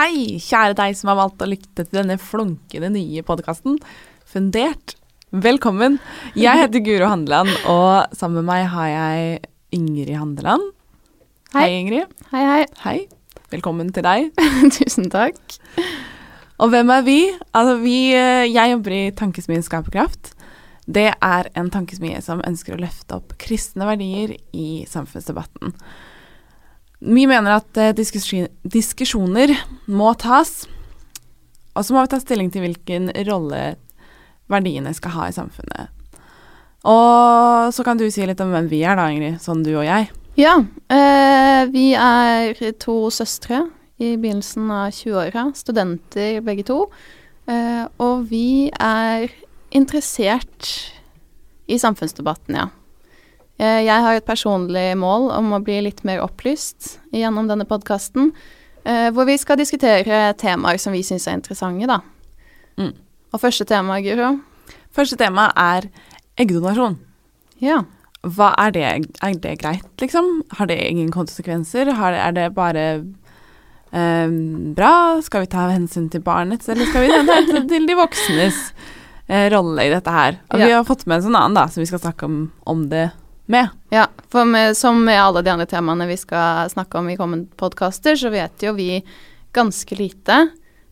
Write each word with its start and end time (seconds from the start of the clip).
Hei, 0.00 0.38
kjære 0.40 0.72
deg 0.78 0.94
som 0.96 1.10
har 1.10 1.18
valgt 1.18 1.42
å 1.44 1.46
lytte 1.50 1.82
til 1.82 1.98
denne 1.98 2.14
flunkende 2.16 2.88
nye 2.94 3.20
podkasten 3.26 3.74
Fundert. 4.24 4.94
Velkommen. 5.28 5.98
Jeg 6.32 6.56
heter 6.56 6.80
Guro 6.86 7.10
Handeland, 7.10 7.50
og 7.68 8.14
sammen 8.16 8.38
med 8.40 8.46
meg 8.48 8.70
har 8.72 8.86
jeg 8.88 9.42
Ingrid 9.76 10.14
Handeland. 10.16 10.70
Hei, 11.52 11.66
Hei. 11.66 11.76
Ingrid. 11.82 12.14
Hei, 12.30 12.46
hei. 12.48 12.62
Hei. 12.86 12.96
Velkommen 13.52 13.92
til 13.92 14.06
deg. 14.06 14.30
Tusen 14.78 15.12
takk. 15.12 15.36
Og 16.56 16.72
hvem 16.72 16.96
er 16.96 17.04
vi? 17.04 17.20
Altså, 17.52 17.76
vi 17.84 17.98
eh, 18.16 18.48
Jeg 18.48 18.72
jobber 18.72 18.96
i 18.96 19.02
Tankesmien 19.20 19.66
Skaperkraft. 19.66 20.32
Det 20.88 21.10
er 21.12 21.52
en 21.60 21.68
tankesmie 21.68 22.24
som 22.24 22.40
ønsker 22.48 22.78
å 22.78 22.80
løfte 22.80 23.20
opp 23.20 23.36
kristne 23.42 23.92
verdier 23.92 24.38
i 24.56 24.86
samfunnsdebatten. 24.88 25.76
Vi 27.00 27.24
mener 27.24 27.56
at 27.56 27.78
eh, 27.80 27.94
diskusjoner 27.96 29.54
må 29.88 30.12
tas, 30.20 30.66
og 31.72 31.86
så 31.86 31.94
må 31.94 32.04
vi 32.04 32.12
ta 32.12 32.20
stilling 32.20 32.50
til 32.52 32.66
hvilken 32.66 33.08
rolle 33.28 33.62
verdiene 34.50 34.92
skal 34.96 35.14
ha 35.14 35.28
i 35.30 35.36
samfunnet. 35.36 35.88
Og 36.90 37.72
så 37.76 37.84
kan 37.84 38.00
du 38.00 38.06
si 38.12 38.24
litt 38.28 38.40
om 38.40 38.52
hvem 38.52 38.68
vi 38.70 38.82
er 38.88 38.96
da, 38.98 39.08
Ingrid, 39.12 39.40
sånn 39.40 39.64
du 39.64 39.72
og 39.74 39.84
jeg. 39.86 40.10
Ja, 40.40 40.58
eh, 40.92 41.62
vi 41.72 41.90
er 41.96 42.56
to 42.80 43.10
søstre 43.12 43.64
i 44.00 44.14
begynnelsen 44.16 44.70
av 44.72 44.92
20-åra, 44.96 45.50
studenter 45.56 46.40
begge 46.44 46.64
to. 46.68 46.84
Eh, 47.50 47.84
og 48.00 48.28
vi 48.30 48.70
er 48.76 49.28
interessert 49.76 50.70
i 51.70 51.78
samfunnsdebatten, 51.80 52.56
ja. 52.56 52.68
Eh, 53.60 53.82
jeg 53.84 54.04
har 54.04 54.16
et 54.16 54.24
personlig 54.24 54.94
mål 54.96 55.28
om 55.36 55.52
å 55.52 55.60
bli 55.64 55.82
litt 55.84 56.00
mer 56.08 56.22
opplyst 56.24 56.94
gjennom 57.12 57.50
denne 57.50 57.66
podkasten, 57.68 58.30
eh, 58.88 59.10
hvor 59.12 59.28
vi 59.28 59.36
skal 59.36 59.60
diskutere 59.60 60.32
temaer 60.40 60.80
som 60.80 60.96
vi 60.96 61.02
syns 61.04 61.28
er 61.28 61.36
interessante, 61.36 61.86
da. 61.90 62.00
Mm. 62.80 62.94
Og 63.34 63.42
første 63.42 63.66
tema, 63.68 64.00
Guro? 64.00 64.38
Første 64.96 65.18
tema 65.20 65.50
er 65.52 65.90
eggdonasjon. 66.40 66.96
Ja. 67.60 67.82
Hva 68.24 68.54
er 68.64 68.72
det? 68.72 68.86
Er 69.20 69.36
det 69.36 69.58
greit, 69.60 69.92
liksom? 70.00 70.42
Har 70.56 70.66
det 70.66 70.80
ingen 70.80 71.12
konsekvenser? 71.12 71.92
Har 71.92 72.12
det, 72.12 72.20
er 72.20 72.32
det 72.32 72.54
bare 72.56 73.04
eh, 73.92 74.28
bra? 74.72 75.20
Skal 75.20 75.44
vi 75.44 75.52
ta 75.52 75.68
hensyn 75.68 76.08
til 76.08 76.24
barnets, 76.24 76.68
eller 76.68 76.88
skal 76.88 77.04
vi 77.04 77.12
ta 77.12 77.36
hensyn 77.36 77.68
til 77.68 77.86
de 77.86 78.00
voksnes 78.06 78.72
rolle 79.52 79.84
i 79.86 79.90
dette 79.92 80.10
her? 80.10 80.40
Og 80.50 80.58
vi 80.58 80.72
har 80.72 80.82
fått 80.82 81.04
med 81.06 81.20
en 81.20 81.28
sånn 81.28 81.36
annen, 81.38 81.54
da, 81.54 81.68
som 81.70 81.84
vi 81.84 81.86
skal 81.86 82.00
snakke 82.02 82.26
om, 82.26 82.46
om 82.66 82.88
det 82.90 83.10
med. 83.50 83.68
Ja, 83.92 84.06
for 84.32 84.46
med, 84.48 84.76
som 84.78 85.02
med 85.04 85.18
alle 85.20 85.42
de 85.42 85.52
andre 85.52 85.66
temaene 85.68 86.06
vi 86.10 86.16
skal 86.20 86.70
snakke 86.72 86.98
om 87.00 87.10
i 87.10 87.18
kommende 87.18 87.50
podkaster, 87.60 88.16
så 88.16 88.30
vet 88.32 88.62
jo 88.64 88.72
vi 88.78 89.02
ganske 89.56 89.98
lite. 89.98 90.40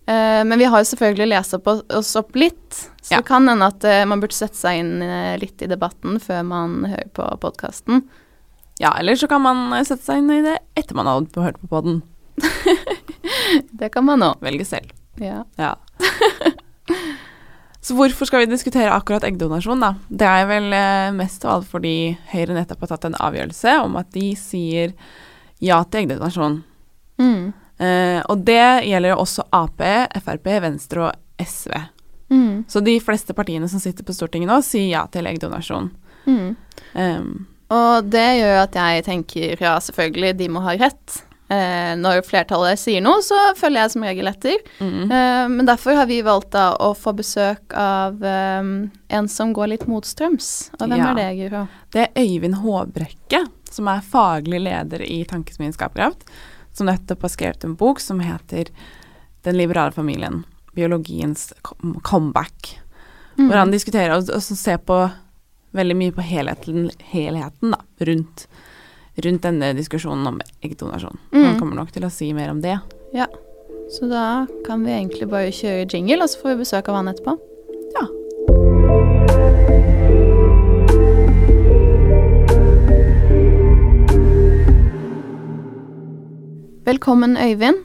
Uh, 0.08 0.42
men 0.48 0.56
vi 0.58 0.64
har 0.68 0.80
jo 0.82 0.88
selvfølgelig 0.88 1.28
lest 1.34 1.54
opp, 1.58 1.68
oss 1.68 2.14
opp 2.16 2.36
litt, 2.38 2.78
så 3.02 3.14
Ja. 3.14 3.18
det 3.20 3.28
kan 3.28 3.48
hende 3.48 3.66
at 3.68 3.84
uh, 3.84 4.04
man 4.08 4.22
burde 4.22 4.36
sette 4.36 4.56
seg 4.56 4.80
inn 4.80 5.02
uh, 5.04 5.36
litt 5.38 5.62
i 5.62 5.68
debatten 5.68 6.16
før 6.20 6.42
man 6.48 6.78
hører 6.88 7.10
på 7.12 7.26
podkasten. 7.44 8.06
Ja, 8.80 8.94
eller 8.98 9.18
så 9.18 9.28
kan 9.28 9.42
man 9.42 9.72
sette 9.84 10.04
seg 10.06 10.22
inn 10.22 10.30
i 10.32 10.42
det 10.46 10.58
etter 10.78 10.96
man 10.96 11.10
har 11.10 11.26
hørt 11.42 11.60
på 11.60 11.70
podden. 11.70 12.02
Det 13.78 13.88
kan 13.94 14.04
man 14.04 14.22
òg. 14.22 14.40
Velge 14.44 14.64
selv. 14.66 14.92
Ja. 15.18 15.44
Ja. 15.58 15.74
Så 17.80 17.94
hvorfor 17.94 18.26
skal 18.26 18.42
vi 18.42 18.50
diskutere 18.50 18.90
akkurat 18.90 19.24
eggdonasjon, 19.24 19.80
da? 19.80 19.92
Det 20.10 20.26
er 20.26 20.48
vel 20.50 20.72
eh, 20.74 21.10
mest 21.14 21.44
av 21.46 21.58
alt 21.58 21.68
fordi 21.70 22.16
Høyre 22.32 22.56
nettopp 22.56 22.82
har 22.84 22.90
tatt 22.94 23.06
en 23.06 23.18
avgjørelse 23.22 23.76
om 23.84 23.94
at 24.00 24.10
de 24.16 24.32
sier 24.38 24.96
ja 25.62 25.78
til 25.86 26.02
eggdonasjon. 26.04 26.58
Mm. 27.22 27.52
Eh, 27.78 28.18
og 28.26 28.42
det 28.46 28.64
gjelder 28.88 29.14
jo 29.14 29.20
også 29.22 29.46
Ap, 29.54 29.84
Frp, 30.24 30.50
Venstre 30.64 31.06
og 31.06 31.46
SV. 31.46 31.76
Mm. 32.34 32.64
Så 32.68 32.82
de 32.84 32.98
fleste 33.00 33.34
partiene 33.34 33.70
som 33.70 33.80
sitter 33.80 34.04
på 34.04 34.16
Stortinget 34.16 34.50
nå, 34.50 34.58
sier 34.66 34.90
ja 34.90 35.04
til 35.12 35.30
eggdonasjon. 35.30 35.88
Mm. 36.26 36.50
Um, 36.98 37.30
Og 37.72 38.10
det 38.10 38.26
gjør 38.40 38.54
jo 38.56 38.60
at 38.64 38.76
jeg 38.80 39.04
tenker 39.06 39.62
ja, 39.62 39.78
selvfølgelig, 39.80 40.34
de 40.38 40.50
må 40.52 40.64
ha 40.66 40.74
rett. 40.80 41.22
Eh, 41.48 41.94
når 41.96 42.20
flertallet 42.28 42.76
sier 42.76 43.00
noe, 43.00 43.22
så 43.24 43.36
følger 43.56 43.80
jeg 43.86 43.92
som 43.94 44.02
regel 44.04 44.28
etter. 44.28 44.58
mm, 44.80 45.04
Eh, 45.10 45.48
men 45.48 45.64
derfor 45.66 45.96
har 45.96 46.06
vi 46.06 46.18
valgt 46.22 46.50
da 46.52 46.74
å 46.76 46.90
få 46.94 47.14
besøk 47.16 47.72
av 47.72 48.22
eh, 48.22 48.68
en 49.08 49.28
som 49.28 49.54
går 49.56 49.68
litt 49.72 49.86
motstrøms. 49.88 50.70
Og 50.80 50.88
hvem 50.88 50.98
Ja. 50.98 51.10
er 51.10 51.14
det, 51.14 51.28
Guro? 51.38 51.68
Det 51.90 52.02
er 52.04 52.20
Øyvind 52.20 52.56
Håbrekke, 52.60 53.46
som 53.70 53.88
er 53.88 54.00
faglig 54.04 54.60
leder 54.60 55.00
i 55.08 55.24
Tankesmien 55.24 55.72
Skaperkraft, 55.72 56.24
som 56.74 56.86
nettopp 56.86 57.22
har 57.22 57.30
skrevet 57.32 57.64
en 57.64 57.74
bok 57.76 58.00
som 58.00 58.20
heter 58.20 58.68
Den 59.44 59.56
liberale 59.56 59.92
familien. 59.92 60.44
Biologiens 60.74 61.52
comeback. 62.02 62.78
Mm. 63.38 63.48
Hvor 63.48 63.56
han 63.56 63.70
diskuterer 63.70 64.16
og, 64.18 64.28
og 64.34 64.42
ser 64.42 64.78
på 64.78 65.10
veldig 65.72 65.96
mye 65.96 66.12
på 66.12 66.20
helheten, 66.26 66.90
helheten 67.12 67.70
da, 67.70 67.78
rundt, 68.04 68.46
rundt 69.24 69.42
denne 69.42 69.72
diskusjonen 69.74 70.26
om 70.26 70.40
eggdonasjon. 70.62 71.18
Mm. 71.32 71.44
Han 71.44 71.58
kommer 71.58 71.80
nok 71.80 71.92
til 71.94 72.06
å 72.06 72.12
si 72.12 72.30
mer 72.36 72.52
om 72.52 72.62
det. 72.64 72.78
Ja. 73.16 73.26
Så 73.90 74.08
da 74.10 74.46
kan 74.66 74.84
vi 74.84 74.92
egentlig 74.92 75.30
bare 75.30 75.52
kjøre 75.54 75.88
jingle, 75.88 76.22
og 76.22 76.30
så 76.30 76.42
får 76.42 76.54
vi 76.54 76.62
besøk 76.62 76.90
av 76.92 76.98
han 77.00 77.08
etterpå. 77.08 77.38
Ja. 77.96 78.04
Velkommen, 86.88 87.36
Øyvind. 87.36 87.84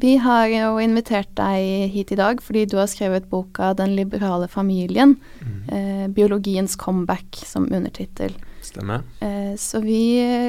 Vi 0.00 0.16
har 0.16 0.46
jo 0.48 0.78
invitert 0.80 1.28
deg 1.36 1.90
hit 1.92 2.14
i 2.14 2.16
dag 2.16 2.40
fordi 2.40 2.64
du 2.64 2.78
har 2.78 2.88
skrevet 2.88 3.28
boka 3.28 3.74
'Den 3.74 3.94
liberale 3.96 4.48
familien'. 4.48 5.16
Eh, 5.68 6.08
'Biologiens 6.08 6.76
comeback' 6.76 7.44
som 7.44 7.68
undertittel. 7.72 8.32
Stemmer. 8.62 9.02
Eh, 9.20 9.54
så 9.58 9.80
vi 9.82 10.00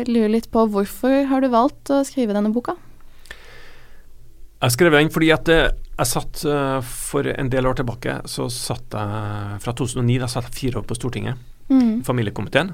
lurer 0.07 0.29
litt 0.35 0.50
på 0.53 0.68
hvorfor 0.69 1.25
har 1.29 1.41
du 1.41 1.50
valgt 1.53 1.90
å 1.94 2.03
skrive 2.07 2.35
denne 2.35 2.53
boka? 2.53 2.75
Jeg 4.63 4.72
skrev 4.78 4.96
den 4.96 5.09
fordi 5.12 5.31
at 5.35 5.50
eh, 5.51 5.72
jeg 5.97 6.09
satt 6.09 6.44
eh, 6.47 6.78
for 6.88 7.28
en 7.28 7.50
del 7.52 7.68
år 7.68 7.81
tilbake, 7.81 8.22
så 8.31 8.47
satt 8.53 8.96
jeg 8.96 9.59
fra 9.66 9.73
2009, 9.75 10.19
da 10.22 10.29
satt 10.31 10.47
jeg 10.47 10.59
fire 10.62 10.81
år 10.81 10.88
på 10.90 11.00
Stortinget, 11.00 11.50
Mm. 11.72 12.03
familiekomiteen. 12.03 12.73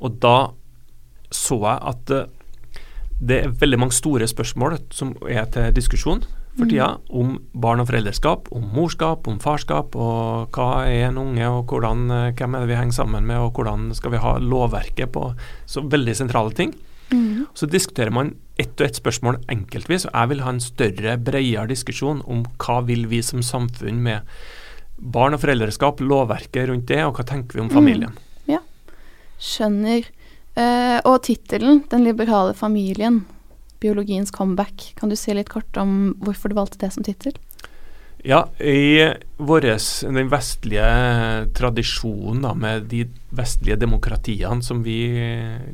Og 0.00 0.14
da 0.18 0.50
så 1.30 1.58
jeg 1.60 1.78
at 1.90 2.10
eh, 2.10 2.78
det 3.20 3.36
er 3.44 3.52
veldig 3.60 3.78
mange 3.78 3.94
store 3.94 4.26
spørsmål 4.26 4.78
som 4.92 5.12
er 5.28 5.44
til 5.52 5.72
diskusjon 5.76 6.24
for 6.56 6.64
Mhm. 6.64 6.70
tida, 6.70 6.98
om 7.10 7.38
barn 7.54 7.80
og 7.80 7.88
foreldreskap, 7.88 8.48
om 8.52 8.70
morskap, 8.74 9.26
om 9.26 9.38
farskap, 9.38 9.96
og 9.96 10.50
hva 10.52 10.86
er 10.86 11.08
en 11.08 11.18
unge, 11.18 11.46
og 11.48 11.66
hvordan, 11.66 12.10
eh, 12.10 12.32
hvem 12.32 12.54
er 12.54 12.60
det 12.60 12.68
vi 12.68 12.76
henger 12.76 12.92
sammen 12.92 13.26
med, 13.26 13.36
og 13.36 13.52
hvordan 13.54 13.94
skal 13.94 14.10
vi 14.12 14.18
ha 14.18 14.38
lovverket 14.38 15.10
på 15.12 15.34
så 15.66 15.82
veldig 15.82 16.14
sentrale 16.14 16.54
ting. 16.54 16.74
Mm. 17.10 17.46
Så 17.54 17.68
diskuterer 17.68 18.12
man 18.12 18.36
ett 18.58 18.80
og 18.80 18.86
ett 18.86 19.02
spørsmål 19.02 19.44
enkeltvis, 19.48 20.06
og 20.06 20.12
jeg 20.12 20.28
vil 20.28 20.40
ha 20.40 20.50
en 20.50 20.60
større, 20.60 21.16
bredere 21.22 21.68
diskusjon 21.68 22.22
om 22.26 22.44
hva 22.58 22.84
vil 22.86 23.06
vi 23.06 23.20
som 23.20 23.40
samfunn 23.40 24.00
med 24.00 24.22
barn 24.98 25.34
og 25.34 25.40
foreldreskap, 25.40 25.98
lovverket 25.98 26.68
rundt 26.68 26.86
det, 26.86 27.02
og 27.04 27.16
hva 27.16 27.24
tenker 27.24 27.54
vi 27.54 27.60
om 27.60 27.70
familien. 27.70 28.12
Ja, 28.46 28.58
Skjønner. 29.40 30.04
Eh, 30.56 31.00
og 31.04 31.22
tittelen 31.22 31.82
'Den 31.88 32.04
liberale 32.04 32.54
familien', 32.54 33.24
biologiens 33.84 34.32
comeback. 34.34 34.92
Kan 34.98 35.12
du 35.12 35.16
si 35.18 35.34
litt 35.36 35.52
kort 35.52 35.76
om 35.80 36.14
hvorfor 36.24 36.50
du 36.50 36.58
valgte 36.58 36.80
det 36.82 36.94
som 36.94 37.06
tittel? 37.06 37.36
Ja, 38.24 38.46
i 38.56 39.04
våres, 39.36 40.00
den 40.00 40.30
vestlige 40.32 40.84
tradisjonen 41.58 42.46
da, 42.46 42.54
med 42.56 42.86
de 42.88 43.02
vestlige 43.36 43.76
demokratiene 43.82 44.64
som 44.64 44.80
vi 44.86 44.96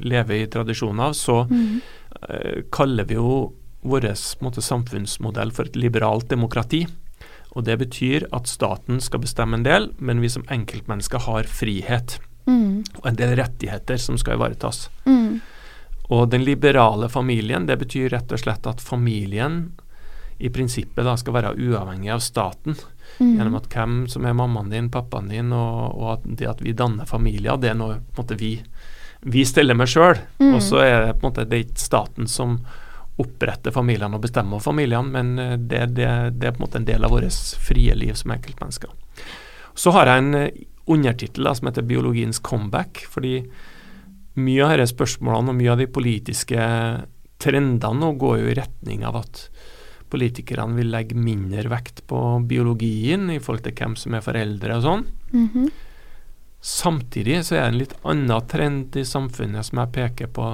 lever 0.03 0.41
i 0.41 0.48
tradisjonen 0.50 1.04
av, 1.06 1.15
så 1.15 1.44
eh, 1.47 2.65
kaller 2.75 3.06
vi 3.06 3.21
jo 3.21 3.53
vår 3.87 4.09
samfunnsmodell 4.19 5.54
for 5.54 5.71
et 5.71 5.78
liberalt 5.78 6.27
demokrati. 6.32 6.82
Og 7.54 7.65
Det 7.66 7.78
betyr 7.78 8.27
at 8.34 8.51
staten 8.51 8.98
skal 9.03 9.22
bestemme 9.22 9.56
en 9.59 9.66
del, 9.66 9.89
men 9.98 10.21
vi 10.22 10.28
som 10.34 10.45
enkeltmennesker 10.51 11.22
har 11.30 11.48
frihet 11.51 12.18
Mm. 12.51 12.83
og 13.03 13.06
en 13.06 13.18
del 13.18 13.36
rettigheter 13.39 13.98
som 14.01 14.18
skal 14.18 14.39
ivaretas. 14.39 14.89
Mm. 15.06 15.41
Og 16.10 16.27
den 16.30 16.45
liberale 16.45 17.09
familien, 17.09 17.66
det 17.66 17.78
betyr 17.78 18.10
rett 18.10 18.33
og 18.34 18.42
slett 18.42 18.66
at 18.66 18.83
familien 18.83 19.62
i 20.41 20.48
prinsippet 20.51 21.04
da 21.04 21.15
skal 21.21 21.36
være 21.36 21.53
uavhengig 21.60 22.10
av 22.10 22.22
staten. 22.24 22.74
Mm. 23.18 23.34
Gjennom 23.36 23.59
at 23.59 23.68
hvem 23.71 23.97
som 24.09 24.27
er 24.27 24.36
mammaen 24.36 24.72
din, 24.72 24.89
pappaen 24.91 25.28
din, 25.30 25.53
og, 25.53 25.80
og 25.95 26.07
at 26.16 26.24
det 26.24 26.48
at 26.48 26.62
vi 26.65 26.74
danner 26.74 27.07
familier, 27.07 27.60
det 27.60 27.71
er 27.71 27.78
noe 27.78 28.01
måte 28.16 28.39
vi, 28.41 28.54
vi 29.21 29.45
steller 29.47 29.77
med 29.78 29.91
sjøl. 29.92 30.16
Mm. 30.41 30.54
Og 30.54 30.62
så 30.65 30.80
er 30.83 30.97
det 31.04 31.18
på 31.18 31.27
en 31.27 31.28
måte 31.28 31.47
det 31.47 31.59
er 31.59 31.66
ikke 31.68 31.84
staten 31.84 32.30
som 32.30 32.59
oppretter 33.21 33.74
familiene 33.74 34.16
og 34.16 34.24
bestemmer 34.24 34.63
familiene, 34.65 35.13
men 35.13 35.34
eh, 35.39 35.56
det, 35.60 35.84
det, 35.98 36.09
det 36.41 36.48
er 36.48 36.56
på 36.56 36.63
en 36.63 36.66
måte 36.66 36.80
en 36.80 36.89
del 36.89 37.04
av 37.04 37.13
vårt 37.13 37.41
frie 37.60 37.95
liv 37.95 38.16
som 38.16 38.33
enkeltmennesker. 38.33 38.97
Så 39.77 39.92
har 39.95 40.09
jeg 40.09 40.24
en 40.24 40.39
eh, 40.39 40.63
undertittel 40.91 41.47
som 41.54 41.68
heter 41.68 41.84
'Biologiens 41.86 42.41
comeback', 42.41 43.04
fordi 43.13 43.45
mye 44.38 44.65
av 44.66 44.78
disse 44.78 44.94
spørsmålene 44.94 45.53
og 45.53 45.59
mye 45.59 45.72
av 45.72 45.80
de 45.80 45.88
politiske 45.91 46.65
trendene 47.41 48.00
nå 48.00 48.15
går 48.21 48.41
jo 48.42 48.50
i 48.50 48.56
retning 48.59 49.04
av 49.09 49.21
at 49.22 49.44
politikerne 50.10 50.77
vil 50.78 50.91
legge 50.92 51.18
mindre 51.18 51.71
vekt 51.71 52.03
på 52.10 52.18
biologien 52.50 53.30
i 53.30 53.38
forhold 53.38 53.65
til 53.66 53.77
hvem 53.78 53.94
som 53.98 54.16
er 54.16 54.24
foreldre 54.27 54.80
og 54.80 54.86
sånn. 54.86 55.06
Mhm. 55.32 55.71
Samtidig 56.60 57.38
så 57.47 57.56
er 57.56 57.62
det 57.62 57.68
en 57.71 57.78
litt 57.78 57.94
annen 58.04 58.48
trend 58.50 58.97
i 58.97 59.04
samfunnet 59.09 59.65
som 59.65 59.78
jeg 59.80 59.92
peker 59.94 60.28
på, 60.28 60.48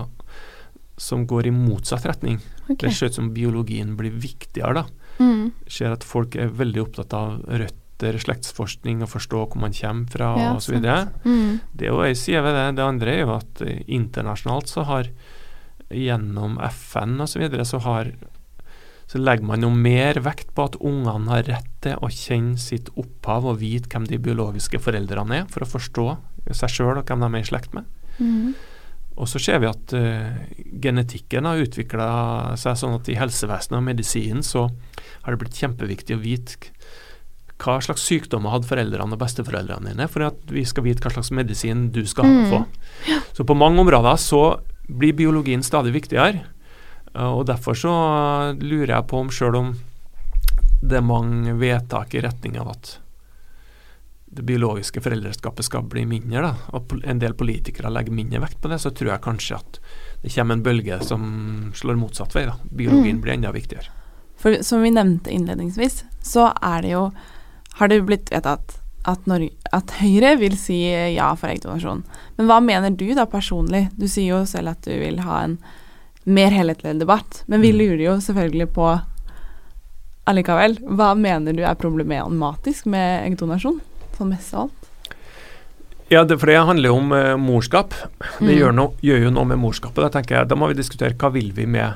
som 0.97 1.27
går 1.27 1.49
i 1.49 1.51
motsatt 1.51 2.07
retning. 2.07 2.39
Okay. 2.69 2.89
Det 2.89 2.93
ser 2.95 3.11
ut 3.11 3.19
som 3.19 3.33
biologien 3.35 3.97
blir 3.99 4.15
viktigere, 4.15 4.85
da. 4.85 4.87
Mm. 5.19 5.51
Ser 5.67 5.97
at 5.97 6.05
folk 6.07 6.37
er 6.37 6.53
veldig 6.55 6.85
opptatt 6.85 7.13
av 7.17 7.43
røtter, 7.97 8.19
slektsforskning, 8.21 9.03
og 9.03 9.09
forstå 9.09 9.47
hvor 9.47 9.61
man 9.61 9.73
kommer 9.73 10.11
fra 10.11 10.37
Ja, 10.37 10.53
og 10.55 10.63
Mm. 11.25 11.61
Det 11.73 11.87
er 11.87 11.93
jo 11.93 12.03
ei 12.03 12.15
side 12.15 12.43
ved 12.43 12.55
det. 12.55 12.77
Det 12.77 12.85
andre 12.85 13.11
er 13.11 13.21
jo 13.21 13.35
at 13.37 13.63
eh, 13.63 13.83
internasjonalt 13.89 14.69
så 14.69 14.85
har 14.85 15.09
gjennom 15.91 16.59
FN 16.59 17.21
osv. 17.21 17.33
Så, 17.33 17.39
videre, 17.39 17.65
så 17.65 17.79
har 17.79 18.13
så 19.07 19.19
legger 19.19 19.47
man 19.47 19.63
jo 19.63 19.71
mer 19.71 20.19
vekt 20.19 20.53
på 20.53 20.65
at 20.67 20.77
ungene 20.81 21.31
har 21.31 21.45
rett 21.47 21.69
til 21.81 21.95
å 22.03 22.11
kjenne 22.11 22.59
sitt 22.59 22.89
opphav 22.97 23.47
og 23.47 23.61
vite 23.61 23.89
hvem 23.89 24.05
de 24.05 24.19
biologiske 24.19 24.81
foreldrene 24.83 25.43
er, 25.43 25.45
for 25.47 25.63
å 25.63 25.69
forstå 25.71 26.07
seg 26.51 26.73
sjøl 26.73 26.99
og 26.99 27.07
hvem 27.07 27.23
de 27.23 27.29
er 27.31 27.45
i 27.45 27.47
slekt 27.47 27.73
med. 27.73 27.87
Mm. 28.19 28.57
Og 29.17 29.31
så 29.31 29.39
ser 29.39 29.63
vi 29.63 29.71
at 29.71 29.95
uh, 29.95 30.35
genetikken 30.83 31.47
har 31.47 31.63
utvikla 31.63 32.09
seg 32.59 32.77
sånn 32.77 32.99
at 32.99 33.07
i 33.09 33.17
helsevesenet 33.17 33.79
og 33.79 33.87
medisinen 33.87 34.43
så 34.43 34.67
har 35.23 35.33
det 35.33 35.41
blitt 35.41 35.63
kjempeviktig 35.63 36.19
å 36.19 36.23
vite 36.27 36.75
hva 37.59 37.79
slags 37.81 38.03
sykdommer 38.05 38.51
hadde 38.53 38.69
foreldrene 38.69 39.13
og 39.17 39.19
besteforeldrene 39.19 39.93
dine, 39.95 40.09
for 40.09 40.27
at 40.29 40.37
vi 40.53 40.65
skal 40.65 40.85
vite 40.85 41.01
hva 41.01 41.11
slags 41.15 41.31
medisin 41.33 41.91
du 41.91 42.05
skal 42.07 42.25
Mm. 42.25 42.51
få. 42.51 42.67
Så 43.33 43.45
på 43.47 43.57
mange 43.57 43.81
områder 43.81 44.17
så 44.17 44.61
blir 44.89 45.15
biologien 45.17 45.63
stadig 45.63 45.93
viktigere, 45.93 46.43
eh, 47.15 47.23
og 47.23 47.47
derfor 47.47 47.73
så 47.75 48.55
lurer 48.61 48.87
jeg 48.95 49.07
på 49.09 49.19
om 49.21 49.29
sjøl 49.29 49.57
om 49.57 49.75
det 50.83 50.99
er 50.99 51.03
mange 51.03 51.57
vedtak 51.59 52.15
i 52.15 52.21
retning 52.21 52.59
av 52.61 52.69
at 52.69 52.99
det 54.37 54.45
biologiske 54.45 55.01
foreldreskapet 55.01 55.65
skal 55.65 55.83
bli 55.89 56.05
mindre, 56.05 56.43
da, 56.43 56.55
og 56.77 56.93
en 57.05 57.19
del 57.19 57.33
politikere 57.33 57.89
legger 57.91 58.13
mindre 58.13 58.41
vekt 58.43 58.61
på 58.61 58.69
det, 58.69 58.81
så 58.83 58.91
tror 58.93 59.13
jeg 59.15 59.23
kanskje 59.25 59.57
at 59.57 59.79
det 60.23 60.35
kommer 60.35 60.53
en 60.59 60.63
bølge 60.67 60.99
som 61.07 61.73
slår 61.75 61.97
motsatt 61.97 62.35
vei. 62.35 62.45
da. 62.45 62.57
Biologien 62.71 63.17
Mm. 63.17 63.23
blir 63.23 63.33
enda 63.33 63.53
viktigere. 63.53 63.89
For 64.37 64.63
som 64.63 64.83
vi 64.83 64.91
nevnte 64.91 65.31
innledningsvis, 65.33 66.05
så 66.23 66.53
er 66.63 66.83
det 66.83 66.91
jo 66.91 67.13
Har 67.79 67.89
det 67.89 68.01
blitt 68.09 68.31
vedtatt 68.33 68.79
at, 69.07 69.27
Norge, 69.29 69.51
at 69.73 69.91
Høyre 70.01 70.33
vil 70.41 70.57
si 70.59 70.81
ja 71.15 71.29
for 71.39 71.49
eggdonasjon. 71.53 72.01
Men 72.39 72.47
hva 72.49 72.61
mener 72.65 72.91
du 72.97 73.07
da 73.15 73.27
personlig? 73.31 73.85
Du 73.97 74.09
sier 74.09 74.33
jo 74.33 74.45
selv 74.49 74.73
at 74.73 74.83
du 74.89 74.91
vil 74.99 75.21
ha 75.23 75.43
en 75.45 75.59
mer 76.27 76.51
helhetlig 76.51 76.97
debatt, 76.99 77.45
men 77.47 77.61
vi 77.63 77.71
Mm. 77.73 77.79
lurer 77.79 78.03
jo 78.03 78.15
selvfølgelig 78.21 78.67
på 78.75 78.89
allikevel. 80.27 80.79
Hva 80.99 81.13
mener 81.19 81.53
du 81.55 81.63
er 81.63 81.75
problematisk 81.79 82.87
med 82.91 83.29
eggdonasjon? 83.31 83.81
Sånn 84.17 84.33
mest 84.33 84.55
av 84.55 84.67
alt. 84.67 84.83
Ja, 86.11 86.23
det, 86.25 86.39
for 86.39 86.47
det 86.47 86.57
handler 86.67 86.89
jo 86.93 86.97
om 87.01 87.13
eh, 87.13 87.37
morskap. 87.37 87.91
Det 88.39 88.47
Mm. 88.47 88.59
gjør, 88.59 88.75
no, 88.75 88.95
gjør 89.03 89.23
jo 89.25 89.31
noe 89.31 89.45
med 89.45 89.59
morskapet. 89.59 90.03
Da 90.03 90.09
tenker 90.09 90.37
jeg, 90.39 90.49
da 90.49 90.55
må 90.55 90.69
vi 90.69 90.75
diskutere 90.75 91.15
hva 91.17 91.33
vil 91.33 91.53
vi 91.53 91.67
med 91.67 91.95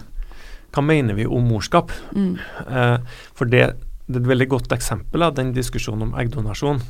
Hva 0.73 0.83
mener 0.87 1.15
vi 1.15 1.25
om 1.27 1.43
morskap? 1.51 1.91
Mm. 2.15 2.39
Eh, 2.71 2.99
for 3.35 3.45
det, 3.47 3.75
det 4.11 4.19
er 4.19 4.25
et 4.25 4.33
veldig 4.33 4.49
godt 4.51 4.73
eksempel 4.75 5.23
av 5.23 5.37
den 5.39 5.53
diskusjonen 5.55 6.09
om 6.09 6.17
eggdonasjon, 6.19 6.81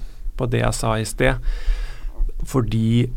på 0.41 0.49
det 0.49 0.63
jeg 0.63 0.77
sa 0.77 0.95
i 0.97 1.05
sted. 1.09 1.37
Fordi 2.49 3.11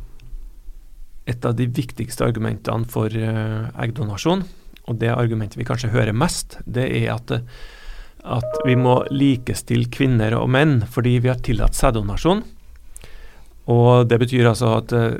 et 1.32 1.46
av 1.48 1.56
de 1.56 1.70
viktigste 1.72 2.26
argumentene 2.26 2.90
for 2.92 3.08
uh, 3.16 3.70
eggdonasjon, 3.80 4.44
og 4.92 5.00
det 5.00 5.14
argumentet 5.14 5.56
vi 5.62 5.68
kanskje 5.68 5.94
hører 5.94 6.16
mest, 6.16 6.58
det 6.68 6.90
er 6.92 7.14
at, 7.14 7.32
eh, 7.32 7.46
at 8.28 8.58
vi 8.68 8.76
må 8.76 8.98
likestille 9.16 9.88
kvinner 9.88 10.36
og 10.36 10.50
menn 10.52 10.82
fordi 10.92 11.14
vi 11.24 11.32
har 11.32 11.40
tillatt 11.40 11.78
sæddonasjon. 11.78 12.42
Og 13.72 14.10
det 14.12 14.20
betyr 14.20 14.50
altså 14.50 14.74
at, 14.82 14.92
eh, 14.92 15.16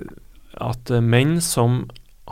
at 0.60 0.92
menn 1.00 1.38
som 1.40 1.86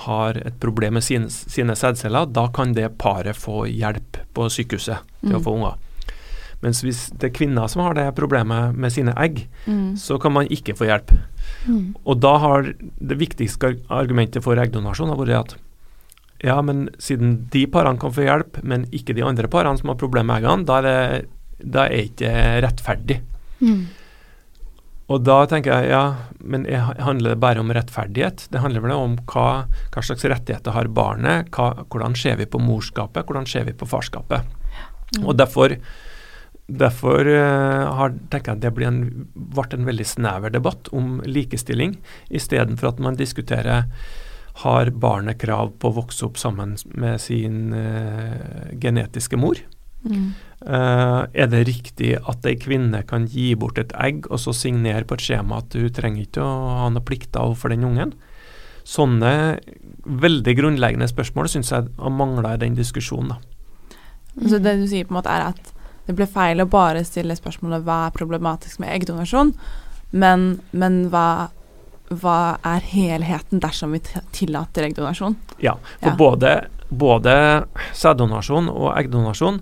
har 0.04 0.42
et 0.44 0.60
problem 0.60 1.00
med 1.00 1.04
sine, 1.08 1.30
sine 1.32 1.72
sædceller, 1.72 2.28
da 2.32 2.50
kan 2.52 2.76
det 2.76 2.98
paret 3.00 3.40
få 3.40 3.64
hjelp 3.72 4.20
på 4.36 4.50
sykehuset 4.52 5.00
til 5.22 5.36
å 5.36 5.40
Mm. 5.40 5.44
få 5.44 5.56
unger. 5.56 5.80
Mens 6.62 6.84
hvis 6.86 7.08
det 7.18 7.32
er 7.32 7.34
kvinner 7.34 7.68
som 7.72 7.82
har 7.82 7.96
det 7.98 8.08
problemet 8.16 8.76
med 8.78 8.92
sine 8.94 9.14
egg, 9.18 9.48
Mm. 9.68 9.96
så 9.98 10.20
kan 10.22 10.32
man 10.34 10.46
ikke 10.48 10.76
få 10.78 10.86
hjelp. 10.86 11.12
Mm. 11.68 11.96
Og 12.06 12.20
da 12.22 12.38
har 12.38 12.64
det 13.02 13.18
viktigste 13.18 13.76
argumentet 13.90 14.44
for 14.44 14.56
eggdonasjon 14.56 15.16
vært 15.18 15.40
at 15.40 15.56
ja, 16.44 16.60
men 16.62 16.88
siden 16.98 17.48
de 17.54 17.68
parene 17.68 18.00
kan 18.02 18.12
få 18.12 18.24
hjelp, 18.26 18.64
men 18.64 18.86
ikke 18.92 19.14
de 19.14 19.22
andre 19.26 19.48
parene 19.48 19.78
som 19.78 19.90
har 19.90 19.96
problemer 20.02 20.34
med 20.40 20.44
eggene, 20.44 20.66
da 20.66 20.78
er 20.78 20.82
det 20.82 21.28
da 21.64 21.84
er 21.86 22.08
ikke 22.08 22.32
rettferdig. 22.66 23.20
Mm. 23.62 23.84
Og 25.12 25.24
da 25.28 25.42
tenker 25.46 25.74
jeg 25.76 25.90
ja, 25.92 26.16
men 26.40 26.66
er- 26.66 26.96
handler 27.04 27.34
det 27.36 27.40
bare 27.44 27.60
om 27.60 27.70
rettferdighet? 27.70 28.48
Det 28.50 28.62
handler 28.64 28.82
vel 28.82 28.92
om 28.96 29.18
hva, 29.28 29.66
hva 29.92 30.02
slags 30.02 30.24
rettigheter 30.24 30.72
har 30.72 30.88
barnet, 30.88 31.50
hva, 31.52 31.86
hvordan 31.92 32.16
ser 32.18 32.38
vi 32.38 32.46
på 32.46 32.62
morskapet, 32.64 33.26
hvordan 33.28 33.46
ser 33.46 33.66
vi 33.68 33.74
på 33.74 33.86
farskapet. 33.86 34.42
Mm. 35.20 35.26
Og 35.28 35.36
derfor, 35.38 35.76
derfor 36.80 37.28
uh, 37.28 37.92
har, 37.98 38.16
tenker 38.32 38.54
jeg 38.54 38.60
at 38.60 38.64
det 38.64 38.74
ble 38.78 38.88
en, 38.90 39.02
ble 39.36 39.68
en 39.76 39.88
veldig 39.88 40.08
snever 40.08 40.54
debatt 40.54 40.92
om 40.96 41.20
likestilling, 41.28 41.98
istedenfor 42.30 42.94
at 42.94 43.02
man 43.04 43.20
diskuterer 43.20 43.90
har 44.62 44.92
barnet 44.92 45.40
krav 45.42 45.72
på 45.80 45.90
å 45.90 45.98
vokse 46.02 46.26
opp 46.28 46.40
sammen 46.40 46.76
med 46.94 47.22
sin 47.24 47.72
uh, 47.74 48.72
genetiske 48.82 49.40
mor. 49.40 49.62
Mm. 50.02 50.34
Uh, 50.66 51.28
er 51.34 51.48
det 51.50 51.66
riktig 51.70 52.16
at 52.18 52.46
ei 52.50 52.56
kvinne 52.60 53.04
kan 53.08 53.28
gi 53.30 53.52
bort 53.58 53.80
et 53.82 53.94
egg 54.02 54.28
og 54.30 54.42
så 54.42 54.54
signere 54.56 55.06
på 55.08 55.18
et 55.18 55.26
skjema 55.26 55.62
at 55.62 55.78
hun 55.78 55.94
trenger 55.94 56.26
ikke 56.26 56.44
å 56.44 56.76
ha 56.82 56.90
noen 56.90 57.06
plikter 57.06 57.46
overfor 57.46 57.74
den 57.74 57.86
ungen? 57.88 58.16
Sånne 58.88 59.62
veldig 60.06 60.56
grunnleggende 60.58 61.10
spørsmål 61.10 61.52
syns 61.54 61.72
jeg 61.74 62.12
mangla 62.18 62.56
i 62.56 62.62
den 62.64 62.78
diskusjonen. 62.78 63.36
da. 63.36 64.48
Så 64.50 64.60
det 64.64 64.78
du 64.80 64.88
sier 64.90 65.06
på 65.06 65.14
en 65.14 65.20
måte 65.20 65.34
er 65.34 65.52
at 65.52 65.72
det 66.08 66.16
ble 66.18 66.28
feil 66.28 66.64
å 66.64 66.70
bare 66.70 67.04
stille 67.08 67.36
spørsmålet 67.38 67.86
hva 67.86 68.08
er 68.08 68.16
problematisk 68.16 68.82
med 68.82 68.94
eggdonasjon, 68.96 69.54
men, 70.12 70.60
men 70.72 71.00
hva, 71.14 71.52
hva 72.10 72.42
er 72.68 72.84
helheten 72.92 73.62
dersom 73.64 73.96
vi 73.96 74.02
tillater 74.36 74.90
eggdonasjon? 74.90 75.38
Ja, 75.64 75.78
for 76.02 76.12
Ja. 76.12 76.18
både, 76.20 76.54
både 76.90 77.36
sæddonasjon 77.94 78.70
og 78.70 78.94
eggdonasjon 78.98 79.62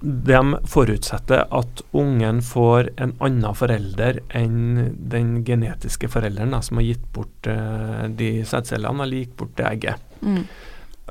de 0.00 0.40
forutsetter 0.70 1.46
at 1.50 1.82
ungen 1.96 2.40
får 2.42 2.90
en 3.02 3.14
annen 3.24 3.54
forelder 3.58 4.20
enn 4.36 4.94
den 5.10 5.40
genetiske 5.46 6.10
forelderen 6.12 6.54
da, 6.54 6.60
som 6.62 6.78
har 6.78 6.86
gitt 6.86 7.06
bort 7.14 7.50
uh, 7.50 8.06
de 8.06 8.44
sædcellene 8.46 9.02
eller 9.04 9.24
gikk 9.24 9.34
bort 9.40 9.56
det 9.58 9.66
egget. 9.72 10.04
Mm. 10.22 10.44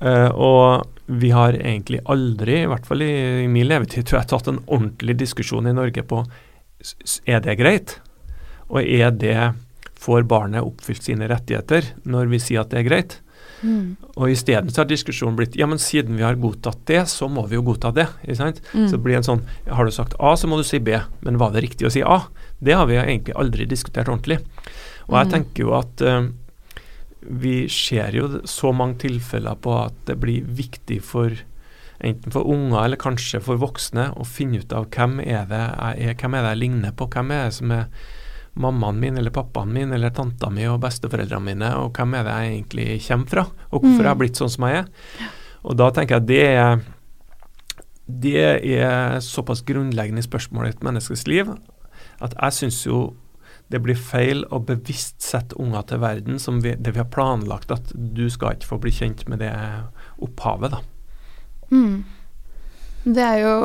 Eh, 0.01 0.29
og 0.35 0.87
vi 1.07 1.29
har 1.31 1.53
egentlig 1.57 2.01
aldri, 2.05 2.61
i 2.63 2.67
hvert 2.69 2.85
fall 2.85 3.01
i, 3.01 3.11
i 3.43 3.47
min 3.47 3.67
levetid, 3.69 4.05
tror 4.05 4.19
jeg, 4.21 4.29
tatt 4.33 4.47
en 4.51 4.59
ordentlig 4.67 5.15
diskusjon 5.17 5.67
i 5.69 5.73
Norge 5.73 6.03
på 6.03 6.25
er 7.25 7.39
det 7.41 7.55
greit, 7.57 7.99
og 8.69 8.81
er 8.83 9.11
det 9.11 9.37
Får 9.97 10.27
barnet 10.29 10.61
oppfylt 10.61 11.01
sine 11.07 11.25
rettigheter 11.27 11.87
når 12.05 12.27
vi 12.29 12.37
sier 12.37 12.61
at 12.61 12.69
det 12.69 12.83
er 12.83 12.85
greit? 12.85 13.15
Mm. 13.65 13.95
Og 14.13 14.29
isteden 14.29 14.69
så 14.69 14.83
har 14.83 14.89
diskusjonen 14.91 15.33
blitt 15.39 15.55
ja, 15.57 15.65
men 15.65 15.79
siden 15.81 16.13
vi 16.19 16.21
har 16.21 16.37
godtatt 16.37 16.83
det, 16.85 16.99
så 17.09 17.25
må 17.27 17.47
vi 17.49 17.57
jo 17.57 17.63
godta 17.65 17.89
det. 17.97 18.05
ikke 18.21 18.35
sant? 18.37 18.59
Mm. 18.75 18.83
Så 18.85 18.93
det 18.93 19.01
blir 19.07 19.17
en 19.17 19.25
sånn 19.25 19.41
Har 19.65 19.89
du 19.89 19.91
sagt 19.95 20.13
A, 20.21 20.35
så 20.37 20.45
må 20.47 20.59
du 20.61 20.63
si 20.69 20.77
B. 20.77 20.93
Men 21.25 21.39
var 21.41 21.49
det 21.55 21.63
riktig 21.65 21.89
å 21.89 21.91
si 21.91 22.03
A? 22.05 22.19
Det 22.61 22.77
har 22.77 22.85
vi 22.85 22.99
egentlig 23.01 23.33
aldri 23.41 23.65
diskutert 23.65 24.05
ordentlig. 24.13 24.37
Og 25.09 25.17
jeg 25.17 25.25
Mm. 25.25 25.33
tenker 25.33 25.65
jo 25.65 25.73
at 25.79 26.01
eh, 26.05 26.29
vi 27.29 27.67
ser 27.71 28.15
jo 28.15 28.41
så 28.47 28.71
mange 28.75 28.99
tilfeller 29.03 29.57
på 29.59 29.73
at 29.81 29.97
det 30.07 30.17
blir 30.21 30.45
viktig 30.47 31.01
for 31.03 31.33
enten 31.97 32.31
for 32.31 32.45
unger 32.45 32.83
eller 32.83 32.99
kanskje 33.01 33.41
for 33.41 33.59
voksne 33.59 34.11
å 34.15 34.25
finne 34.27 34.61
ut 34.61 34.73
av 34.75 34.85
hvem 34.93 35.19
er 35.23 35.47
det 35.49 35.63
jeg 35.63 36.11
er, 36.11 36.17
hvem 36.21 36.37
er 36.37 36.45
det 36.45 36.51
jeg 36.53 36.61
ligner 36.61 36.93
på, 36.93 37.07
hvem 37.09 37.33
er 37.33 37.47
det 37.47 37.55
som 37.57 37.73
er 37.73 37.87
mammaen 38.57 38.99
min 39.01 39.17
eller 39.17 39.33
pappaen 39.33 39.73
min 39.73 39.93
eller 39.93 40.13
tanta 40.13 40.49
mi 40.49 40.65
og 40.69 40.79
besteforeldrene 40.81 41.45
mine, 41.45 41.71
og 41.77 41.97
hvem 41.97 42.15
er 42.17 42.23
det 42.25 42.35
jeg 42.37 42.53
egentlig 42.53 42.87
kommer 43.07 43.33
fra, 43.33 43.43
og 43.71 43.81
hvorfor 43.81 43.97
Mm. 43.97 44.05
jeg 44.05 44.11
har 44.13 44.21
blitt 44.21 44.37
sånn 44.37 44.49
som 44.49 44.67
jeg 44.67 44.77
er. 44.77 44.87
Og 45.63 45.77
da 45.77 45.89
tenker 45.91 46.15
jeg 46.15 46.21
at 46.21 46.27
det 46.27 46.45
er 46.45 46.79
det 48.07 48.79
er 48.79 49.19
såpass 49.19 49.61
grunnleggende 49.67 50.23
spørsmålet 50.23 50.67
i 50.67 50.77
et 50.77 50.83
menneskes 50.83 51.27
liv 51.27 51.49
at 52.21 52.33
jeg 52.33 52.53
syns 52.53 52.85
jo 52.85 53.15
det 53.67 53.81
blir 53.83 53.99
feil 53.99 54.45
å 54.53 54.61
bevisst 54.63 55.19
sette 55.23 55.57
unger 55.59 55.83
til 55.89 55.99
verden 56.03 56.39
som 56.39 56.61
vi, 56.63 56.75
det 56.79 56.93
vi 56.95 57.01
har 57.01 57.09
planlagt 57.11 57.71
at 57.73 57.91
du 57.93 58.27
skal 58.31 58.55
ikke 58.55 58.69
få 58.69 58.79
bli 58.83 58.93
kjent 58.95 59.25
med 59.27 59.43
det 59.43 59.51
opphavet, 60.23 60.77
da. 60.77 60.83
Mm. 61.71 62.05
Det 63.07 63.23
er 63.23 63.41
jo 63.43 63.57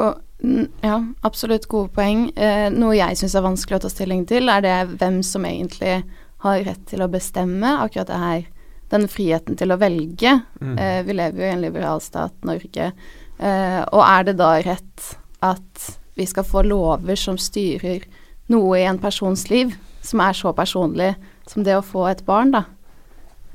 ja, 0.83 0.97
absolutt 1.23 1.69
gode 1.71 1.93
poeng. 1.95 2.27
Eh, 2.35 2.67
noe 2.75 2.97
jeg 2.99 3.19
syns 3.19 3.37
er 3.39 3.47
vanskelig 3.47 3.79
å 3.79 3.85
ta 3.85 3.93
stilling 3.93 4.25
til, 4.31 4.51
er 4.51 4.65
det 4.65 4.77
hvem 4.99 5.21
som 5.27 5.47
egentlig 5.47 6.01
har 6.43 6.65
rett 6.67 6.83
til 6.91 7.05
å 7.05 7.11
bestemme 7.11 7.77
akkurat 7.85 8.11
det 8.11 8.23
her. 8.23 8.45
Den 8.93 9.07
friheten 9.09 9.57
til 9.57 9.73
å 9.73 9.79
velge. 9.81 10.35
Mm. 10.61 10.75
Eh, 10.77 10.99
vi 11.07 11.17
lever 11.17 11.45
jo 11.45 11.47
i 11.47 11.55
en 11.55 11.63
liberal 11.65 12.03
stat, 12.05 12.35
Norge. 12.45 12.91
Eh, 13.39 13.81
og 13.87 14.03
er 14.03 14.27
det 14.29 14.37
da 14.43 14.57
rett 14.67 15.13
at 15.43 15.87
vi 16.19 16.27
skal 16.29 16.45
få 16.45 16.65
lover 16.67 17.17
som 17.17 17.39
styrer 17.41 18.05
noe 18.53 18.83
i 18.83 18.85
en 18.85 19.01
persons 19.01 19.47
liv, 19.51 19.73
som 20.03 20.23
er 20.25 20.37
så 20.37 20.53
personlig 20.57 21.15
som 21.49 21.65
det 21.67 21.77
å 21.79 21.85
få 21.87 22.07
et 22.11 22.25
barn, 22.27 22.55
da? 22.55 22.65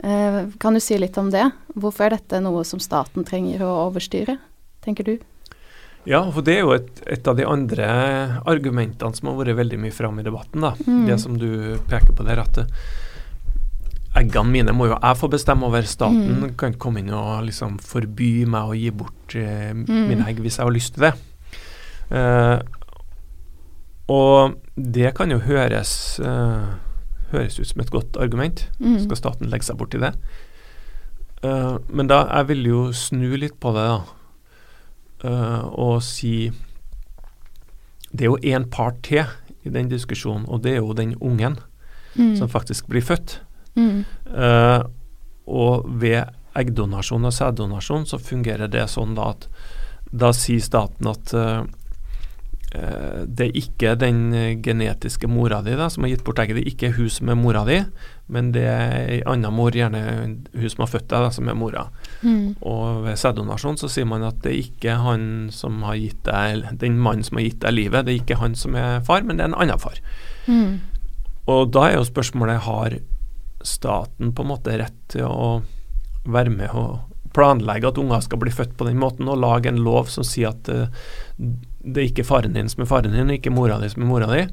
Eh, 0.03 0.43
kan 0.61 0.75
du 0.75 0.81
si 0.83 0.97
litt 0.99 1.17
om 1.17 1.31
det? 1.33 1.49
Hvorfor 1.75 2.07
er 2.07 2.17
dette 2.17 2.41
noe 2.43 2.63
som 2.67 2.81
staten 2.81 3.25
trenger 3.27 3.65
å 3.65 3.73
overstyre, 3.87 4.37
tenker 4.85 5.07
du? 5.07 5.17
Ja, 6.07 6.21
for 6.31 6.45
det 6.45 6.53
er 6.55 6.63
jo 6.63 6.71
et, 6.77 7.01
et, 7.03 7.25
av 7.27 7.35
de 7.35 7.43
andre 7.43 7.87
argumentene 8.47 9.17
som 9.17 9.27
har 9.31 9.41
vært 9.41 9.57
veldig 9.59 9.79
mye 9.81 9.95
fram 9.95 10.21
i 10.21 10.23
debatten. 10.23 10.63
da. 10.63 10.71
Mm. 10.87 11.03
Det 11.09 11.17
som 11.19 11.35
du 11.39 11.49
peker 11.89 12.15
på 12.15 12.23
der, 12.27 12.39
at 12.45 12.61
eggene 14.17 14.53
mine 14.53 14.75
må 14.75 14.87
jo 14.87 14.95
jeg 14.95 15.19
få 15.19 15.29
bestemme 15.33 15.67
over. 15.67 15.83
Staten 15.83 16.45
mm. 16.45 16.53
kan 16.59 16.71
ikke 16.71 16.85
komme 16.87 17.03
inn 17.03 17.11
og 17.11 17.43
liksom 17.49 17.75
forby 17.83 18.45
meg 18.49 18.71
å 18.71 18.77
gi 18.77 18.93
bort 18.95 19.35
eh, 19.35 19.73
mm. 19.75 19.99
mine 20.07 20.29
egg 20.29 20.39
hvis 20.45 20.61
jeg 20.61 20.69
har 20.69 20.77
lyst 20.77 20.95
til 20.95 21.09
det. 21.09 21.13
Eh, 22.15 22.55
og 24.15 24.55
det 24.77 25.15
kan 25.17 25.31
jo 25.33 25.39
høres, 25.41 26.19
uh, 26.21 26.77
høres 27.31 27.57
ut 27.59 27.67
som 27.67 27.81
et 27.81 27.91
godt 27.91 28.17
argument. 28.21 28.67
Mm. 28.77 28.99
Skal 29.07 29.17
staten 29.17 29.49
legge 29.49 29.65
seg 29.65 29.79
bort 29.79 29.97
i 29.97 30.01
det? 30.01 30.13
Uh, 31.41 31.81
men 31.89 32.09
da, 32.09 32.23
jeg 32.29 32.49
vil 32.51 32.63
jo 32.69 32.81
snu 32.93 33.33
litt 33.41 33.57
på 33.61 33.73
det, 33.75 33.87
da. 33.89 34.13
og 35.73 36.03
si 36.05 36.51
Det 38.13 38.21
er 38.21 38.29
jo 38.29 38.37
én 38.37 38.69
part 38.69 39.01
til 39.03 39.25
i 39.65 39.69
den 39.69 39.89
diskusjonen, 39.89 40.45
og 40.47 40.61
det 40.63 40.75
er 40.75 40.77
jo 40.77 40.93
den 40.93 41.15
ungen 41.19 41.57
mm. 42.13 42.35
som 42.37 42.49
faktisk 42.49 42.87
blir 42.87 43.01
født. 43.01 43.41
Mm. 43.77 44.05
og 45.45 45.85
ved 46.01 46.23
eggdonasjon 46.57 47.25
og 47.25 47.33
sæddonasjon 47.33 48.07
så 48.09 48.17
fungerer 48.17 48.67
det 48.67 48.87
sånn 48.89 49.13
da 49.13 49.27
at 49.35 49.45
da 50.09 50.31
sier 50.33 50.63
staten 50.65 51.11
at 51.11 51.33
det 52.67 53.45
er 53.45 53.55
ikke 53.55 53.93
den 53.95 54.33
eh, 54.35 54.57
genetiske 54.59 55.29
mora 55.31 55.61
di 55.63 55.75
da, 55.79 55.87
som 55.89 56.03
har 56.03 56.11
gitt 56.11 56.23
bort 56.27 56.41
egget. 56.43 56.57
Det 56.57 56.65
er 56.65 56.73
ikke 56.73 56.91
hun 56.97 57.09
som 57.13 57.31
er 57.31 57.39
mora 57.39 57.63
di, 57.67 57.77
men 58.33 58.51
det 58.55 58.65
er 58.67 58.95
ei 59.15 59.19
anna 59.29 59.51
mor, 59.53 59.71
gjerne 59.71 60.01
hun 60.51 60.73
som 60.73 60.83
har 60.83 60.91
født 60.91 61.07
deg, 61.07 61.27
da, 61.27 61.31
som 61.33 61.47
er 61.47 61.57
mora. 61.57 61.85
Mm. 62.21 62.57
Og 62.67 63.05
ved 63.05 63.19
sæddonasjon 63.21 63.79
så 63.79 63.89
sier 63.91 64.09
man 64.09 64.25
at 64.27 64.41
det 64.43 64.51
er 64.51 64.59
ikke 64.65 64.97
han 65.05 65.25
som 65.55 65.79
har 65.87 65.95
gitt 66.01 66.19
deg 66.27 66.67
den 66.83 66.99
mannen 66.99 67.23
som 67.23 67.39
har 67.39 67.47
gitt 67.47 67.61
deg 67.63 67.77
livet, 67.77 68.05
det 68.05 68.13
er 68.13 68.21
ikke 68.21 68.41
han 68.43 68.57
som 68.59 68.75
er 68.75 68.99
far, 69.07 69.23
men 69.23 69.39
det 69.39 69.47
er 69.47 69.53
en 69.53 69.61
annen 69.63 69.81
far. 69.81 70.01
Mm. 70.51 70.79
Og 71.47 71.71
da 71.71 71.87
er 71.87 72.01
jo 72.01 72.07
spørsmålet 72.09 72.65
har 72.67 72.99
staten 73.65 74.33
på 74.35 74.43
en 74.43 74.51
måte 74.51 74.75
rett 74.79 74.99
til 75.11 75.27
å 75.27 75.61
være 76.27 76.51
med 76.51 76.75
og 76.75 77.07
planlegge 77.37 77.89
at 77.89 77.99
unger 78.01 78.23
skal 78.25 78.41
bli 78.41 78.51
født 78.51 78.75
på 78.77 78.87
den 78.87 78.99
måten, 78.99 79.29
og 79.29 79.39
lage 79.39 79.71
en 79.71 79.81
lov 79.85 80.11
som 80.11 80.25
sier 80.25 80.51
at 80.51 80.69
uh, 80.73 80.87
det 81.87 82.01
er 82.01 82.09
ikke 82.11 82.27
faren 82.27 82.55
din 82.55 82.69
som 82.71 82.83
er 82.83 82.89
faren 82.89 83.15
din, 83.15 83.33
ikke 83.33 83.53
mora 83.53 83.79
di 83.81 83.89
som 83.91 84.03
er 84.03 84.09
mora 84.09 84.29
di. 84.31 84.45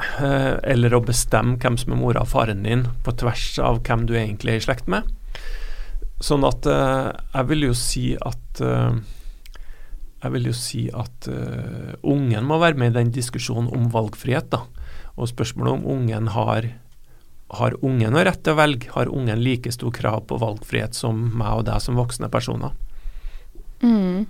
Uh, 0.00 0.56
eller 0.64 0.94
å 0.96 1.02
bestemme 1.04 1.58
hvem 1.60 1.76
som 1.80 1.92
er 1.92 2.00
mora 2.00 2.24
og 2.24 2.30
faren 2.30 2.64
din, 2.64 2.86
på 3.04 3.14
tvers 3.20 3.46
av 3.60 3.82
hvem 3.84 4.06
du 4.08 4.14
egentlig 4.16 4.54
er 4.54 4.62
i 4.62 4.66
slekt 4.68 4.90
med. 4.90 5.08
Sånn 6.20 6.44
at 6.48 6.68
uh, 6.68 7.10
jeg 7.34 7.50
vil 7.50 7.66
jo 7.70 7.74
si 7.76 8.12
at 8.16 8.62
jeg 10.20 10.32
vil 10.34 10.50
jo 10.50 10.52
si 10.52 10.82
at 10.92 11.30
ungen 12.04 12.44
må 12.44 12.58
være 12.60 12.76
med 12.76 12.90
i 12.90 12.96
den 12.98 13.12
diskusjonen 13.14 13.70
om 13.72 13.86
valgfrihet. 13.94 14.50
da. 14.52 14.66
Og 15.16 15.30
spørsmålet 15.30 15.78
om 15.78 15.86
ungen 15.94 16.28
har 16.34 16.68
har 17.50 17.74
ungen 17.84 18.12
noe 18.14 18.24
rett 18.26 18.42
til 18.44 18.54
å 18.54 18.60
velge? 18.60 18.90
Har 18.94 19.10
ungen 19.10 19.42
like 19.42 19.72
stor 19.74 19.90
krav 19.94 20.22
på 20.30 20.38
valgfrihet 20.38 20.94
som 20.94 21.30
meg 21.34 21.62
og 21.62 21.64
deg 21.66 21.82
som 21.82 21.98
voksne 21.98 22.30
personer? 22.30 22.76
Mm. 23.82 24.26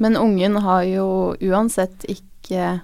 Men 0.00 0.16
ungen 0.16 0.56
har 0.64 0.82
jo 0.88 1.08
uansett 1.40 2.06
ikke 2.08 2.80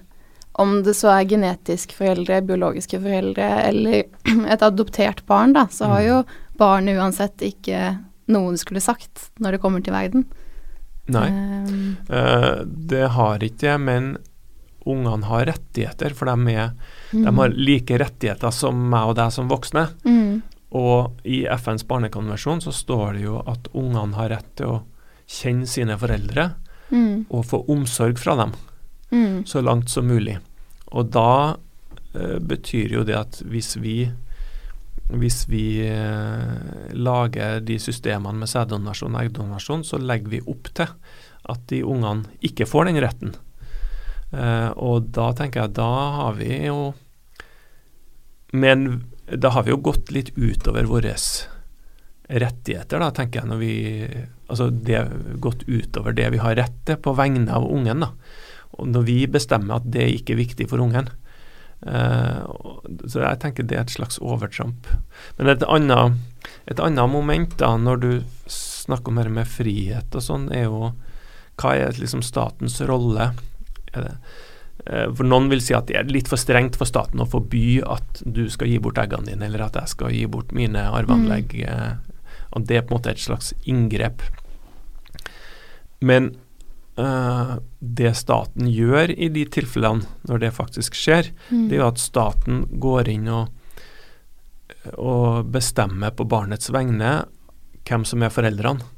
Om 0.57 0.83
det 0.85 0.93
så 0.97 1.09
er 1.13 1.29
genetisk 1.29 1.91
foreldre, 1.97 2.39
biologiske 2.45 2.97
foreldre 3.01 3.47
eller 3.67 4.05
et 4.53 4.63
adoptert 4.65 5.23
barn, 5.29 5.53
da, 5.53 5.67
så 5.69 5.89
har 5.91 6.01
mm. 6.01 6.07
jo 6.07 6.17
barnet 6.57 6.97
uansett 6.97 7.43
ikke 7.45 7.91
noe 8.33 8.55
du 8.55 8.57
skulle 8.57 8.81
sagt 8.81 9.27
når 9.37 9.55
det 9.55 9.61
kommer 9.61 9.85
til 9.85 9.93
verden. 9.93 10.25
Nei, 11.13 11.27
um. 11.29 11.93
uh, 12.09 12.65
det 12.65 13.05
har 13.13 13.45
ikke 13.45 13.69
jeg, 13.69 13.83
men 13.85 14.09
ungene 14.87 15.29
har 15.29 15.45
rettigheter, 15.51 16.15
for 16.17 16.29
de, 16.29 16.57
er, 16.57 16.73
mm. 17.13 17.21
de, 17.21 17.35
har 17.37 17.57
like 17.69 18.01
rettigheter 18.01 18.53
som 18.55 18.81
meg 18.91 19.11
og 19.11 19.17
deg 19.19 19.33
som 19.35 19.49
voksne. 19.51 19.87
Mm. 20.07 20.41
Og 20.77 21.27
i 21.27 21.43
FNs 21.53 21.85
barnekonvensjon 21.87 22.65
så 22.65 22.73
står 22.75 23.19
det 23.19 23.27
jo 23.27 23.41
at 23.45 23.69
ungene 23.77 24.17
har 24.17 24.33
rett 24.33 24.55
til 24.59 24.73
å 24.73 24.85
kjenne 25.27 25.69
sine 25.69 25.97
foreldre 25.99 26.49
mm. 26.89 27.27
og 27.29 27.45
få 27.49 27.63
omsorg 27.71 28.19
fra 28.21 28.37
dem 28.41 28.53
mm. 29.11 29.45
så 29.45 29.61
langt 29.61 29.89
som 29.89 30.07
mulig. 30.07 30.37
Og 30.95 31.11
da 31.13 31.57
eh, 32.13 32.37
betyr 32.39 32.97
jo 32.99 33.03
det 33.07 33.17
at 33.17 33.41
hvis 33.45 33.75
vi 33.81 33.99
hvis 35.07 35.45
vi 35.47 35.79
eh, 35.87 36.91
lager 36.91 37.61
de 37.63 37.77
systemene 37.79 38.41
med 38.41 38.49
sæddonasjon 38.51 39.15
og 39.15 39.21
eggdonasjon, 39.21 39.85
så 39.87 39.99
legger 40.01 40.33
vi 40.33 40.41
opp 40.43 40.67
til 40.75 40.89
at 41.47 41.61
de 41.71 41.79
ungene 41.87 42.27
ikke 42.43 42.67
får 42.67 42.89
den 42.89 42.99
retten. 42.99 43.35
Eh, 44.35 44.71
og 44.75 45.07
da 45.15 45.29
tenker 45.37 45.63
jeg 45.63 45.77
da 45.77 45.91
har 46.17 46.33
vi 46.35 46.49
jo 46.65 46.91
Men 48.51 49.05
da 49.27 49.51
har 49.55 49.63
vi 49.63 49.71
jo 49.71 49.79
gått 49.83 50.11
litt 50.11 50.33
utover 50.35 50.87
våre 50.87 51.13
rettigheter, 52.27 52.99
da, 52.99 53.09
tenker 53.11 53.41
jeg, 53.41 53.47
når 53.47 53.59
vi 53.59 53.73
Altså 54.47 54.69
det 54.71 55.03
gått 55.43 55.65
utover 55.67 56.15
det 56.15 56.29
vi 56.33 56.41
har 56.41 56.55
rett 56.59 56.75
til 56.87 56.99
på 57.03 57.15
vegne 57.17 57.51
av 57.53 57.67
ungen, 57.67 58.05
da. 58.05 58.11
Og 58.77 58.89
når 58.91 59.07
vi 59.07 59.17
bestemmer 59.31 59.79
at 59.79 59.89
det 59.91 60.05
ikke 60.13 60.35
er 60.35 60.43
viktig 60.43 60.69
for 60.71 60.83
ungen. 60.83 61.09
Uh, 61.85 62.41
så 63.05 63.21
jeg 63.21 63.39
tenker 63.41 63.67
det 63.67 63.77
er 63.77 63.85
et 63.85 63.93
slags 63.93 64.17
overtramp. 64.23 64.87
Men 65.37 65.51
et 65.51 65.65
annet, 65.67 66.17
et 66.65 66.81
annet 66.81 67.11
moment, 67.11 67.53
da, 67.59 67.75
når 67.77 68.01
du 68.01 68.11
snakker 68.49 69.11
om 69.11 69.21
det 69.21 69.33
med 69.35 69.51
frihet 69.51 70.15
og 70.15 70.23
sånn, 70.23 70.49
er 70.55 70.67
jo 70.69 70.91
hva 71.57 71.73
er 71.73 71.97
liksom 71.97 72.23
statens 72.25 72.79
rolle 72.85 73.31
Eh, 74.85 75.07
for 75.13 75.27
Noen 75.27 75.49
vil 75.51 75.61
si 75.63 75.75
at 75.75 75.89
det 75.89 75.97
er 75.99 76.11
litt 76.11 76.29
for 76.31 76.39
strengt 76.39 76.77
for 76.79 76.89
staten 76.89 77.21
å 77.23 77.27
forby 77.29 77.79
at 77.83 78.21
du 78.23 78.45
skal 78.53 78.71
gi 78.71 78.79
bort 78.83 78.99
eggene 79.01 79.31
dine, 79.31 79.49
eller 79.49 79.65
at 79.67 79.79
jeg 79.81 79.93
skal 79.95 80.13
gi 80.15 80.25
bort 80.31 80.53
mine 80.55 80.87
arveanlegg. 80.93 81.55
Mm. 81.57 82.06
Og 82.55 82.67
det 82.67 82.79
er 82.79 82.85
på 82.85 82.95
en 82.95 82.99
måte 82.99 83.13
et 83.13 83.23
slags 83.23 83.53
inngrep. 83.67 84.23
Men 85.99 86.31
uh, 86.99 87.57
det 87.79 88.13
staten 88.19 88.69
gjør 88.71 89.13
i 89.15 89.29
de 89.33 89.45
tilfellene, 89.53 90.05
når 90.29 90.43
det 90.43 90.55
faktisk 90.57 90.97
skjer, 90.97 91.31
mm. 91.49 91.67
det 91.69 91.77
er 91.77 91.81
jo 91.81 91.89
at 91.91 92.01
staten 92.01 92.65
går 92.81 93.09
inn 93.13 93.31
og, 93.33 93.49
og 94.93 95.49
bestemmer 95.53 96.13
på 96.15 96.27
barnets 96.29 96.71
vegne 96.73 97.19
hvem 97.87 98.05
som 98.07 98.23
er 98.23 98.33
foreldrene. 98.33 98.93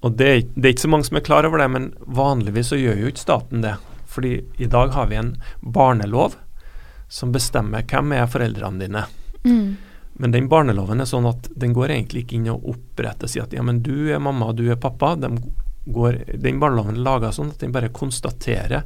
Og 0.00 0.14
det, 0.16 0.30
det, 0.56 0.64
er 0.64 0.72
ikke 0.72 0.86
så 0.86 0.92
mange 0.94 1.08
som 1.10 1.18
er 1.20 1.26
klar 1.26 1.44
over 1.44 1.60
det, 1.60 1.68
men 1.72 1.90
vanligvis 2.08 2.72
så 2.72 2.78
gjør 2.80 3.02
jo 3.02 3.10
ikke 3.10 3.26
staten 3.26 3.64
det. 3.64 3.74
Fordi 4.10 4.38
i 4.58 4.68
dag 4.70 4.94
har 4.96 5.10
vi 5.10 5.18
en 5.20 5.34
barnelov 5.60 6.38
som 7.10 7.34
bestemmer 7.34 7.84
hvem 7.90 8.14
er 8.16 8.30
foreldrene 8.30 8.80
dine. 8.80 9.04
Mm. 9.44 9.76
Men 10.20 10.34
den 10.34 10.50
barneloven 10.52 11.00
er 11.00 11.08
sånn 11.08 11.28
at 11.30 11.48
den 11.56 11.72
går 11.72 11.94
egentlig 11.94 12.26
ikke 12.26 12.36
inn 12.36 12.50
og 12.52 12.66
oppretter 12.74 13.24
og 13.24 13.32
sier 13.32 13.46
at 13.46 13.54
ja, 13.56 13.62
men 13.64 13.80
du 13.84 14.10
er 14.12 14.20
mamma, 14.20 14.50
du 14.52 14.66
er 14.68 14.76
pappa. 14.80 15.14
De 15.16 15.30
går, 15.88 16.18
den 16.36 16.60
barneloven 16.60 16.98
er 16.98 17.06
laga 17.06 17.30
sånn 17.32 17.54
at 17.54 17.62
den 17.64 17.72
bare 17.72 17.88
konstaterer 17.94 18.84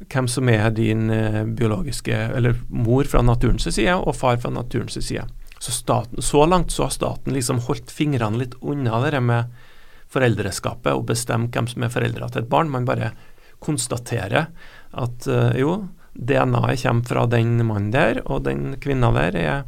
hvem 0.00 0.28
som 0.30 0.48
er 0.48 0.70
din 0.72 1.10
uh, 1.12 1.42
biologiske 1.44 2.14
Eller 2.36 2.54
mor 2.72 3.04
fra 3.04 3.20
naturens 3.20 3.66
side 3.68 3.96
og 3.98 4.14
far 4.16 4.38
fra 4.40 4.52
naturens 4.54 4.96
side. 4.96 5.26
Så, 5.58 5.74
staten, 5.76 6.22
så 6.24 6.46
langt 6.46 6.72
så 6.72 6.86
har 6.86 6.94
staten 6.94 7.34
liksom 7.36 7.60
holdt 7.66 7.90
fingrene 7.92 8.40
litt 8.40 8.54
unna 8.62 9.02
det 9.04 9.20
med 9.20 9.50
foreldreskapet 10.10 10.94
og 10.94 11.04
bestemt 11.10 11.54
hvem 11.54 11.68
som 11.68 11.84
er 11.84 11.92
foreldre 11.92 12.30
til 12.30 12.44
et 12.44 12.52
barn. 12.54 12.70
Man 12.72 12.88
bare 12.88 13.12
konstaterer 13.60 14.48
at 14.94 15.28
uh, 15.28 15.50
jo, 15.58 15.74
DNA-et 16.14 16.86
kommer 16.86 17.10
fra 17.10 17.26
den 17.30 17.58
mannen 17.66 17.92
der, 17.94 18.22
og 18.24 18.46
den 18.46 18.78
kvinna 18.80 19.12
der 19.18 19.36
er 19.36 19.60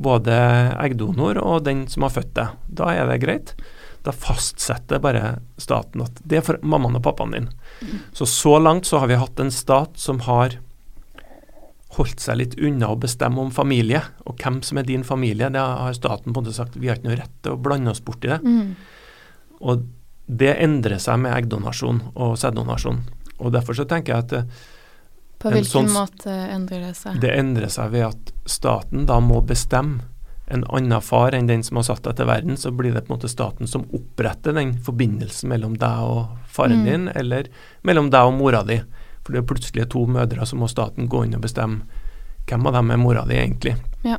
både 0.00 0.34
eggdonor 0.80 1.38
og 1.42 1.66
den 1.66 1.84
som 1.90 2.06
har 2.06 2.14
født 2.14 2.32
det. 2.38 2.48
Da 2.80 2.90
er 2.94 3.10
det 3.10 3.20
greit. 3.24 3.54
Da 4.06 4.14
fastsetter 4.16 5.02
bare 5.02 5.36
staten 5.60 6.04
at 6.06 6.22
det 6.24 6.40
er 6.40 6.46
for 6.46 6.60
mammaen 6.64 6.96
og 6.96 7.04
pappaen 7.04 7.36
din. 7.36 7.50
Mm. 7.84 8.00
Så 8.16 8.28
så 8.28 8.56
langt 8.62 8.88
så 8.88 9.02
har 9.02 9.10
vi 9.10 9.20
hatt 9.20 9.40
en 9.42 9.52
stat 9.52 10.00
som 10.00 10.22
har 10.24 10.56
holdt 11.96 12.22
seg 12.22 12.38
litt 12.38 12.56
unna 12.62 12.92
å 12.92 12.98
bestemme 13.00 13.42
om 13.42 13.50
familie, 13.52 14.02
og 14.24 14.38
hvem 14.40 14.60
som 14.66 14.78
er 14.78 14.86
din 14.86 15.04
familie. 15.04 15.50
Det 15.50 15.60
har 15.60 15.96
staten 15.96 16.30
på 16.30 16.38
en 16.38 16.44
måte 16.44 16.56
sagt 16.56 16.78
vi 16.78 16.88
har 16.88 17.00
ikke 17.00 17.10
noe 17.10 17.18
rett 17.18 17.38
til 17.42 17.56
å 17.56 17.60
blande 17.60 17.92
oss 17.92 18.02
bort 18.04 18.24
i 18.24 18.30
det. 18.30 18.40
Mm. 18.46 18.74
Og 19.60 19.88
det 20.30 20.54
endrer 20.62 21.00
seg 21.02 21.18
med 21.20 21.34
eggdonasjon 21.34 22.04
og 22.14 22.36
sæddonasjon. 22.38 23.02
Og 23.40 23.52
Derfor 23.52 23.76
så 23.76 23.88
tenker 23.90 24.14
jeg 24.14 24.26
at 24.28 24.36
eh, 24.38 24.60
På 25.40 25.50
hvilken 25.50 25.88
sånn, 25.88 25.90
måte 25.94 26.30
endrer 26.52 26.82
det 26.84 26.94
seg? 26.98 27.20
Det 27.22 27.30
endrer 27.38 27.70
seg 27.72 27.90
ved 27.94 28.06
at 28.10 28.32
staten 28.50 29.06
da 29.08 29.20
må 29.24 29.40
bestemme 29.46 30.02
en 30.50 30.64
annen 30.74 31.00
far 31.00 31.32
enn 31.36 31.46
den 31.46 31.62
som 31.62 31.78
har 31.78 31.84
satt 31.86 32.02
deg 32.02 32.16
til 32.18 32.26
verden, 32.26 32.56
så 32.58 32.72
blir 32.74 32.92
det 32.92 33.04
på 33.06 33.12
en 33.12 33.18
måte 33.20 33.30
staten 33.30 33.70
som 33.70 33.84
oppretter 33.94 34.52
den 34.56 34.74
forbindelsen 34.82 35.48
mellom 35.52 35.76
deg 35.78 36.00
og 36.02 36.32
faren 36.50 36.82
Mm. 36.82 36.84
din, 36.88 37.08
eller 37.14 37.46
mellom 37.86 38.10
deg 38.10 38.26
og 38.26 38.34
mora 38.34 38.62
di. 38.66 38.80
For 39.22 39.32
det 39.32 39.38
er 39.44 39.46
plutselig 39.54 39.88
to 39.90 40.06
mødre, 40.06 40.42
så 40.46 40.56
må 40.58 40.68
staten 40.68 41.08
gå 41.08 41.24
inn 41.24 41.36
og 41.36 41.42
bestemme 41.42 41.82
hvem 42.46 42.66
av 42.66 42.72
dem 42.72 42.90
er 42.90 42.96
mora 42.96 43.24
di 43.28 43.34
egentlig. 43.38 43.76
Ja. 44.02 44.18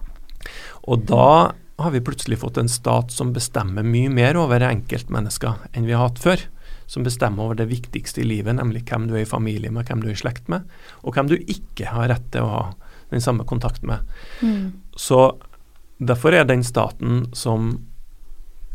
Og 0.87 1.05
da 1.05 1.51
har 1.79 1.91
vi 1.91 1.99
plutselig 1.99 2.37
fått 2.39 2.57
en 2.57 2.69
stat 2.69 3.11
som 3.11 3.33
bestemmer 3.33 3.83
mye 3.83 4.09
mer 4.09 4.37
over 4.37 4.59
enkeltmennesker 4.61 5.67
enn 5.73 5.85
vi 5.85 5.91
har 5.91 6.07
hatt 6.07 6.19
før. 6.19 6.37
Som 6.91 7.05
bestemmer 7.07 7.47
over 7.47 7.55
det 7.55 7.69
viktigste 7.71 8.23
i 8.23 8.27
livet, 8.27 8.57
nemlig 8.57 8.83
hvem 8.89 9.07
du 9.07 9.15
er 9.15 9.23
i 9.23 9.29
familie 9.29 9.71
med, 9.71 9.87
hvem 9.87 10.01
du 10.03 10.09
er 10.09 10.17
i 10.17 10.19
slekt 10.19 10.49
med, 10.51 10.67
og 11.05 11.15
hvem 11.15 11.29
du 11.31 11.37
ikke 11.39 11.87
har 11.93 12.09
rett 12.11 12.25
til 12.33 12.43
å 12.43 12.51
ha 12.51 12.65
den 13.13 13.23
samme 13.23 13.45
kontakt 13.47 13.85
med. 13.87 14.03
Mm. 14.41 14.73
Så 14.99 15.21
derfor 15.97 16.35
er 16.35 16.43
den 16.49 16.63
staten 16.67 17.25
som 17.35 17.71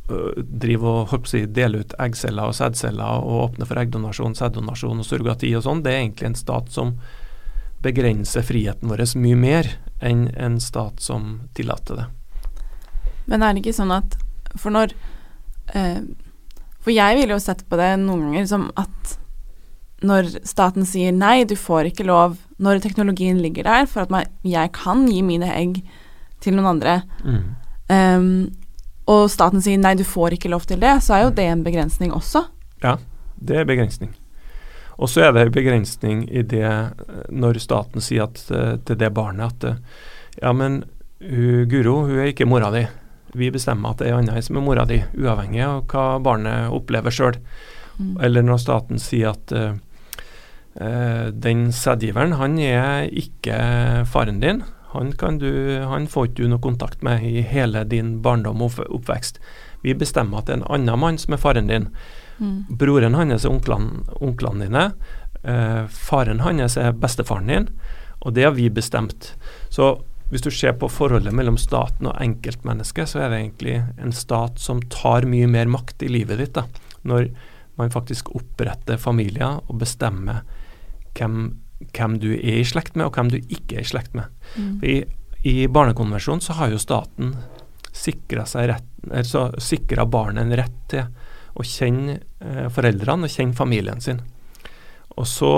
øh, 0.08 0.32
driver 0.36 1.02
og 1.02 1.12
på 1.12 1.22
å 1.22 1.32
si, 1.32 1.44
deler 1.44 1.84
ut 1.84 1.96
eggceller 2.00 2.52
og 2.52 2.56
sædceller 2.56 3.24
og 3.24 3.44
åpner 3.50 3.68
for 3.68 3.80
eggdonasjon, 3.80 4.36
sæddonasjon 4.38 5.04
og 5.04 5.08
surrogati 5.08 5.52
og 5.56 5.64
sånn, 5.66 5.84
det 5.84 5.92
er 5.92 6.04
egentlig 6.04 6.30
en 6.30 6.40
stat 6.40 6.72
som 6.72 6.96
begrenser 7.84 8.44
friheten 8.46 8.90
vår 8.90 9.04
mye 9.20 9.38
mer 9.38 9.72
enn 10.04 10.28
en 10.36 10.60
stat 10.60 11.00
som 11.04 11.42
tillater 11.56 12.00
det. 12.00 12.06
Men 13.26 13.42
er 13.42 13.54
det 13.54 13.64
ikke 13.64 13.76
sånn 13.76 13.94
at 13.94 14.16
For 14.56 14.72
når 14.72 14.92
eh, 15.74 16.00
For 16.86 16.94
jeg 16.94 17.18
ville 17.18 17.34
jo 17.34 17.42
sett 17.42 17.64
på 17.66 17.78
det 17.80 17.96
noen 17.98 18.28
ganger 18.28 18.44
som 18.46 18.68
at 18.78 19.16
når 20.06 20.28
staten 20.46 20.86
sier 20.86 21.10
nei, 21.10 21.40
du 21.48 21.56
får 21.58 21.88
ikke 21.88 22.04
lov 22.06 22.36
Når 22.62 22.82
teknologien 22.84 23.40
ligger 23.42 23.64
der 23.66 23.88
for 23.90 24.04
at 24.04 24.12
man, 24.12 24.28
jeg 24.46 24.70
kan 24.76 25.02
gi 25.08 25.22
mine 25.24 25.48
egg 25.56 25.80
til 26.40 26.54
noen 26.54 26.68
andre, 26.76 26.94
ehm, 27.92 28.52
og 29.08 29.26
staten 29.32 29.62
sier 29.64 29.80
nei, 29.80 29.94
du 29.96 30.04
får 30.04 30.36
ikke 30.36 30.50
lov 30.52 30.66
til 30.68 30.78
det, 30.80 30.92
så 31.04 31.16
er 31.16 31.22
jo 31.24 31.34
det 31.36 31.46
en 31.48 31.64
begrensning 31.64 32.12
også. 32.12 32.44
Ja, 32.84 32.96
Det 33.36 33.56
er 33.56 33.68
begrensning. 33.68 34.14
Og 34.96 35.10
så 35.12 35.26
er 35.26 35.32
det 35.32 35.42
en 35.46 35.52
begrensning 35.52 36.22
i 36.32 36.42
det 36.42 36.64
eh, 36.64 37.24
når 37.28 37.60
staten 37.60 38.04
sier 38.04 38.28
at, 38.30 38.40
eh, 38.48 38.76
til 38.84 38.96
det 39.00 39.12
barnet 39.16 39.52
at 39.52 39.64
eh, 39.64 39.80
ja, 40.42 40.52
men 40.52 40.84
hun, 41.20 41.66
Guro 41.68 42.06
hun 42.06 42.20
er 42.20 42.32
ikke 42.32 42.48
mora 42.48 42.70
di. 42.72 42.86
Vi 43.36 43.50
bestemmer 43.52 43.92
at 43.92 44.00
det 44.00 44.10
er 44.10 44.18
annerledes 44.18 44.48
som 44.48 44.60
er 44.60 44.64
mora 44.64 44.86
di, 44.88 45.00
uavhengig 45.18 45.64
av 45.64 45.82
hva 45.90 46.06
barnet 46.24 46.72
opplever 46.74 47.12
sjøl. 47.12 47.36
Mm. 47.98 48.14
Eller 48.24 48.44
når 48.44 48.62
staten 48.62 49.00
sier 49.00 49.34
at 49.34 49.52
uh, 49.52 49.76
den 51.32 51.68
sædgiveren, 51.72 52.36
han 52.40 52.58
er 52.60 53.10
ikke 53.12 53.58
faren 54.08 54.40
din. 54.42 54.62
Han, 54.94 55.12
kan 55.20 55.40
du, 55.42 55.50
han 55.84 56.08
får 56.08 56.30
ikke 56.30 56.42
du 56.42 56.52
noe 56.52 56.64
kontakt 56.64 57.02
med 57.04 57.24
i 57.28 57.44
hele 57.44 57.84
din 57.88 58.16
barndom 58.24 58.64
og 58.64 58.80
oppvekst. 58.86 59.40
Vi 59.84 59.96
bestemmer 59.96 60.40
at 60.40 60.48
det 60.48 60.56
er 60.56 60.62
en 60.62 60.70
annen 60.78 61.00
mann 61.02 61.20
som 61.20 61.36
er 61.36 61.42
faren 61.42 61.68
din. 61.68 61.90
Mm. 62.38 62.58
Broren 62.80 63.16
hans 63.16 63.44
er 63.44 63.52
onklene, 63.52 64.04
onklene 64.20 64.68
dine. 64.68 64.88
Uh, 65.44 65.84
faren 65.92 66.40
hans 66.44 66.78
er 66.80 66.96
bestefaren 66.96 67.52
din. 67.52 67.70
Og 68.24 68.34
det 68.34 68.48
har 68.48 68.56
vi 68.56 68.70
bestemt. 68.72 69.34
Så 69.68 69.98
hvis 70.30 70.42
du 70.42 70.50
ser 70.50 70.74
på 70.78 70.88
forholdet 70.90 71.34
mellom 71.34 71.58
staten 71.60 72.08
og 72.10 72.16
enkeltmennesket, 72.22 73.12
så 73.12 73.22
er 73.22 73.30
det 73.30 73.42
egentlig 73.42 73.76
en 74.02 74.14
stat 74.14 74.58
som 74.62 74.80
tar 74.90 75.26
mye 75.30 75.46
mer 75.50 75.70
makt 75.70 76.02
i 76.02 76.10
livet 76.10 76.40
ditt. 76.42 76.56
da. 76.58 76.66
Når 77.06 77.28
man 77.78 77.92
faktisk 77.94 78.32
oppretter 78.34 78.98
familier 78.98 79.60
og 79.66 79.78
bestemmer 79.78 80.42
hvem, 81.16 81.60
hvem 81.92 82.18
du 82.18 82.32
er 82.34 82.60
i 82.60 82.66
slekt 82.66 82.96
med, 82.96 83.06
og 83.06 83.14
hvem 83.14 83.30
du 83.30 83.38
ikke 83.38 83.78
er 83.78 83.86
i 83.86 83.92
slekt 83.92 84.16
med. 84.18 84.32
Mm. 84.56 84.72
I, 84.82 84.96
I 85.46 85.56
barnekonvensjonen 85.70 86.42
så 86.42 86.58
har 86.58 86.74
jo 86.74 86.82
staten 86.82 87.36
sikra 87.96 88.44
altså 88.44 89.46
barnet 90.10 90.42
en 90.42 90.56
rett 90.58 90.80
til 90.90 91.06
å 91.56 91.64
kjenne 91.64 92.18
eh, 92.42 92.66
foreldrene 92.72 93.28
og 93.28 93.32
kjenne 93.32 93.56
familien 93.56 94.02
sin. 94.02 94.20
Og 95.16 95.26
så 95.30 95.52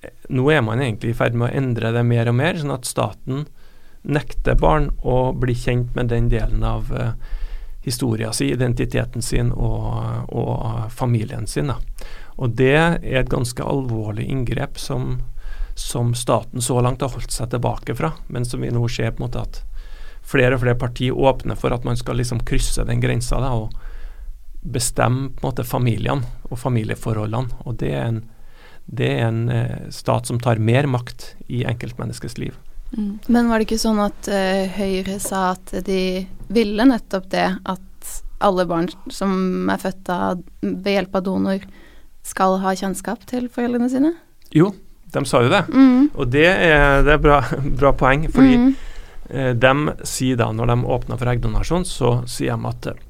eh, 0.00 0.14
Nå 0.32 0.46
er 0.52 0.62
man 0.64 0.80
egentlig 0.80 1.12
i 1.12 1.18
ferd 1.18 1.36
med 1.36 1.50
å 1.50 1.56
endre 1.58 1.92
det 1.92 2.04
mer 2.06 2.30
og 2.30 2.38
mer, 2.38 2.56
sånn 2.56 2.74
at 2.74 2.88
staten 2.88 3.44
nekter 4.06 4.54
barn 4.58 4.90
å 5.02 5.32
bli 5.36 5.54
kjent 5.54 5.94
med 5.96 6.10
den 6.12 6.30
delen 6.30 6.64
av 6.64 6.92
eh, 6.94 7.12
historia 7.86 8.32
si, 8.32 8.50
identiteten 8.52 9.22
sin 9.22 9.52
og, 9.52 10.30
og 10.34 10.92
familien 10.94 11.46
sin. 11.46 11.70
Da. 11.70 11.78
Og 12.36 12.56
det 12.58 12.74
er 12.76 13.22
et 13.22 13.30
ganske 13.30 13.62
alvorlig 13.62 14.26
inngrep 14.30 14.78
som, 14.78 15.20
som 15.74 16.14
staten 16.14 16.62
så 16.62 16.80
langt 16.82 17.02
har 17.02 17.14
holdt 17.14 17.34
seg 17.34 17.50
tilbake 17.54 17.96
fra, 17.98 18.12
men 18.26 18.46
som 18.46 18.62
vi 18.62 18.72
nå 18.74 18.86
ser 18.90 19.14
på 19.14 19.22
en 19.22 19.28
måte 19.28 19.44
at 19.44 19.62
flere 20.26 20.56
og 20.56 20.64
flere 20.64 20.78
partier 20.78 21.14
åpner 21.14 21.58
for 21.58 21.74
at 21.74 21.86
man 21.86 21.98
skal 21.98 22.18
liksom 22.18 22.42
krysse 22.46 22.84
den 22.88 23.02
grensa 23.02 23.38
da, 23.42 23.54
og 23.54 23.70
bestemme 24.66 25.30
på 25.30 25.44
en 25.44 25.50
måte 25.52 25.66
familiene 25.66 26.26
og 26.50 26.58
familieforholdene. 26.58 27.62
Og 27.64 27.78
det 27.80 27.92
er 27.94 28.08
en, 28.10 28.22
det 28.86 29.10
er 29.14 29.28
en 29.28 29.44
eh, 29.52 29.90
stat 29.94 30.26
som 30.26 30.42
tar 30.42 30.58
mer 30.58 30.90
makt 30.90 31.36
i 31.46 31.62
enkeltmenneskets 31.70 32.38
liv. 32.42 32.58
Mm. 32.92 33.18
Men 33.26 33.48
var 33.50 33.58
det 33.58 33.66
ikke 33.66 33.80
sånn 33.82 33.98
at 34.04 34.28
uh, 34.30 34.76
Høyre 34.76 35.18
sa 35.22 35.50
at 35.56 35.74
de 35.86 36.26
ville 36.52 36.86
nettopp 36.86 37.28
det, 37.32 37.48
at 37.66 37.82
alle 38.38 38.66
barn 38.68 38.88
som 39.12 39.68
er 39.72 39.80
født 39.80 40.10
av, 40.12 40.42
ved 40.60 40.92
hjelp 40.92 41.18
av 41.18 41.24
donor, 41.26 41.64
skal 42.26 42.58
ha 42.62 42.74
kjennskap 42.76 43.24
til 43.30 43.48
foreldrene 43.52 43.88
sine? 43.90 44.12
Jo, 44.54 44.72
de 45.14 45.22
sa 45.28 45.42
jo 45.44 45.52
det. 45.52 45.62
Mm. 45.70 46.10
Og 46.14 46.28
det 46.30 46.46
er, 46.50 47.02
det 47.06 47.16
er 47.16 47.22
bra, 47.22 47.40
bra 47.80 47.92
poeng, 47.96 48.26
fordi 48.32 48.58
mm. 48.60 48.68
eh, 49.30 49.52
de 49.56 49.96
sier 50.06 50.38
da, 50.40 50.50
når 50.54 50.72
de 50.72 50.78
åpner 50.96 51.20
for 51.20 51.32
eggdonasjon, 51.32 51.86
så 51.88 52.12
sier 52.30 52.58
de 52.58 52.70
at 52.72 52.90
eh, 52.92 53.02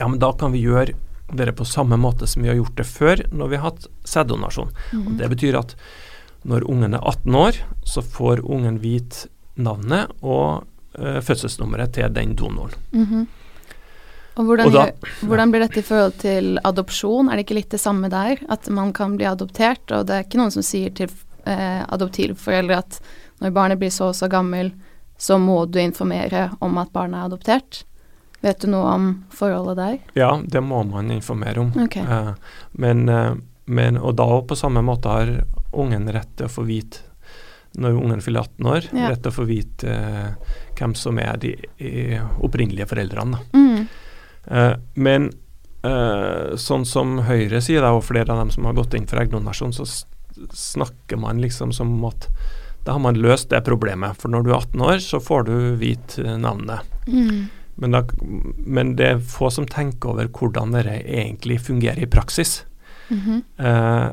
ja, 0.00 0.08
men 0.08 0.18
da 0.22 0.32
kan 0.38 0.54
vi 0.54 0.64
gjøre 0.64 0.96
dere 1.34 1.54
på 1.56 1.66
samme 1.66 1.96
måte 1.98 2.26
som 2.28 2.44
vi 2.44 2.50
har 2.50 2.58
gjort 2.58 2.76
det 2.78 2.86
før 2.86 3.22
når 3.32 3.50
vi 3.50 3.58
har 3.58 3.70
hatt 3.70 3.86
sæddonasjon. 4.04 4.74
Og 4.74 5.04
Mm. 5.04 5.16
Det 5.18 5.30
betyr 5.30 5.58
at 5.58 5.76
når 6.44 6.66
ungen 6.70 6.94
er 6.94 7.00
18 7.08 7.34
år, 7.34 7.58
så 7.84 8.02
får 8.02 8.42
ungen 8.44 8.78
vite 8.82 9.28
navnet 9.56 10.10
og 10.22 10.64
eh, 10.98 11.20
fødselsnummeret 11.24 11.92
til 11.96 12.12
den 12.14 12.34
donoren. 12.36 12.74
Mhm. 12.92 13.26
Og 14.36 14.44
hvordan, 14.48 14.66
Og 14.66 14.72
da- 14.72 15.10
hvordan 15.22 15.50
blir 15.52 15.60
dette 15.62 15.78
i 15.78 15.82
forhold 15.86 16.16
til 16.18 16.58
adopsjon? 16.64 17.28
Er 17.30 17.36
det 17.36 17.44
ikke 17.46 17.54
litt 17.54 17.70
det 17.70 17.78
samme 17.80 18.08
der? 18.10 18.36
At 18.50 18.66
man 18.68 18.92
kan 18.92 19.16
bli 19.16 19.24
adoptert, 19.30 19.92
og 19.94 20.06
det 20.08 20.14
er 20.16 20.24
ikke 20.24 20.40
noen 20.40 20.50
som 20.50 20.62
sier 20.66 20.90
til 20.90 21.06
eh, 21.46 21.84
adoptivforeldre 21.86 22.78
at 22.78 23.00
når 23.40 23.52
barnet 23.54 23.78
blir 23.78 23.90
så 23.94 24.08
og 24.08 24.14
så 24.18 24.26
gammel, 24.28 24.72
så 25.18 25.38
må 25.38 25.70
du 25.70 25.78
informere 25.78 26.48
om 26.60 26.78
at 26.78 26.90
barnet 26.92 27.20
er 27.20 27.28
adoptert. 27.28 27.84
Vet 28.42 28.58
du 28.60 28.66
noe 28.72 28.90
om 28.90 29.24
forholdet 29.30 29.76
der? 29.76 29.98
Ja, 30.18 30.32
det 30.42 30.60
må 30.62 30.82
man 30.88 31.10
informere 31.14 31.60
om. 31.60 31.70
Okay. 31.84 32.02
Eh, 32.02 32.32
men, 32.72 33.08
eh, 33.08 33.34
men, 33.66 33.96
og 33.98 34.16
da 34.16 34.26
på 34.42 34.56
samme 34.58 34.82
måte 34.82 35.08
har 35.14 35.44
ungen 35.80 36.08
rett 36.12 36.30
til 36.36 36.46
å 36.46 36.52
få 36.52 36.64
vite 36.68 37.02
når 37.74 37.96
ungen 37.98 38.20
fyller 38.22 38.44
18 38.46 38.66
år, 38.70 38.84
Ja. 38.94 39.08
rett 39.10 39.22
til 39.24 39.32
å 39.32 39.34
få 39.34 39.44
vite 39.48 39.90
eh, 39.90 40.34
hvem 40.78 40.92
som 40.94 41.18
er 41.18 41.36
de 41.42 41.56
de 41.78 42.20
opprinnelige 42.40 42.86
foreldrene. 42.86 43.40
Mm. 43.52 43.88
Eh, 44.46 44.74
men 44.94 45.30
eh, 45.82 46.54
sånn 46.56 46.84
som 46.86 47.18
Høyre 47.26 47.60
sier, 47.60 47.82
da, 47.82 47.90
og 47.92 48.04
flere 48.06 48.30
av 48.30 48.38
dem 48.44 48.50
som 48.54 48.64
har 48.68 48.76
gått 48.78 48.94
inn 48.94 49.08
for 49.10 49.18
eggdonasjon, 49.18 49.74
så 49.74 49.86
snakker 50.54 51.18
man 51.18 51.42
liksom 51.42 51.72
som 51.74 51.90
om 51.98 52.04
at 52.12 52.28
da 52.84 52.92
har 52.92 53.00
man 53.00 53.18
løst 53.18 53.48
det 53.50 53.62
problemet. 53.64 54.16
For 54.20 54.28
når 54.28 54.44
du 54.44 54.50
er 54.52 54.58
18 54.60 54.80
år, 54.84 54.98
så 55.00 55.20
får 55.22 55.46
du 55.48 55.54
vite 55.80 56.22
eh, 56.22 56.38
navnet. 56.38 56.80
Mm. 57.08 57.46
Men, 57.76 57.90
da, 57.90 58.04
men 58.66 58.94
det 58.94 59.06
er 59.08 59.18
få 59.18 59.50
som 59.50 59.66
tenker 59.66 60.12
over 60.12 60.28
hvordan 60.30 60.76
det 60.76 60.84
egentlig 61.02 61.58
fungerer 61.64 62.04
i 62.04 62.10
praksis. 62.10 62.60
Mhm. 63.10 63.42
Eh, 63.58 64.10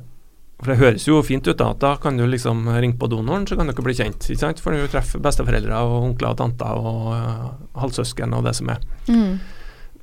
for 0.61 0.69
Det 0.69 0.77
høres 0.77 1.07
jo 1.07 1.17
fint 1.25 1.47
ut, 1.47 1.57
da. 1.57 1.71
Da 1.73 1.95
kan 1.97 2.19
du 2.19 2.27
liksom 2.29 2.67
ringe 2.69 2.99
på 3.01 3.09
donoren, 3.09 3.47
så 3.49 3.57
kan 3.57 3.69
dere 3.71 3.85
bli 3.85 3.95
kjent. 3.97 4.29
ikke 4.29 4.43
sant? 4.43 4.61
For 4.61 4.77
du 4.77 4.85
treffer 4.91 5.23
besteforeldre 5.23 5.79
og 5.81 5.95
onkler 6.11 6.35
og 6.35 6.37
tanter 6.37 6.77
og 6.77 7.07
uh, 7.15 7.47
halvsøsken 7.81 8.35
og 8.37 8.45
det 8.45 8.53
som 8.59 8.69
er. 8.69 8.83
Mm. 9.09 9.39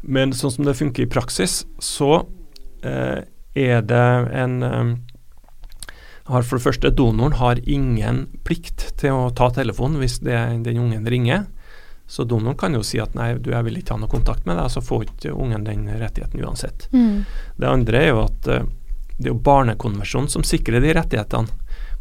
Men 0.02 0.34
sånn 0.34 0.56
som 0.56 0.66
det 0.66 0.74
funker 0.78 1.06
i 1.06 1.10
praksis, 1.10 1.60
så 1.78 2.24
uh, 2.24 3.20
er 3.58 3.86
det 3.86 4.08
en 4.38 4.62
eh, 4.62 4.96
har 6.28 6.44
For 6.44 6.58
det 6.58 6.66
første, 6.66 6.90
donoren 6.92 7.38
har 7.40 7.60
ingen 7.64 8.26
plikt 8.44 8.90
til 9.00 9.16
å 9.16 9.30
ta 9.32 9.48
telefonen 9.54 9.96
hvis 10.02 10.18
det, 10.20 10.36
den 10.66 10.80
ungen 10.82 11.06
ringer. 11.08 11.46
Så 12.08 12.26
donoren 12.28 12.56
kan 12.56 12.76
jo 12.76 12.82
si 12.84 13.00
at 13.00 13.14
nei, 13.16 13.30
du, 13.40 13.48
jeg 13.54 13.64
vil 13.64 13.78
ikke 13.80 13.96
ha 13.96 14.02
noe 14.02 14.12
kontakt 14.12 14.44
med 14.48 14.58
deg, 14.60 14.68
så 14.72 14.82
får 14.84 15.06
ikke 15.06 15.32
ungen 15.32 15.64
den 15.64 15.86
rettigheten 15.88 16.44
uansett. 16.44 16.84
Mm. 16.92 17.24
Det 17.56 17.68
andre 17.68 18.02
er 18.02 18.10
jo 18.12 18.20
at 18.26 18.50
eh, 18.52 18.68
det 19.18 19.28
er 19.28 19.34
jo 19.34 19.42
Barnekonvensjonen 19.42 20.30
som 20.30 20.46
sikrer 20.46 20.82
de 20.82 20.94
rettighetene. 20.94 21.50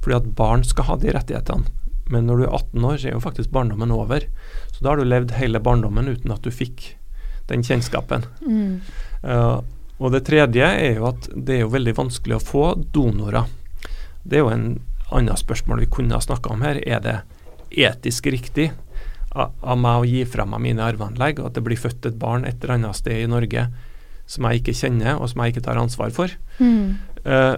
Fordi 0.03 0.17
at 0.19 0.29
barn 0.37 0.63
skal 0.65 0.91
ha 0.91 0.97
de 1.01 1.13
rettighetene. 1.15 1.65
Men 2.13 2.27
når 2.29 2.39
du 2.39 2.43
er 2.45 2.53
18 2.55 2.85
år, 2.87 2.97
så 2.97 3.09
er 3.09 3.15
jo 3.17 3.23
faktisk 3.23 3.51
barndommen 3.51 3.91
over. 3.91 4.23
Så 4.71 4.83
da 4.83 4.93
har 4.93 5.01
du 5.01 5.07
levd 5.07 5.33
hele 5.35 5.59
barndommen 5.59 6.07
uten 6.07 6.31
at 6.31 6.45
du 6.45 6.53
fikk 6.53 6.93
den 7.49 7.65
kjennskapen. 7.65 8.27
Mm. 8.45 8.77
Uh, 9.23 9.59
og 9.97 10.13
det 10.13 10.23
tredje 10.29 10.63
er 10.63 10.99
jo 10.99 11.07
at 11.09 11.27
det 11.33 11.57
er 11.57 11.65
jo 11.65 11.73
veldig 11.73 11.95
vanskelig 11.97 12.37
å 12.37 12.43
få 12.43 12.65
donorer. 12.95 13.49
Det 14.23 14.39
er 14.39 14.45
jo 14.45 14.53
en 14.53 14.69
annet 15.17 15.41
spørsmål 15.41 15.81
vi 15.83 15.91
kunne 15.97 16.15
ha 16.15 16.23
snakka 16.23 16.53
om 16.53 16.63
her. 16.63 16.79
Er 16.85 17.01
det 17.03 17.17
etisk 17.71 18.29
riktig 18.31 18.69
av, 19.33 19.75
meg 19.77 20.01
å 20.01 20.07
gi 20.07 20.23
fra 20.29 20.45
meg 20.49 20.63
mine 20.63 20.85
arveanlegg, 20.85 21.41
og 21.41 21.49
at 21.49 21.57
det 21.57 21.65
blir 21.65 21.79
født 21.79 22.09
et 22.09 22.19
barn 22.19 22.45
et 22.47 22.61
eller 22.61 22.77
annet 22.77 22.99
sted 22.99 23.23
i 23.23 23.29
Norge 23.29 23.67
som 24.27 24.47
jeg 24.47 24.61
ikke 24.61 24.75
kjenner, 24.75 25.17
og 25.17 25.31
som 25.31 25.41
jeg 25.43 25.55
ikke 25.55 25.65
tar 25.65 25.79
ansvar 25.79 26.13
for. 26.15 26.33
Mm. 26.59 26.97
Uh, 27.23 27.55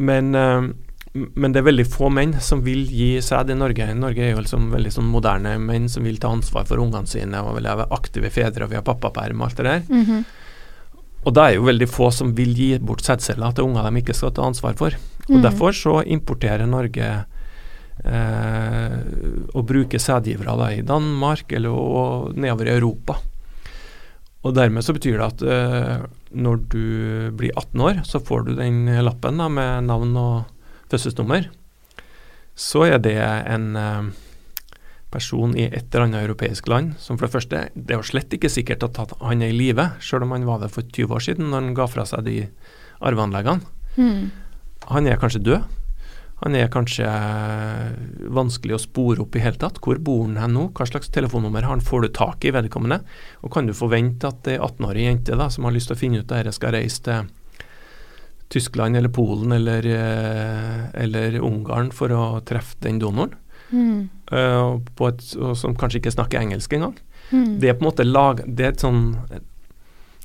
men, 0.00 0.34
uh, 0.36 0.68
men 1.12 1.54
det 1.54 1.62
er 1.62 1.68
veldig 1.68 1.86
få 1.88 2.10
menn 2.12 2.36
som 2.44 2.62
vil 2.64 2.84
gi 2.92 3.14
sæd 3.24 3.52
i 3.52 3.58
Norge. 3.58 3.88
Norge 3.96 4.26
er 4.26 4.34
jo 4.34 4.44
liksom 4.44 4.68
veldig 4.74 4.92
sånn 4.94 5.08
moderne 5.10 5.56
menn 5.62 5.88
som 5.92 6.06
vil 6.06 6.20
ta 6.22 6.32
ansvar 6.32 6.68
for 6.68 6.82
ungene 6.82 7.10
sine 7.10 7.40
og 7.44 7.56
vil 7.58 7.70
være 7.72 7.88
aktive 7.96 8.32
fedre, 8.32 8.66
og 8.66 8.72
vi 8.72 8.78
har 8.78 8.86
pappaperm 8.86 9.42
og 9.42 9.50
alt 9.50 9.62
det 9.62 9.68
der. 9.70 9.82
Mhm. 9.88 10.22
Og 11.20 11.34
da 11.36 11.48
er 11.48 11.58
jo 11.58 11.66
veldig 11.68 11.88
få 11.90 12.08
som 12.16 12.32
vil 12.36 12.54
gi 12.56 12.70
bort 12.80 13.04
sædceller 13.04 13.52
til 13.52 13.66
unger 13.68 13.84
de 13.84 14.00
ikke 14.00 14.16
skal 14.16 14.32
ta 14.32 14.46
ansvar 14.48 14.76
for. 14.78 14.94
Og 15.28 15.36
mm. 15.36 15.42
derfor 15.44 15.76
så 15.76 15.98
importerer 16.08 16.64
Norge 16.68 17.08
eh, 18.04 18.94
og 19.52 19.66
bruker 19.68 20.00
sædgivere 20.00 20.70
i 20.78 20.86
Danmark 20.86 21.52
eller 21.52 21.76
og 21.76 22.38
nedover 22.40 22.70
i 22.70 22.76
Europa. 22.78 23.18
Og 24.40 24.56
dermed 24.56 24.84
så 24.84 24.94
betyr 24.96 25.18
det 25.18 25.26
at 25.26 25.42
uh, 25.44 26.06
når 26.32 26.64
du 26.72 26.84
blir 27.36 27.52
18 27.52 27.84
år, 27.84 28.00
så 28.08 28.22
får 28.24 28.46
du 28.46 28.54
den 28.56 28.86
lappen 29.04 29.40
da 29.40 29.50
med 29.52 29.88
navn 29.88 30.16
og 30.16 30.48
fødselsnummer. 30.92 31.50
Så 32.56 32.86
er 32.88 33.02
det 33.02 33.18
en 33.20 33.76
uh, 33.76 34.08
person 35.12 35.52
i 35.58 35.66
et 35.68 35.90
eller 35.90 36.06
annet 36.06 36.24
europeisk 36.24 36.68
land 36.70 36.94
som 37.02 37.18
for 37.18 37.26
det 37.26 37.34
første 37.34 37.62
Det 37.74 37.94
er 37.94 37.98
jo 37.98 38.06
slett 38.06 38.32
ikke 38.36 38.50
sikkert 38.52 38.86
at 38.86 39.14
han 39.18 39.42
er 39.42 39.50
i 39.50 39.56
live, 39.56 39.90
sjøl 40.00 40.24
om 40.26 40.36
han 40.36 40.46
var 40.48 40.62
det 40.62 40.70
for 40.72 40.86
20 40.86 41.16
år 41.16 41.26
siden 41.26 41.50
når 41.50 41.66
han 41.66 41.76
ga 41.76 41.88
fra 41.90 42.06
seg 42.08 42.24
de 42.28 42.38
arveanleggene. 43.00 43.66
Mm. 43.96 44.30
Han 44.94 45.06
er 45.06 45.20
kanskje 45.20 45.42
død. 45.44 45.79
Han 46.40 46.56
er 46.56 46.70
kanskje 46.72 47.04
eh, 47.04 47.90
vanskelig 48.32 48.76
å 48.76 48.80
spore 48.80 49.24
opp 49.24 49.36
i 49.36 49.42
hele 49.44 49.60
tatt. 49.60 49.80
Hvor 49.84 49.98
bor 50.00 50.22
han 50.24 50.38
hen 50.40 50.54
nå? 50.56 50.70
Hva 50.76 50.86
slags 50.88 51.12
telefonnummer 51.12 51.66
har 51.66 51.74
han? 51.74 51.84
Får 51.84 52.06
du 52.06 52.08
tak 52.16 52.46
i 52.48 52.54
vedkommende? 52.56 53.02
Og 53.44 53.52
kan 53.52 53.68
du 53.68 53.76
forvente 53.76 54.30
at 54.30 54.48
ei 54.48 54.56
18-årig 54.56 55.04
jente 55.04 55.36
da, 55.36 55.50
som 55.52 55.68
har 55.68 55.76
lyst 55.76 55.92
til 55.92 55.98
å 55.98 56.00
finne 56.00 56.22
ut 56.22 56.30
dette, 56.30 56.56
skal 56.56 56.72
reise 56.78 57.04
til 57.04 57.28
Tyskland 58.50 58.96
eller 58.96 59.12
Polen 59.14 59.52
eller, 59.52 59.86
eh, 59.86 60.88
eller 61.04 61.38
Ungarn 61.44 61.92
for 61.94 62.10
å 62.16 62.24
treffe 62.46 62.80
den 62.86 62.98
donoren? 63.02 63.36
Mm. 63.70 64.08
Uh, 64.32 64.80
på 64.98 65.06
et, 65.06 65.20
som 65.54 65.76
kanskje 65.78 66.00
ikke 66.00 66.14
snakker 66.16 66.40
engelsk 66.40 66.72
engang? 66.74 66.96
Mm. 67.30 67.60
Det 67.62 67.70
er 67.70 67.76
på 67.78 67.84
en 67.84 67.90
måte 67.90 68.06
lag, 68.06 68.42
det 68.46 68.64
er 68.66 68.72
et 68.74 68.82
sånn 68.82 69.04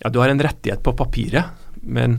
Ja, 0.02 0.10
du 0.10 0.18
har 0.20 0.32
en 0.32 0.42
rettighet 0.42 0.82
på 0.84 0.96
papiret, 0.98 1.54
men 1.86 2.18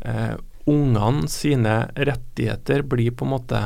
eh, 0.00 0.32
ungene 0.66 1.28
sine 1.30 1.90
rettigheter 1.94 2.82
blir 2.82 3.14
på 3.14 3.26
en 3.26 3.34
måte 3.36 3.60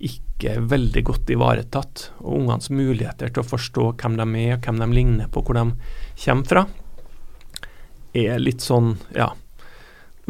ikke 0.00 0.56
veldig 0.70 1.02
godt 1.04 1.30
ivaretatt. 1.30 2.06
Og 2.24 2.40
ungenes 2.40 2.70
muligheter 2.72 3.30
til 3.30 3.42
å 3.42 3.50
forstå 3.50 3.86
hvem 4.00 4.16
de 4.18 4.44
er, 4.46 4.60
hvem 4.64 4.80
de 4.80 4.88
ligner 4.96 5.28
på, 5.28 5.42
hvor 5.44 5.58
de 5.58 5.66
kommer 6.24 6.48
fra, 6.48 6.66
er 8.16 8.42
litt 8.42 8.64
sånn, 8.64 8.96
ja 9.14 9.32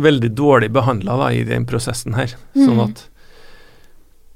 Veldig 0.00 0.30
dårlig 0.32 0.70
behandla 0.72 1.26
i 1.34 1.42
den 1.44 1.66
prosessen 1.68 2.14
her. 2.16 2.32
Sånn 2.54 2.78
Mhm. 2.78 2.80
at 2.80 3.08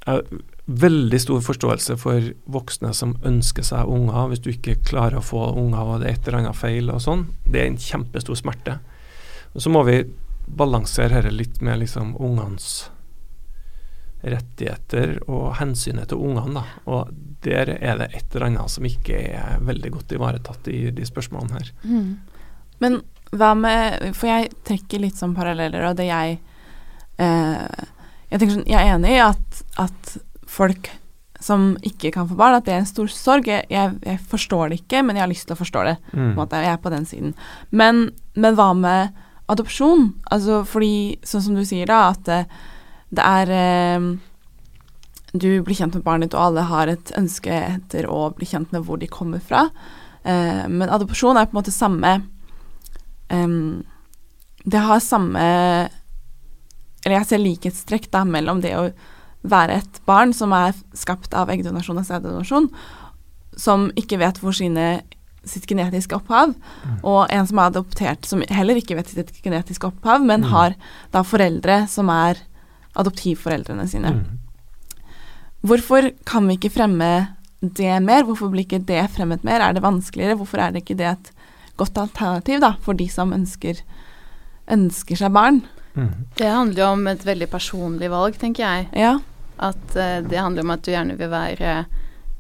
jeg 0.07 0.43
veldig 0.69 1.21
stor 1.21 1.41
forståelse 1.41 1.97
for 2.01 2.33
voksne 2.51 2.95
som 2.95 3.15
ønsker 3.25 3.65
seg 3.65 3.89
unger. 3.89 4.29
Hvis 4.29 4.43
du 4.45 4.51
ikke 4.51 4.83
klarer 4.85 5.21
å 5.21 5.25
få 5.25 5.57
unger 5.57 5.79
og 5.79 6.01
det 6.01 6.09
er 6.09 6.13
et 6.13 6.29
eller 6.29 6.39
annet 6.39 6.57
feil 6.57 6.91
og 6.91 7.01
sånn, 7.01 7.27
det 7.49 7.61
er 7.61 7.67
en 7.67 7.81
kjempestor 7.81 8.37
smerte. 8.37 8.79
Og 9.55 9.63
så 9.63 9.71
må 9.71 9.85
vi 9.85 10.05
balansere 10.47 11.23
dette 11.23 11.35
litt 11.35 11.61
med 11.65 11.81
liksom 11.83 12.15
ungenes 12.21 12.91
rettigheter 14.25 15.19
og 15.29 15.57
hensynet 15.59 16.09
til 16.09 16.23
ungene. 16.25 16.61
da. 16.61 16.65
Og 16.91 17.13
der 17.45 17.75
er 17.77 17.99
det 18.01 18.11
et 18.15 18.35
eller 18.35 18.49
annet 18.49 18.73
som 18.73 18.87
ikke 18.89 19.19
er 19.37 19.61
veldig 19.65 19.93
godt 19.99 20.15
ivaretatt 20.17 20.71
i 20.73 20.89
de 20.95 21.07
spørsmålene 21.07 21.61
her. 21.61 21.73
Mm. 21.85 22.15
Men 22.83 23.03
hva 23.35 23.55
med 23.59 24.15
For 24.15 24.29
jeg 24.29 24.53
trekker 24.67 25.03
litt 25.03 25.19
sånn 25.19 25.35
paralleller, 25.35 25.89
og 25.89 25.97
det 25.99 26.07
jeg 26.07 26.37
eh, 27.19 27.87
Jeg 28.31 28.39
tenker 28.39 28.55
sånn, 28.55 28.69
jeg 28.69 28.79
er 28.79 28.95
enig 28.95 29.17
i 29.17 29.23
at, 29.23 29.65
at 29.83 30.15
folk 30.47 30.91
som 31.45 31.75
ikke 31.85 32.13
kan 32.15 32.29
få 32.29 32.39
barn, 32.39 32.57
at 32.57 32.65
det 32.65 32.73
er 32.73 32.81
en 32.81 32.89
stor 32.89 33.11
sorg. 33.13 33.51
Jeg, 33.51 33.67
jeg, 33.69 34.21
forstår 34.31 34.71
det 34.71 34.79
ikke, 34.81 35.03
men 35.05 35.19
jeg 35.19 35.25
har 35.27 35.31
lyst 35.31 35.47
til 35.51 35.57
å 35.57 35.61
forstå 35.61 35.83
det. 35.85 35.95
måte, 36.39 36.63
Jeg 36.65 36.73
er 36.73 36.81
på 36.81 36.93
den 36.95 37.05
siden. 37.05 37.35
Men, 37.69 38.07
men 38.33 38.57
hva 38.57 38.71
med 38.79 39.13
adopsjon? 39.53 40.13
Altså 40.33 40.63
fordi, 40.69 41.19
sånn 41.27 41.45
som 41.49 41.59
du 41.59 41.65
sier 41.67 41.89
da, 41.91 42.09
at 42.13 42.23
det, 42.29 42.41
det 43.15 43.25
er 43.25 43.53
eh, 43.55 44.07
Du 45.35 45.49
blir 45.67 45.75
kjent 45.75 45.97
med 45.99 46.05
barnet 46.07 46.31
ditt, 46.31 46.39
og 46.39 46.49
alle 46.49 46.69
har 46.71 46.91
et 46.91 47.13
ønske 47.19 47.51
etter 47.51 48.07
å 48.07 48.29
bli 48.37 48.47
kjent 48.47 48.73
med 48.73 48.87
hvor 48.87 49.01
de 49.01 49.11
kommer 49.11 49.43
fra. 49.43 49.67
Eh, 50.23 50.65
men 50.71 50.89
adopsjon 50.89 51.37
er 51.37 51.49
på 51.49 51.57
en 51.57 51.61
måte 51.61 51.75
samme 51.75 52.15
em, 53.29 53.83
Det 54.65 54.81
har 54.81 55.03
samme 55.05 55.43
Eller 57.05 57.19
jeg 57.19 57.29
ser 57.29 57.43
likhetstrekk 57.43 58.09
da 58.15 58.23
mellom 58.25 58.63
det 58.65 58.73
å 58.79 58.87
være 59.45 59.83
et 59.83 59.99
barn 60.09 60.33
som 60.33 60.55
er 60.57 60.73
skapt 60.97 61.35
av 61.37 61.51
eggdonasjon 61.53 61.99
og 62.01 62.07
sæddonasjon, 62.09 62.71
som 63.61 63.91
ikke 64.01 64.17
vet 64.23 64.39
hvor 64.41 64.57
sine 64.57 65.03
sitt 65.47 65.67
genetiske 65.69 66.17
opphav, 66.17 66.55
og 67.03 67.27
en 67.31 67.47
som 67.47 67.59
er 67.59 67.71
adoptert 67.71 68.25
som 68.27 68.43
heller 68.51 68.79
ikke 68.81 68.97
vet 68.97 69.09
sitt 69.13 69.33
genetiske 69.45 69.87
opphav, 69.91 70.23
men 70.25 70.41
Mm. 70.43 70.51
har 70.51 70.75
da 71.13 71.23
foreldre 71.23 71.87
som 71.89 72.09
er 72.11 72.41
adoptivforeldrene 72.97 73.89
sine. 73.89 74.13
Mm. 74.15 74.39
Hvorfor 75.65 76.11
kan 76.29 76.47
vi 76.49 76.59
ikke 76.59 76.73
fremme 76.75 77.11
det 77.63 78.03
mer? 78.05 78.25
Hvorfor 78.25 78.51
blir 78.53 78.67
ikke 78.67 78.85
det 78.85 79.11
fremmet 79.15 79.45
mer? 79.45 79.61
Er 79.61 79.73
det 79.73 79.83
vanskeligere? 79.83 80.37
Hvorfor 80.37 80.61
er 80.61 80.73
det 80.73 80.83
ikke 80.85 80.97
det 80.99 81.07
et 81.13 81.31
godt 81.77 81.97
alternativ 81.99 82.61
da, 82.61 82.75
for 82.85 82.93
de 82.95 83.09
som 83.09 83.33
ønsker, 83.33 83.81
ønsker 84.71 85.17
seg 85.17 85.33
barn? 85.33 85.63
Mm. 85.97 86.11
Det 86.37 86.51
handler 86.51 86.83
jo 86.83 86.91
om 86.93 87.07
et 87.07 87.25
veldig 87.25 87.49
personlig 87.51 88.11
valg, 88.13 88.37
tenker 88.39 88.65
jeg. 88.67 88.89
Ja. 88.99 89.19
At 89.59 89.97
uh, 89.97 90.21
det 90.27 90.39
handler 90.39 90.67
om 90.67 90.71
at 90.75 90.83
du 90.85 90.91
gjerne 90.93 91.17
vil 91.17 91.31
være 91.33 91.75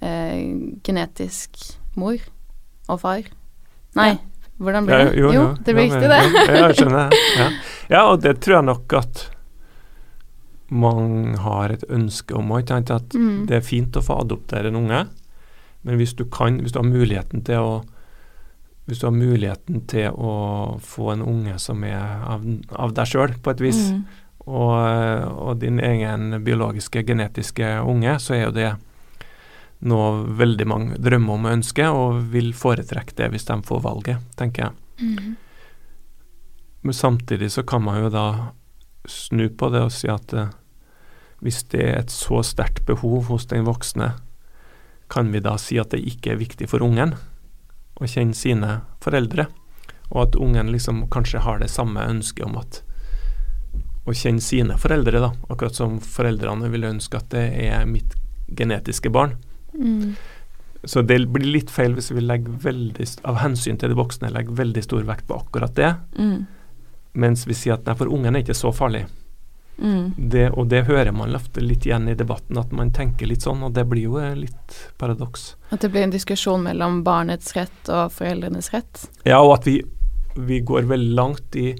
uh, 0.02 0.78
genetisk 0.84 1.56
mor 1.96 2.18
og 2.88 3.00
far. 3.00 3.22
Nei, 3.96 4.08
Ja. 4.10 4.16
hvordan 4.58 4.86
blir 4.86 4.98
det? 5.04 5.16
Ja, 5.18 5.30
jo, 5.32 5.44
det 5.64 5.74
blir 5.74 5.90
riktig, 5.90 6.08
det. 6.10 6.20
Ja, 6.48 6.66
jeg 6.68 6.76
skjønner. 6.80 7.10
Ja. 7.38 7.48
ja, 7.90 8.02
og 8.10 8.20
det 8.22 8.36
tror 8.40 8.56
jeg 8.60 8.64
nok 8.70 8.92
at 9.00 9.30
mange 10.74 11.36
har 11.44 11.72
et 11.74 11.84
ønske 11.92 12.34
om 12.38 12.50
òg. 12.56 12.70
At 12.90 13.14
Mm. 13.14 13.46
det 13.46 13.56
er 13.56 13.60
fint 13.60 13.92
å 13.96 14.02
få 14.02 14.20
adoptere 14.24 14.68
en 14.68 14.76
unge, 14.76 15.06
men 15.84 15.96
hvis 16.00 16.14
du 16.16 16.24
kan, 16.24 16.60
hvis 16.60 16.72
du 16.72 16.78
har 16.80 16.88
muligheten 16.88 17.44
til 17.44 17.58
å 17.58 17.84
hvis 18.86 18.98
du 19.00 19.06
har 19.06 19.12
muligheten 19.16 19.86
til 19.88 20.10
å 20.12 20.78
få 20.78 21.12
en 21.14 21.22
unge 21.22 21.54
som 21.58 21.82
er 21.84 21.96
av, 22.28 22.42
av 22.76 22.92
deg 22.92 23.06
sjøl, 23.06 23.32
på 23.42 23.50
et 23.50 23.60
vis, 23.60 23.78
Mm. 23.92 24.04
og, 24.46 25.48
og 25.48 25.58
din 25.60 25.78
egen 25.80 26.44
biologiske, 26.44 27.02
genetiske 27.06 27.80
unge, 27.80 28.18
så 28.20 28.34
er 28.34 28.42
jo 28.44 28.50
det 28.50 28.74
noe 29.84 30.24
veldig 30.38 30.66
mange 30.68 30.98
drømmer 31.02 31.38
om 31.38 31.48
og 31.48 31.56
ønsker, 31.58 31.90
og 31.90 32.20
vil 32.32 32.52
foretrekke 32.56 33.16
det 33.18 33.30
hvis 33.32 33.48
de 33.48 33.56
får 33.66 33.82
valget, 33.84 34.28
tenker 34.38 34.68
jeg. 34.68 34.72
Mm. 35.00 35.34
Men 36.84 36.94
samtidig 36.94 37.50
så 37.52 37.64
kan 37.66 37.82
man 37.84 38.02
jo 38.02 38.12
da 38.12 38.26
snu 39.08 39.48
på 39.48 39.68
det 39.72 39.82
og 39.84 39.92
si 39.92 40.08
at 40.08 40.32
eh, 40.32 40.52
hvis 41.44 41.62
det 41.72 41.82
er 41.82 41.98
et 41.98 42.12
så 42.12 42.40
sterkt 42.44 42.86
behov 42.88 43.28
hos 43.28 43.46
den 43.50 43.66
voksne, 43.68 44.14
kan 45.12 45.32
vi 45.32 45.42
da 45.44 45.58
si 45.60 45.76
at 45.80 45.92
det 45.92 46.00
ikke 46.08 46.32
er 46.32 46.40
viktig 46.40 46.68
for 46.70 46.84
ungen 46.84 47.12
å 48.00 48.08
kjenne 48.08 48.36
sine 48.36 48.78
foreldre, 49.04 49.46
og 50.10 50.20
at 50.22 50.38
ungen 50.40 50.72
liksom 50.72 51.04
kanskje 51.12 51.42
har 51.44 51.60
det 51.60 51.70
samme 51.72 52.04
ønsket 52.08 52.46
om 52.46 52.56
at 52.60 52.80
å 54.04 54.12
kjenne 54.12 54.44
sine 54.44 54.76
foreldre, 54.80 55.20
da, 55.22 55.30
akkurat 55.48 55.76
som 55.76 55.96
foreldrene 56.02 56.68
vil 56.72 56.88
ønske 56.88 57.16
at 57.20 57.30
det 57.32 57.44
er 57.64 57.86
mitt 57.88 58.16
genetiske 58.52 59.12
barn. 59.12 59.38
Mm. 59.78 60.14
Så 60.84 61.02
det 61.02 61.18
blir 61.32 61.48
litt 61.48 61.70
feil 61.72 61.94
hvis 61.96 62.10
vi 62.12 62.20
legger 62.20 62.58
veldig, 62.60 63.06
av 63.24 63.38
hensyn 63.40 63.78
til 63.80 63.88
de 63.94 63.96
voksne 63.96 64.28
legger 64.32 64.52
veldig 64.58 64.82
stor 64.84 65.04
vekt 65.08 65.26
på 65.30 65.38
akkurat 65.40 65.74
det, 65.74 65.94
Mm. 66.18 66.46
mens 67.14 67.46
vi 67.46 67.54
sier 67.54 67.74
at 67.78 67.86
nei, 67.86 67.94
for 67.94 68.06
ungen 68.12 68.36
er 68.36 68.42
ikke 68.42 68.54
så 68.58 68.72
farlig. 68.74 69.06
Mm. 69.78 70.12
Det, 70.30 70.50
og 70.50 70.68
det 70.70 70.84
hører 70.86 71.10
man 71.12 71.34
ofte 71.34 71.60
litt 71.60 71.86
igjen 71.86 72.08
i 72.08 72.14
debatten, 72.14 72.58
at 72.58 72.70
man 72.72 72.92
tenker 72.94 73.26
litt 73.26 73.42
sånn, 73.42 73.62
og 73.66 73.72
det 73.74 73.86
blir 73.90 74.04
jo 74.06 74.18
eh, 74.20 74.34
litt 74.38 74.76
paradoks. 75.00 75.54
At 75.74 75.80
det 75.82 75.90
blir 75.90 76.04
en 76.06 76.14
diskusjon 76.14 76.62
mellom 76.62 77.00
barnets 77.06 77.56
rett 77.56 77.90
og 77.90 78.12
foreldrenes 78.14 78.70
rett. 78.74 79.08
Ja, 79.26 79.40
og 79.42 79.56
at 79.58 79.66
vi, 79.66 79.80
vi 80.36 80.60
går 80.60 80.86
veldig 80.90 81.14
langt 81.14 81.56
i 81.56 81.74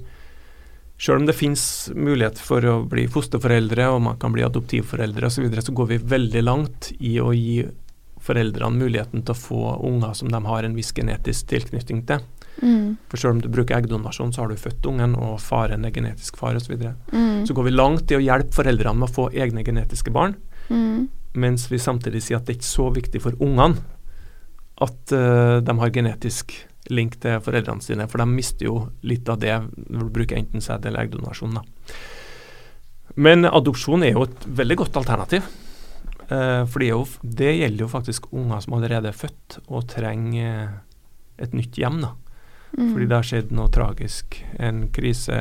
Selv 0.97 1.19
om 1.19 1.25
det 1.27 1.33
finnes 1.35 1.91
mulighet 1.91 2.37
for 2.39 2.63
å 2.71 2.77
bli 2.87 3.03
fosterforeldre, 3.11 3.89
og 3.91 3.97
man 4.01 4.15
kan 4.15 4.31
bli 4.31 4.45
adoptivforeldre 4.47 5.27
osv., 5.27 5.35
så, 5.35 5.41
videre, 5.43 5.61
så 5.61 5.73
går 5.75 5.89
vi 5.89 5.97
veldig 5.97 6.43
langt 6.47 6.87
i 7.03 7.17
å 7.19 7.33
gi 7.35 7.65
foreldrene 8.25 8.81
muligheten 8.81 9.23
til 9.25 9.35
å 9.35 9.39
få 9.39 9.61
unger 9.85 10.15
som 10.17 10.31
de 10.33 10.41
har 10.47 10.65
en 10.65 10.75
viss 10.77 10.91
genetisk 10.95 11.49
tilknytning 11.51 12.03
til. 12.09 12.23
Mm. 12.61 12.95
For 13.11 13.19
selv 13.19 13.35
om 13.35 13.41
du 13.43 13.49
bruker 13.51 13.77
eggdonasjon, 13.77 14.31
så 14.33 14.43
har 14.43 14.51
du 14.51 14.59
født 14.59 14.87
ungen, 14.89 15.15
og 15.19 15.39
faren 15.43 15.85
er 15.85 15.93
genetisk 15.95 16.37
far 16.39 16.55
osv. 16.55 16.69
Så, 16.69 16.73
videre. 16.73 16.95
Mm. 17.11 17.45
så 17.47 17.53
går 17.53 17.67
vi 17.67 17.75
langt 17.75 18.11
i 18.11 18.17
å 18.17 18.23
hjelpe 18.23 18.55
foreldrene 18.55 19.01
med 19.01 19.09
å 19.09 19.15
få 19.15 19.29
egne 19.33 19.65
genetiske 19.65 20.13
barn, 20.15 20.37
Mm. 20.65 21.09
mens 21.37 21.67
vi 21.69 21.77
samtidig 21.77 22.23
sier 22.25 22.39
at 22.39 22.47
det 22.47 22.55
er 22.55 22.57
ikke 22.57 22.65
så 22.65 22.87
viktig 22.89 23.19
for 23.21 23.35
ungene 23.37 23.83
at 24.81 25.11
uh, 25.13 25.61
de 25.61 25.75
har 25.77 25.91
genetisk 25.93 26.55
link 26.89 27.19
til 27.21 27.37
foreldrene 27.45 27.85
sine, 27.85 28.07
for 28.09 28.17
de 28.17 28.25
mister 28.25 28.65
jo 28.65 28.89
litt 29.05 29.29
av 29.29 29.37
det 29.43 29.53
når 29.85 30.07
du 30.07 30.09
bruker 30.15 30.39
enten 30.39 30.63
sæd 30.63 30.85
eller 30.85 31.05
eggdonasjon. 31.05 31.59
da. 31.59 31.61
Men 33.15 33.45
adopsjon 33.45 34.03
er 34.03 34.15
jo 34.15 34.25
et 34.25 34.47
veldig 34.57 34.77
godt 34.81 34.97
alternativ. 34.99 35.45
Uh, 36.25 36.63
for 36.65 36.81
det, 36.81 36.89
jo, 36.89 37.01
det, 37.21 37.51
gjelder 37.59 37.85
jo 37.85 37.91
faktisk 37.91 38.29
unger 38.33 38.63
som 38.63 38.77
allerede 38.77 39.11
er 39.11 39.17
født 39.17 39.59
og 39.67 39.87
trenger 39.91 40.79
et 41.41 41.53
nytt 41.53 41.77
hjem. 41.77 41.99
da. 42.03 42.13
Mm. 42.75 42.93
Fordi 42.93 43.05
det 43.05 43.17
har 43.17 43.27
skjedd 43.29 43.53
noe 43.55 43.71
tragisk. 43.73 44.39
En 44.59 44.87
krise, 44.95 45.37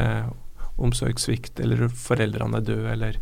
omsorgssvikt, 0.75 1.61
eller 1.63 1.89
foreldrene 1.89 2.61
er 2.61 2.69
døde, 2.69 2.93
eller 2.93 3.19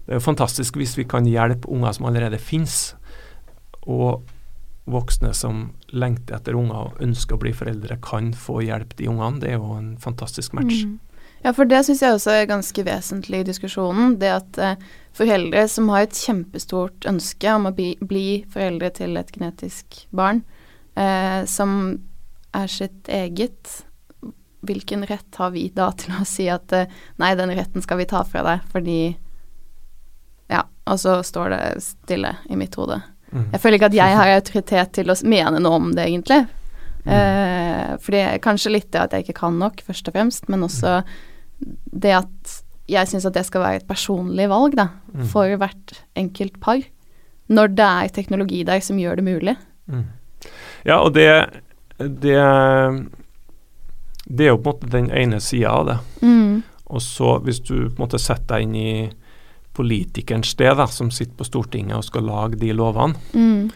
Det 0.00 0.16
er 0.16 0.18
jo 0.18 0.24
fantastisk 0.24 0.74
hvis 0.80 0.96
vi 0.98 1.04
kan 1.06 1.26
hjelpe 1.28 1.68
unger 1.70 1.92
som 1.94 2.06
allerede 2.08 2.38
finnes, 2.42 2.96
og 3.86 4.24
voksne 4.90 5.30
som 5.36 5.68
lengter 5.92 6.38
etter 6.38 6.56
unger 6.58 6.88
og 6.88 7.02
ønsker 7.04 7.36
å 7.36 7.42
bli 7.42 7.52
foreldre, 7.54 8.00
kan 8.02 8.32
få 8.34 8.60
hjelp 8.64 8.96
de 8.98 9.06
ungene. 9.12 9.38
Det 9.42 9.52
er 9.52 9.60
jo 9.60 9.76
en 9.76 9.92
fantastisk 10.02 10.56
match. 10.56 10.82
Mm. 10.84 10.98
Ja, 11.42 11.52
for 11.56 11.64
det 11.68 11.82
syns 11.86 12.02
jeg 12.04 12.12
også 12.14 12.32
er 12.34 12.48
ganske 12.50 12.82
vesentlig 12.84 13.40
i 13.40 13.46
diskusjonen. 13.48 14.18
Det 14.20 14.32
at 14.34 14.58
eh, 14.60 14.88
foreldre 15.16 15.64
som 15.72 15.88
har 15.92 16.04
et 16.04 16.16
kjempestort 16.16 17.06
ønske 17.08 17.54
om 17.54 17.70
å 17.70 17.74
bli, 17.76 17.94
bli 18.00 18.42
foreldre 18.52 18.90
til 19.00 19.16
et 19.16 19.32
genetisk 19.32 20.02
barn, 20.16 20.42
eh, 21.00 21.40
som 21.48 21.78
er 22.56 22.68
sitt 22.68 23.08
eget, 23.08 23.80
hvilken 24.66 25.06
rett 25.08 25.40
har 25.40 25.54
vi 25.54 25.70
da 25.72 25.88
til 25.96 26.12
å 26.18 26.26
si 26.28 26.50
at 26.52 26.74
eh, 26.76 26.92
nei, 27.22 27.32
den 27.38 27.54
retten 27.56 27.84
skal 27.84 28.02
vi 28.02 28.08
ta 28.10 28.20
fra 28.28 28.44
deg 28.44 28.68
fordi 28.72 29.00
Ja, 30.50 30.64
og 30.90 30.98
så 31.00 31.20
står 31.24 31.52
det 31.54 31.64
stille 31.86 32.34
i 32.50 32.58
mitt 32.58 32.74
hode. 32.76 32.98
Mm. 33.30 33.52
Jeg 33.54 33.62
føler 33.62 33.78
ikke 33.78 33.90
at 33.92 34.00
jeg 34.00 34.16
har 34.18 34.32
autoritet 34.34 34.96
til 34.98 35.12
å 35.12 35.16
mene 35.22 35.60
noe 35.62 35.78
om 35.78 35.92
det, 35.94 36.08
egentlig. 36.10 36.42
Mm. 37.04 37.12
Eh, 37.14 37.92
fordi 38.02 38.22
kanskje 38.42 38.72
litt 38.74 38.90
det 38.92 39.04
at 39.04 39.14
jeg 39.14 39.24
ikke 39.24 39.38
kan 39.44 39.60
nok, 39.62 39.80
først 39.86 40.10
og 40.10 40.16
fremst, 40.16 40.48
men 40.50 40.66
også 40.66 40.98
det 41.92 42.14
at 42.16 42.56
jeg 42.90 43.10
syns 43.10 43.26
at 43.28 43.36
det 43.36 43.44
skal 43.46 43.62
være 43.62 43.82
et 43.82 43.88
personlig 43.88 44.48
valg, 44.50 44.74
da, 44.78 44.88
mm. 45.14 45.26
for 45.30 45.56
hvert 45.60 45.94
enkelt 46.18 46.58
par. 46.62 46.82
Når 47.50 47.74
det 47.74 47.86
er 47.86 48.14
teknologi 48.14 48.62
der 48.66 48.82
som 48.82 48.98
gjør 48.98 49.20
det 49.20 49.26
mulig. 49.26 49.56
Mm. 49.90 50.06
Ja, 50.86 51.00
og 51.00 51.14
det, 51.14 51.26
det 51.98 52.38
Det 54.30 54.46
er 54.46 54.52
jo 54.52 54.60
på 54.62 54.70
en 54.70 54.76
måte 54.76 54.90
den 54.90 55.10
ene 55.10 55.40
sida 55.42 55.72
av 55.74 55.86
det. 55.86 55.98
Mm. 56.22 56.62
Og 56.86 57.02
så, 57.02 57.38
hvis 57.38 57.60
du 57.60 57.74
på 57.74 57.98
en 57.98 58.04
måte 58.04 58.18
setter 58.18 58.56
deg 58.56 58.66
inn 58.66 58.74
i 58.74 58.92
politikerens 59.74 60.50
sted, 60.54 60.76
da, 60.76 60.86
som 60.86 61.10
sitter 61.10 61.36
på 61.38 61.46
Stortinget 61.46 61.96
og 61.96 62.04
skal 62.06 62.26
lage 62.26 62.58
de 62.60 62.72
lovene, 62.74 63.18
mm. 63.34 63.70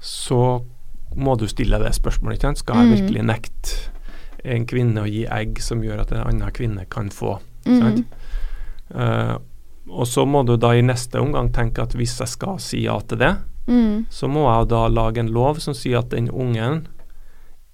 så 0.00 0.60
må 1.16 1.34
du 1.36 1.46
stille 1.48 1.80
det 1.80 1.94
spørsmålet. 1.96 2.38
Ikke? 2.38 2.54
Skal 2.60 2.80
jeg 2.80 2.88
mm. 2.88 2.94
virkelig 2.96 3.24
nekte 3.28 3.78
en 4.44 4.66
kvinne 4.68 5.04
å 5.04 5.10
gi 5.10 5.24
egg 5.26 5.60
som 5.64 5.84
gjør 5.84 6.04
at 6.04 6.12
en 6.14 6.24
annen 6.24 6.54
kvinne 6.56 6.86
kan 6.90 7.10
få? 7.14 7.38
Mm. 7.66 8.02
Uh, 8.94 9.36
og 9.90 10.06
så 10.08 10.24
må 10.26 10.42
du 10.46 10.56
da 10.60 10.72
i 10.76 10.84
neste 10.86 11.20
omgang 11.20 11.50
tenke 11.54 11.82
at 11.82 11.96
hvis 11.98 12.16
jeg 12.20 12.30
skal 12.30 12.60
si 12.62 12.84
ja 12.84 12.96
til 13.10 13.20
det, 13.20 13.34
mm. 13.66 14.06
så 14.10 14.30
må 14.30 14.46
jeg 14.46 14.70
da 14.72 14.86
lage 14.90 15.22
en 15.22 15.32
lov 15.34 15.60
som 15.62 15.76
sier 15.76 16.00
at 16.00 16.12
den 16.14 16.30
ungen 16.30 16.84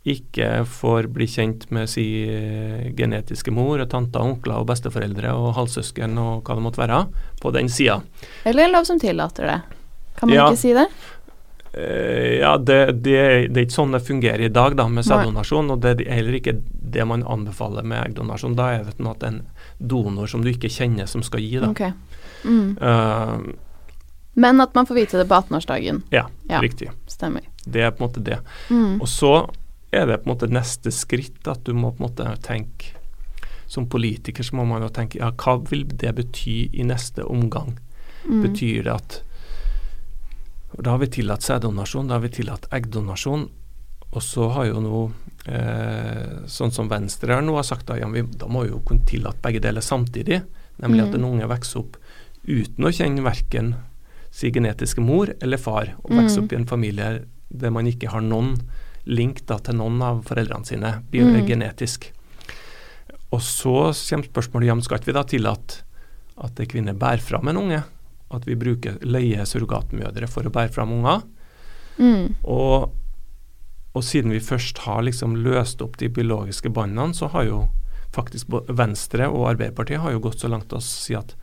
ikke 0.06 0.62
får 0.70 1.08
bli 1.10 1.26
kjent 1.26 1.64
med 1.74 1.90
si 1.90 2.04
eh, 2.30 2.92
genetiske 2.94 3.50
mor 3.50 3.82
og 3.82 3.88
tanter, 3.90 4.22
onkler 4.22 4.62
og 4.62 4.68
besteforeldre 4.70 5.32
og 5.34 5.56
halvsøsken 5.56 6.14
og 6.22 6.46
hva 6.46 6.54
det 6.54 6.62
måtte 6.62 6.82
være, 6.84 7.00
på 7.42 7.50
den 7.56 7.70
sida. 7.72 7.98
Eller 8.46 8.68
en 8.68 8.76
lov 8.76 8.86
som 8.86 9.00
tillater 9.02 9.50
det. 9.50 9.58
Kan 10.16 10.30
man 10.30 10.38
ja. 10.38 10.46
ikke 10.46 10.62
si 10.62 10.76
det? 10.76 10.86
Uh, 11.76 12.38
ja, 12.40 12.54
det, 12.56 12.78
det, 13.04 13.18
det, 13.52 13.60
er 13.60 13.66
ikke 13.66 13.76
sånn 13.76 13.92
det 13.92 14.00
fungerer 14.06 14.46
i 14.46 14.52
dag 14.52 14.78
da, 14.78 14.86
med 14.88 15.04
sæddonasjon, 15.04 15.74
og 15.74 15.82
det 15.84 15.98
er 16.06 16.14
heller 16.18 16.38
ikke 16.38 16.56
det 16.96 17.04
man 17.04 17.24
anbefaler 17.28 17.84
med 17.84 18.00
eggdonasjon. 18.00 18.56
Da 18.56 18.70
er 18.78 18.86
det 18.88 18.96
at 19.10 19.26
en 19.28 19.42
donor 19.78 20.30
som 20.30 20.44
du 20.44 20.48
ikke 20.54 20.72
kjenner, 20.72 21.08
som 21.10 21.24
skal 21.26 21.44
gi. 21.44 21.58
da. 21.60 21.70
Okay. 21.74 21.92
Mm. 22.46 22.78
Uh, 22.80 23.52
Men 24.40 24.60
at 24.60 24.74
man 24.76 24.88
får 24.88 25.02
vite 25.02 25.20
det 25.20 25.28
på 25.28 25.36
18-årsdagen. 25.36 26.02
Ja, 26.10 26.26
ja, 26.48 26.60
riktig. 26.64 26.90
Stemmer. 27.06 27.44
Det 27.64 27.82
er 27.82 27.92
på 27.92 28.04
en 28.04 28.08
måte 28.08 28.24
det. 28.24 28.40
Mm. 28.70 29.00
Og 29.00 29.08
så 29.08 29.34
er 29.90 30.06
det 30.06 30.22
på 30.22 30.30
en 30.30 30.34
måte 30.34 30.48
neste 30.52 30.92
skritt 30.92 31.48
at 31.48 31.64
du 31.64 31.74
må 31.76 31.92
på 31.92 32.02
en 32.02 32.08
måte 32.08 32.36
tenke 32.44 32.94
Som 33.66 33.88
politiker 33.90 34.44
så 34.46 34.56
må 34.56 34.64
man 34.64 34.84
jo 34.84 34.88
tenke 34.94 35.18
ja, 35.18 35.32
hva 35.34 35.56
vil 35.70 35.86
det 35.90 36.12
bety 36.14 36.58
i 36.72 36.84
neste 36.86 37.24
omgang? 37.26 37.78
Mm. 38.26 38.42
Betyr 38.44 38.84
det 38.86 38.92
at 38.92 39.16
Da 40.76 40.92
har 40.92 41.00
vi 41.00 41.08
tillatt 41.18 41.44
sæddonasjon, 41.46 42.08
da 42.08 42.18
har 42.18 42.24
vi 42.24 42.32
tillatt 42.36 42.68
eggdonasjon. 42.74 43.46
Og 44.16 44.22
så 44.22 44.48
har 44.54 44.68
jo 44.68 44.80
nå, 44.80 45.00
eh, 45.50 46.46
sånn 46.46 46.72
som 46.72 46.88
Venstre 46.88 47.34
her 47.34 47.44
nå 47.44 47.56
har 47.56 47.66
sagt, 47.66 47.86
da, 47.88 47.96
ja, 47.98 48.08
vi, 48.08 48.22
da 48.22 48.48
må 48.48 48.64
vi 48.64 48.70
jo 48.70 48.80
kunne 48.86 49.06
tillate 49.08 49.42
begge 49.44 49.60
deler 49.64 49.84
samtidig. 49.84 50.42
Nemlig 50.82 51.02
mm. 51.02 51.08
at 51.08 51.18
en 51.18 51.28
unge 51.28 51.50
vokser 51.50 51.82
opp 51.82 51.96
uten 52.46 52.86
å 52.86 52.92
kjenne 52.94 53.24
verken 53.24 53.74
sin 54.30 54.52
genetiske 54.52 55.02
mor 55.02 55.32
eller 55.40 55.60
far, 55.60 55.94
og 56.04 56.12
vokser 56.12 56.42
mm. 56.42 56.44
opp 56.44 56.52
i 56.52 56.58
en 56.60 56.68
familie 56.68 57.08
der 57.48 57.72
man 57.72 57.88
ikke 57.88 58.10
har 58.12 58.24
noen 58.24 58.56
link 59.06 59.44
da, 59.48 59.58
til 59.62 59.78
noen 59.78 60.00
av 60.02 60.22
foreldrene 60.28 60.66
sine 60.68 60.92
mm. 61.08 61.42
genetisk. 61.48 62.10
Og 63.34 63.42
så 63.42 63.90
kommer 63.90 64.30
spørsmålet 64.30 64.74
om 64.74 64.82
skal 64.84 65.00
ikke 65.00 65.10
vi 65.10 65.16
da 65.16 65.26
tillate 65.26 65.82
at 66.46 66.60
ei 66.60 66.68
kvinne 66.68 66.94
bærer 66.98 67.24
fram 67.24 67.48
en 67.50 67.60
unge? 67.64 67.82
At 68.34 68.46
vi 68.48 68.58
bruker 68.58 68.98
leie 69.06 69.44
surrogatmødre 69.46 70.28
for 70.30 70.46
å 70.46 70.52
bære 70.54 70.74
fram 70.74 70.94
unger? 70.96 71.22
Mm. 71.98 72.36
Og, 72.42 72.92
og, 73.94 74.02
siden 74.04 74.34
vi 74.34 74.42
først 74.42 74.82
har 74.84 75.04
liksom 75.06 75.38
løst 75.44 75.82
opp 75.84 75.96
de 76.00 76.10
biologiske 76.12 76.72
båndene, 76.74 77.14
så 77.16 77.30
har 77.32 77.46
jo 77.48 77.60
faktisk 78.16 78.52
Venstre 78.72 79.28
og 79.28 79.50
Arbeiderpartiet 79.52 80.02
har 80.02 80.14
jo 80.14 80.22
gått 80.24 80.40
så 80.42 80.50
langt 80.50 80.72
å 80.72 80.80
si 80.82 81.16
at 81.16 81.34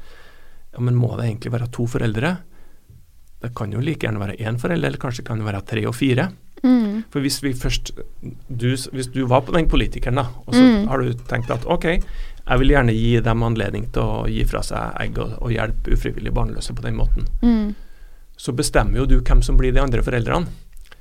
ja, 0.74 0.82
men 0.82 0.98
må 0.98 1.12
det 1.16 1.28
egentlig 1.28 1.54
være 1.54 1.70
to 1.74 1.86
foreldre? 1.90 2.38
Det 3.44 3.52
kan 3.58 3.74
jo 3.76 3.82
like 3.84 4.08
gjerne 4.08 4.22
være 4.22 4.40
én 4.42 4.58
forelder, 4.60 4.90
eller 4.90 5.02
kanskje 5.02 5.26
kan 5.28 5.42
det 5.42 5.46
være 5.46 5.66
tre 5.70 5.84
og 5.90 5.96
fire. 5.98 6.30
Mm. 6.64 7.04
For 7.12 7.20
hvis 7.20 7.42
vi 7.44 7.52
først 7.52 7.92
du, 8.48 8.70
Hvis 8.72 9.10
du 9.12 9.26
var 9.28 9.42
på 9.44 9.52
den 9.52 9.68
politikeren, 9.68 10.16
da, 10.16 10.30
og 10.46 10.56
så 10.56 10.62
mm. 10.64 10.86
har 10.88 11.04
du 11.04 11.26
tenkt 11.28 11.52
at 11.52 11.66
ok, 11.68 11.90
jeg 12.44 12.60
vil 12.60 12.74
gjerne 12.74 12.96
gi 12.96 13.12
dem 13.24 13.44
anledning 13.48 13.88
til 13.96 14.04
å 14.04 14.28
gi 14.28 14.44
fra 14.48 14.62
seg 14.66 14.98
egg 15.00 15.20
og, 15.24 15.38
og 15.40 15.54
hjelpe 15.54 15.96
ufrivillig 15.96 16.34
barnløse 16.36 16.76
på 16.76 16.84
den 16.84 16.98
måten, 17.00 17.28
mm. 17.42 17.74
så 18.36 18.56
bestemmer 18.56 19.00
jo 19.00 19.08
du 19.08 19.18
hvem 19.22 19.44
som 19.46 19.60
blir 19.60 19.76
de 19.76 19.84
andre 19.84 20.04
foreldrene. 20.04 20.52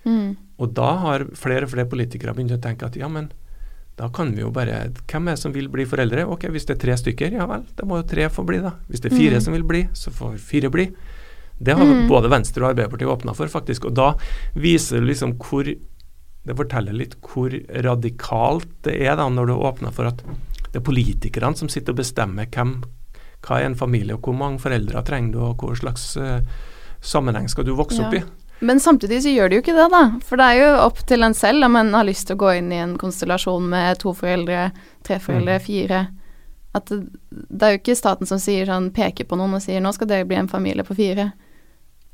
Mm. 0.05 0.37
Og 0.63 0.75
da 0.75 0.91
har 1.03 1.27
flere 1.39 1.67
og 1.67 1.73
flere 1.75 1.91
politikere 1.91 2.35
begynt 2.37 2.55
å 2.55 2.63
tenke 2.63 2.87
at 2.87 2.99
ja, 2.99 3.11
men 3.11 3.31
da 3.99 4.09
kan 4.15 4.31
vi 4.33 4.41
jo 4.41 4.49
bare 4.55 4.87
Hvem 5.11 5.29
er 5.29 5.37
det 5.37 5.43
som 5.43 5.53
vil 5.55 5.69
bli 5.71 5.85
foreldre? 5.87 6.25
Ok, 6.33 6.47
hvis 6.51 6.65
det 6.69 6.79
er 6.79 6.83
tre 6.87 6.95
stykker, 6.99 7.35
ja 7.37 7.47
vel, 7.51 7.67
da 7.77 7.87
må 7.87 8.01
jo 8.01 8.07
tre 8.09 8.29
få 8.33 8.45
bli, 8.49 8.63
da. 8.63 8.77
Hvis 8.89 9.03
det 9.05 9.11
er 9.11 9.19
fire 9.19 9.41
mm. 9.41 9.45
som 9.45 9.57
vil 9.57 9.67
bli, 9.69 9.83
så 9.99 10.15
får 10.15 10.39
fire 10.43 10.71
bli. 10.73 10.87
Det 11.63 11.77
har 11.77 11.87
mm. 11.87 12.07
både 12.11 12.31
Venstre 12.33 12.65
og 12.65 12.73
Arbeiderpartiet 12.73 13.13
åpna 13.13 13.35
for, 13.37 13.51
faktisk. 13.53 13.87
Og 13.91 13.95
da 13.99 14.13
viser 14.59 15.03
det 15.03 15.13
liksom 15.13 15.37
hvor 15.43 15.69
Det 16.43 16.57
forteller 16.59 16.97
litt 16.99 17.13
hvor 17.23 17.53
radikalt 17.87 18.67
det 18.83 18.97
er 19.07 19.15
da 19.15 19.29
når 19.31 19.47
du 19.47 19.53
åpner 19.55 19.93
for 19.95 20.09
at 20.11 20.25
det 20.73 20.81
er 20.81 20.85
politikerne 20.87 21.59
som 21.59 21.71
sitter 21.73 21.95
og 21.95 22.01
bestemmer 22.01 22.49
hvem, 22.53 22.79
hva 23.45 23.59
er 23.61 23.69
en 23.69 23.79
familie, 23.79 24.17
og 24.17 24.25
hvor 24.25 24.37
mange 24.37 24.63
foreldre 24.63 25.03
trenger 25.07 25.35
du, 25.35 25.43
og 25.45 25.65
hva 25.65 25.77
slags 25.77 26.13
uh, 26.17 26.41
sammenheng 27.05 27.51
skal 27.51 27.67
du 27.69 27.75
vokse 27.77 28.01
ja. 28.01 28.09
opp 28.09 28.17
i. 28.17 28.23
Men 28.63 28.81
samtidig 28.81 29.23
så 29.25 29.33
gjør 29.35 29.51
de 29.51 29.57
jo 29.59 29.63
ikke 29.65 29.75
det, 29.75 29.89
da. 29.91 30.03
For 30.23 30.39
det 30.39 30.49
er 30.49 30.59
jo 30.61 30.73
opp 30.85 31.01
til 31.11 31.27
en 31.27 31.35
selv 31.35 31.67
om 31.67 31.77
en 31.77 31.91
har 31.97 32.07
lyst 32.07 32.29
til 32.29 32.39
å 32.39 32.43
gå 32.45 32.53
inn 32.61 32.71
i 32.71 32.79
en 32.79 32.95
konstellasjon 33.01 33.65
med 33.73 33.99
to 33.99 34.13
foreldre, 34.15 34.69
tre 35.03 35.19
foreldre, 35.21 35.57
mm. 35.59 35.65
fire. 35.67 36.03
At 36.79 36.89
det, 36.89 37.01
det, 37.29 37.63
er 37.67 37.75
jo 37.75 37.81
ikke 37.81 37.99
staten 37.99 38.31
som 38.31 38.39
sier 38.41 38.71
sånn, 38.71 38.93
peker 38.95 39.27
på 39.29 39.37
noen 39.37 39.59
og 39.59 39.65
sier 39.65 39.83
nå 39.83 39.91
skal 39.97 40.09
dere 40.13 40.29
bli 40.31 40.39
en 40.39 40.51
familie 40.53 40.87
på 40.87 40.95
fire. 40.97 41.33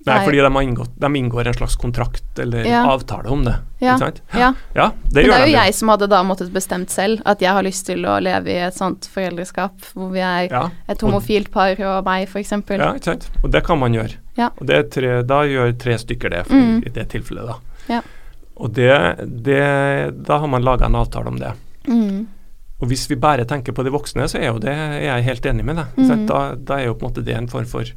Nei, 0.06 0.14
Nei. 0.14 0.22
fordi 0.24 0.40
de, 0.40 0.50
inngått, 0.64 0.96
de, 0.96 1.12
inngår 1.20 1.50
en 1.50 1.58
slags 1.60 1.76
kontrakt 1.76 2.40
eller 2.40 2.64
ja. 2.64 2.80
avtale 2.88 3.28
om 3.28 3.44
det. 3.44 3.58
Ja. 3.78 3.94
Ja. 4.34 4.52
ja 4.74 4.86
det 5.06 5.22
det 5.22 5.34
er 5.34 5.44
jo 5.46 5.52
jeg 5.52 5.74
som 5.76 5.92
hadde 5.92 6.08
da 6.10 6.22
måttet 6.26 6.50
bestemt 6.54 6.90
selv 6.90 7.22
at 7.28 7.42
jeg 7.42 7.54
har 7.54 7.62
lyst 7.62 7.86
til 7.86 8.02
å 8.10 8.16
leve 8.22 8.50
i 8.50 8.58
et 8.66 8.74
sånt 8.74 9.06
foreldreskap 9.12 9.92
hvor 9.92 10.10
vi 10.14 10.22
er 10.24 10.48
ja. 10.50 10.64
et 10.90 11.02
homofilt 11.04 11.52
par 11.54 11.78
og 11.78 12.08
meg, 12.08 12.26
f.eks. 12.26 12.56
Ja, 12.74 12.94
ikke 12.94 13.12
sant. 13.12 13.28
Og 13.42 13.52
det 13.54 13.62
kan 13.66 13.78
man 13.78 13.94
gjøre. 13.94 14.18
Ja. 14.38 14.50
Og 14.58 14.70
tre, 14.92 15.12
da 15.26 15.42
gjør 15.46 15.74
tre 15.78 15.98
stykker 15.98 16.34
det, 16.34 16.44
for, 16.50 16.58
mm. 16.58 16.82
i 16.86 16.94
det 16.94 17.06
tilfellet, 17.14 17.52
da. 17.52 17.84
Ja. 17.88 18.02
Og 18.58 18.74
det, 18.74 18.90
det, 19.46 19.62
da 20.26 20.40
har 20.42 20.50
man 20.50 20.66
laga 20.66 20.88
en 20.88 20.98
avtale 20.98 21.30
om 21.30 21.38
det. 21.38 21.52
Mm. 21.86 22.26
Og 22.78 22.90
hvis 22.90 23.08
vi 23.10 23.18
bare 23.18 23.46
tenker 23.48 23.74
på 23.74 23.82
de 23.86 23.92
voksne, 23.94 24.26
så 24.30 24.38
er 24.38 24.52
jo 24.52 24.62
det 24.62 24.74
er 24.74 25.00
jeg 25.02 25.26
helt 25.26 25.46
enig 25.50 25.66
med 25.66 25.80
deg. 25.80 25.98
Mm. 25.98 26.26
Da, 26.30 26.42
da, 26.54 26.78
er 26.78 26.90
jo 26.90 26.96
på 26.98 27.06
en 27.06 27.12
måte 27.12 27.24
det 27.26 27.34
en 27.34 27.50
form 27.50 27.66
for 27.70 27.90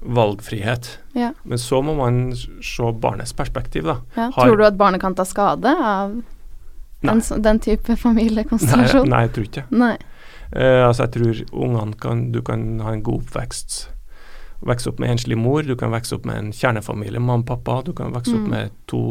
valgfrihet. 0.00 0.98
Ja. 1.12 1.32
Men 1.42 1.58
så 1.58 1.82
må 1.82 1.94
man 1.98 2.36
se 2.36 2.92
barnets 3.00 3.32
perspektiv, 3.32 3.84
da. 3.88 4.00
Ja. 4.14 4.30
Har, 4.34 4.46
tror 4.46 4.56
du 4.56 4.66
at 4.66 4.78
barnet 4.78 5.02
kan 5.02 5.16
ta 5.18 5.26
skade 5.26 5.72
av 5.72 6.20
den, 7.00 7.22
den, 7.42 7.60
type 7.62 7.96
familiekonstellasjon? 7.96 9.08
Nei, 9.08 9.14
nei, 9.14 9.26
jeg 9.26 9.34
tror 9.34 9.48
ikke 9.48 9.66
det. 9.70 9.92
Uh, 10.48 10.86
altså, 10.88 11.04
jeg 11.04 11.12
tror 11.12 11.40
ungene 11.60 11.96
kan 12.00 12.20
Du 12.32 12.38
kan 12.40 12.62
ha 12.80 12.94
en 12.94 13.02
god 13.04 13.26
oppvekst, 13.26 13.74
vokse 14.64 14.88
opp 14.88 15.02
med 15.02 15.12
enslig 15.12 15.36
mor, 15.38 15.60
du 15.62 15.74
kan 15.78 15.92
vokse 15.92 16.16
opp 16.16 16.24
med 16.26 16.38
en 16.40 16.48
kjernefamilie, 16.56 17.20
mamma 17.20 17.44
og 17.44 17.50
pappa, 17.50 17.82
du 17.86 17.92
kan 17.94 18.14
vokse 18.14 18.32
opp 18.34 18.46
Mm. 18.46 18.50
med 18.50 18.70
to 18.90 19.02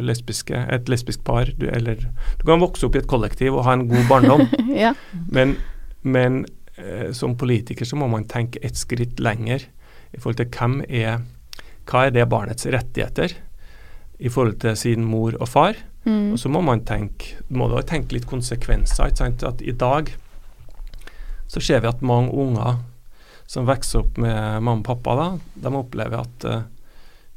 lesbiske, 0.00 0.54
et 0.54 0.88
lesbisk 0.88 1.24
par, 1.24 1.50
du, 1.58 1.66
eller 1.68 1.98
du 2.38 2.44
kan 2.46 2.62
vokse 2.62 2.86
opp 2.86 2.94
i 2.94 3.02
et 3.02 3.10
kollektiv 3.10 3.58
og 3.58 3.66
ha 3.66 3.74
en 3.74 3.88
god 3.88 4.06
barndom. 4.08 4.46
ja. 4.84 4.94
Men, 5.28 5.56
men 6.02 6.46
uh, 6.78 7.12
som 7.12 7.36
politiker 7.36 7.84
så 7.84 7.96
må 7.96 8.08
man 8.08 8.24
tenke 8.24 8.62
et 8.62 8.78
skritt 8.78 9.20
lenger 9.20 9.66
i 10.12 10.20
forhold 10.20 10.40
til 10.40 10.50
hvem 10.54 10.80
er 10.88 11.20
hva 11.88 12.06
er 12.06 12.12
det 12.12 12.28
barnets 12.28 12.66
rettigheter 12.68 13.32
i 14.18 14.28
forhold 14.28 14.58
til 14.60 14.76
sin 14.76 15.06
mor 15.08 15.36
og 15.38 15.48
far. 15.48 15.78
Mm. 16.04 16.34
Og 16.34 16.40
så 16.40 16.50
må 16.52 16.60
man 16.64 16.84
tenke, 16.88 17.38
må 17.48 17.68
da 17.70 17.82
tenke 17.86 18.16
litt 18.16 18.28
konsekvenser. 18.28 19.12
At 19.48 19.62
I 19.62 19.72
dag 19.72 20.12
så 21.48 21.62
ser 21.64 21.80
vi 21.80 21.90
at 21.90 22.04
mange 22.04 22.34
unger 22.36 22.82
som 23.48 23.68
vokser 23.68 24.02
opp 24.02 24.18
med 24.20 24.60
mamma 24.60 24.82
og 24.82 24.84
pappa, 24.84 25.14
da, 25.16 25.28
de 25.64 25.72
opplever 25.78 26.20
at 26.20 26.44
uh, 26.44 26.64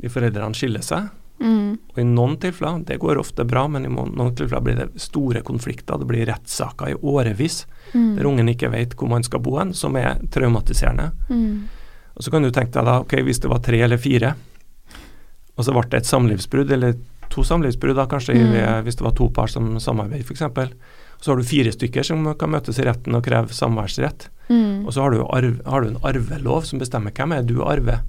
de 0.02 0.12
foreldrene 0.12 0.58
skiller 0.58 0.84
seg. 0.84 1.08
Mm. 1.42 1.78
Og 1.94 2.02
i 2.02 2.06
noen 2.06 2.36
tilfeller, 2.42 2.84
det 2.86 3.00
går 3.02 3.22
ofte 3.22 3.46
bra, 3.48 3.64
men 3.72 3.88
i 3.88 3.92
noen 3.94 4.36
tilfeller 4.36 4.66
blir 4.66 4.82
det 4.82 4.90
store 5.02 5.40
konflikter. 5.48 6.02
Det 6.02 6.10
blir 6.10 6.28
rettssaker 6.28 6.92
i 6.92 7.00
årevis 7.00 7.64
Mm. 7.92 8.16
der 8.16 8.28
ungen 8.30 8.48
ikke 8.48 8.72
vet 8.72 8.94
hvor 8.96 9.10
man 9.12 9.24
skal 9.24 9.42
bo 9.44 9.58
hen, 9.58 9.74
som 9.74 9.96
er 10.00 10.20
traumatiserende. 10.32 11.10
Mm. 11.28 11.68
Og 12.22 12.26
så 12.28 12.30
kan 12.30 12.44
du 12.46 12.52
tenke 12.54 12.76
deg 12.76 12.86
da, 12.86 13.00
ok, 13.02 13.16
hvis 13.26 13.40
det 13.42 13.50
var 13.50 13.64
tre 13.66 13.80
eller 13.82 13.98
fire, 13.98 14.36
og 15.58 15.66
så 15.66 15.74
ble 15.74 15.82
det 15.90 16.04
et 16.04 16.10
samlivsbrudd, 16.10 16.70
eller 16.76 16.94
to 17.34 17.42
samlivsbrudd 17.42 17.98
da, 17.98 18.06
kanskje, 18.06 18.36
Mm. 18.38 18.84
hvis 18.86 19.00
det 19.00 19.08
var 19.08 19.16
to 19.18 19.26
par 19.34 19.50
som 19.50 19.80
samarbeider 19.82 20.22
f.eks. 20.22 20.44
Så 21.22 21.32
har 21.32 21.38
du 21.38 21.44
fire 21.44 21.72
stykker 21.74 22.06
som 22.06 22.30
kan 22.38 22.52
møtes 22.54 22.78
i 22.78 22.86
retten 22.86 23.18
og 23.18 23.24
kreve 23.26 23.50
samværsrett. 23.50 24.28
Mm. 24.50 24.86
Og 24.86 24.94
så 24.94 25.02
har 25.02 25.12
du, 25.12 25.26
arv, 25.26 25.66
har 25.66 25.82
du 25.82 25.88
en 25.90 26.00
arvelov 26.04 26.64
som 26.70 26.78
bestemmer 26.78 27.12
hvem 27.12 27.34
er 27.34 27.42
du 27.42 27.64
arver. 27.66 28.02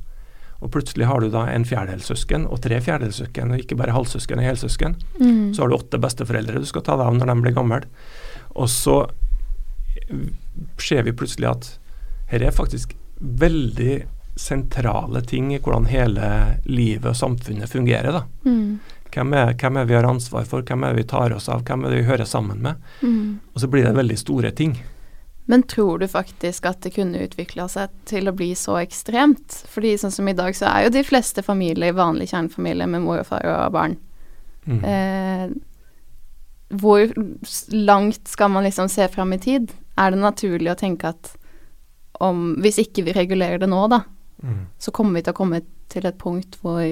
Og 0.61 0.71
plutselig 0.71 1.09
har 1.09 1.21
du 1.21 1.31
da 1.33 1.47
en 1.49 1.65
fjerdedelssøsken 1.65 2.47
og 2.53 2.61
tre 2.61 2.81
fjerdedelssøsken, 2.85 3.51
og 3.53 3.65
ikke 3.65 3.77
bare 3.81 3.97
halvsøsken 3.97 4.39
og 4.39 4.45
helsøsken. 4.45 4.97
Mm. 5.21 5.55
Så 5.55 5.63
har 5.65 5.69
du 5.73 5.77
åtte 5.77 5.99
besteforeldre 5.99 6.61
du 6.61 6.69
skal 6.69 6.85
ta 6.85 6.97
deg 7.01 7.07
av 7.07 7.17
når 7.17 7.33
de 7.33 7.41
blir 7.47 7.57
gamle. 7.57 7.81
Og 8.57 8.69
så 8.69 9.07
ser 10.81 11.03
vi 11.03 11.13
plutselig 11.17 11.49
at 11.49 11.71
her 12.33 12.45
er 12.45 12.55
faktisk 12.55 12.95
veldig 13.23 14.03
sentrale 14.37 15.21
ting 15.21 15.53
i 15.55 15.61
hvordan 15.61 15.87
hele 15.87 16.29
livet 16.65 17.13
og 17.13 17.17
samfunnet 17.17 17.71
fungerer. 17.71 18.13
da. 18.13 18.25
Mm. 18.45 18.81
Hvem 19.13 19.35
er, 19.37 19.53
hvem 19.61 19.77
er 19.77 19.85
vi 19.85 19.95
har 19.95 20.09
ansvar 20.09 20.47
for, 20.49 20.65
hvem 20.65 20.87
er 20.89 20.97
vi 20.97 21.05
tar 21.05 21.35
oss 21.37 21.51
av, 21.53 21.67
hvem 21.69 21.85
er 21.85 21.99
vi 21.99 22.07
hører 22.09 22.25
sammen 22.29 22.63
med? 22.65 22.81
Mm. 23.03 23.41
Og 23.53 23.61
så 23.61 23.69
blir 23.69 23.85
det 23.85 23.97
veldig 23.99 24.19
store 24.19 24.51
ting. 24.57 24.79
Men 25.45 25.63
tror 25.69 25.99
du 25.99 26.07
faktisk 26.09 26.67
at 26.71 26.81
det 26.85 26.95
kunne 26.95 27.25
utvikla 27.27 27.67
seg 27.69 27.93
til 28.09 28.31
å 28.31 28.35
bli 28.37 28.53
så 28.57 28.79
ekstremt? 28.81 29.59
Fordi 29.69 29.97
sånn 30.01 30.15
som 30.15 30.31
i 30.31 30.37
dag, 30.39 30.55
så 30.57 30.71
er 30.71 30.87
jo 30.87 30.95
de 30.95 31.03
fleste 31.05 31.43
familier 31.45 31.97
vanlig 31.99 32.31
kjernefamilie 32.31 32.87
med 32.89 33.05
mor 33.05 33.21
og 33.21 33.29
far 33.29 33.45
og 33.51 33.75
barn. 33.75 33.99
Mm. 34.65 34.81
Eh, 34.87 35.47
hvor 36.81 37.11
langt 37.75 38.31
skal 38.31 38.53
man 38.55 38.65
liksom 38.65 38.89
se 38.89 39.09
fram 39.13 39.35
i 39.35 39.41
tid? 39.43 39.73
Er 39.99 40.15
det 40.15 40.23
naturlig 40.23 40.73
å 40.73 40.79
tenke 40.79 41.11
at 41.13 41.35
om 42.21 42.57
Hvis 42.63 42.79
ikke 42.79 43.05
vi 43.05 43.13
regulerer 43.13 43.59
det 43.59 43.69
nå, 43.69 43.89
da, 43.91 44.03
Mm. 44.43 44.67
så 44.79 44.91
kommer 44.91 45.15
vi 45.15 45.23
til 45.23 45.33
å 45.33 45.37
komme 45.37 45.61
til 45.89 46.07
et 46.07 46.19
punkt 46.19 46.57
hvor 46.63 46.83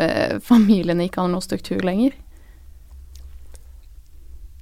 eh, 0.00 0.38
familiene 0.42 1.04
ikke 1.06 1.20
har 1.22 1.28
noe 1.30 1.40
struktur 1.40 1.78
lenger? 1.86 2.10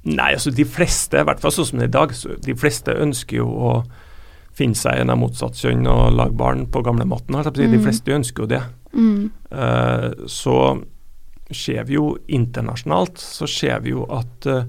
Nei, 0.09 0.33
altså 0.35 0.51
de 0.55 0.65
fleste, 0.69 1.19
i 1.21 1.25
hvert 1.27 1.41
fall 1.43 1.53
sånn 1.53 1.67
som 1.71 1.81
det 1.81 1.89
er 1.89 1.91
i 1.91 1.97
dag, 1.97 2.13
de 2.45 2.55
fleste 2.57 2.95
ønsker 2.95 3.41
jo 3.41 3.49
å 3.49 3.73
finne 4.59 4.75
seg 4.79 5.01
en 5.03 5.11
av 5.13 5.19
motsatt 5.21 5.59
kjønn 5.59 5.87
og 5.91 6.13
lage 6.17 6.37
barn 6.39 6.67
på 6.67 6.83
si. 7.57 7.67
De 7.67 7.79
Mm. 7.79 7.85
fleste 7.85 8.15
ønsker 8.15 8.43
jo 8.43 8.47
det. 8.47 8.63
Mm. 8.95 9.31
Uh, 9.53 10.27
så 10.27 10.85
ser 11.53 11.85
vi 11.85 11.95
jo 11.95 12.17
internasjonalt 12.29 13.17
så 13.19 13.47
ser 13.49 13.81
vi 13.81 13.91
jo 13.91 14.05
at 14.13 14.47
eh, 14.47 14.65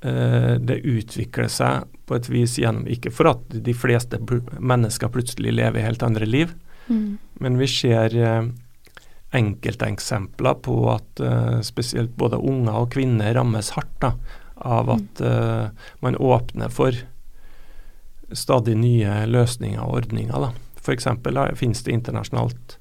det 0.00 0.76
utvikler 0.84 1.48
seg 1.50 1.86
på 2.06 2.14
et 2.14 2.28
vis 2.30 2.58
gjennom 2.60 2.84
Ikke 2.86 3.10
for 3.10 3.26
at 3.32 3.40
de 3.50 3.72
fleste 3.74 4.18
mennesker 4.60 5.08
plutselig 5.10 5.54
lever 5.56 5.82
helt 5.82 6.02
andre 6.06 6.26
liv, 6.28 6.54
Mm. 6.88 7.18
men 7.40 7.56
vi 7.58 7.66
ser 7.66 8.14
eh, 8.14 8.44
enkelteksempler 9.34 10.54
på 10.62 10.76
at 10.92 11.20
eh, 11.20 11.60
spesielt 11.66 12.14
både 12.16 12.38
unger 12.38 12.76
og 12.84 12.92
kvinner 12.94 13.34
rammes 13.34 13.72
hardt 13.74 13.96
da, 14.04 14.12
av 14.56 14.90
at 14.94 15.20
mm. 15.20 15.74
man 16.00 16.16
åpner 16.16 16.70
for 16.72 16.94
stadig 18.32 18.76
nye 18.78 19.26
løsninger 19.28 19.82
og 19.82 19.98
ordninger. 20.00 20.48
For 20.80 20.94
eksempel 20.94 21.36
da, 21.36 21.50
finnes 21.58 21.82
det 21.84 21.92
internasjonalt 21.92 22.78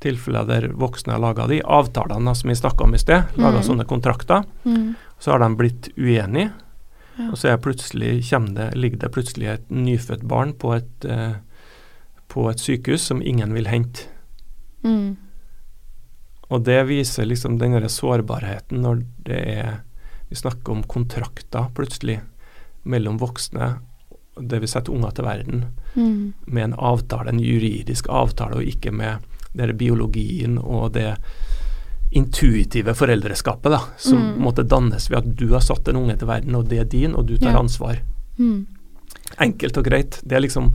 tilfeller 0.00 0.46
der 0.48 0.68
voksne 0.80 1.12
har 1.12 1.20
laga 1.20 1.44
de 1.50 1.60
avtalene 1.60 2.32
som 2.34 2.48
vi 2.48 2.56
snakka 2.56 2.86
om 2.86 2.94
i 2.96 3.02
sted, 3.02 3.34
laga 3.36 3.60
Mm. 3.60 3.66
sånne 3.66 3.84
kontrakter. 3.84 4.46
Mm. 4.64 4.94
Så 5.20 5.34
har 5.34 5.42
de 5.42 5.56
blitt 5.56 5.90
uenige, 5.98 6.52
Ja. 7.18 7.26
og 7.30 7.36
så 7.36 7.48
er 7.52 7.56
det, 8.54 8.74
ligger 8.74 8.98
det 8.98 9.10
plutselig 9.12 9.48
et 9.52 9.68
nyfødt 9.70 10.22
barn 10.26 10.52
på 10.54 10.74
et, 10.76 11.04
eh, 11.04 11.34
på 12.28 12.48
et 12.50 12.56
sykehus 12.62 13.02
som 13.10 13.20
ingen 13.22 13.52
vil 13.52 13.66
hente. 13.66 14.06
Mm. 14.82 15.16
Og 16.50 16.64
det 16.64 16.86
viser 16.88 17.26
liksom 17.28 17.58
den 17.58 17.72
der 17.76 17.88
sårbarheten 17.88 18.80
når 18.82 19.04
det 19.24 19.46
er 19.58 19.80
Vi 20.30 20.36
snakker 20.36 20.70
om 20.70 20.82
kontrakter 20.84 21.66
plutselig 21.74 22.20
mellom 22.84 23.16
voksne, 23.18 23.80
det 24.40 24.60
vil 24.60 24.68
sette 24.68 24.92
unger 24.94 25.10
til 25.10 25.24
verden, 25.24 25.64
Mm. 25.96 26.32
med 26.46 26.64
en 26.64 26.74
avtale, 26.78 27.28
en 27.28 27.40
juridisk 27.40 28.06
avtale, 28.08 28.54
og 28.54 28.62
ikke 28.62 28.92
med 28.92 29.18
den 29.56 29.76
biologien 29.76 30.56
og 30.62 30.92
det 30.92 31.16
intuitive 32.12 32.94
foreldreskapet 32.94 33.70
da, 33.70 33.80
som 33.96 34.18
Mm. 34.18 34.42
måtte 34.42 34.64
dannes 34.66 35.08
ved 35.10 35.18
at 35.18 35.36
du 35.36 35.48
har 35.52 35.60
satt 35.60 35.88
en 35.88 35.96
unge 35.96 36.16
til 36.18 36.26
verden, 36.28 36.54
og 36.56 36.68
det 36.68 36.78
er 36.80 36.84
din, 36.84 37.14
og 37.14 37.26
du 37.26 37.36
tar 37.38 37.52
Ja. 37.52 37.58
ansvar. 37.60 37.98
Mm. 38.38 38.66
Enkelt 39.40 39.76
og 39.78 39.84
greit. 39.84 40.20
Det 40.26 40.32
er 40.36 40.40
liksom 40.40 40.72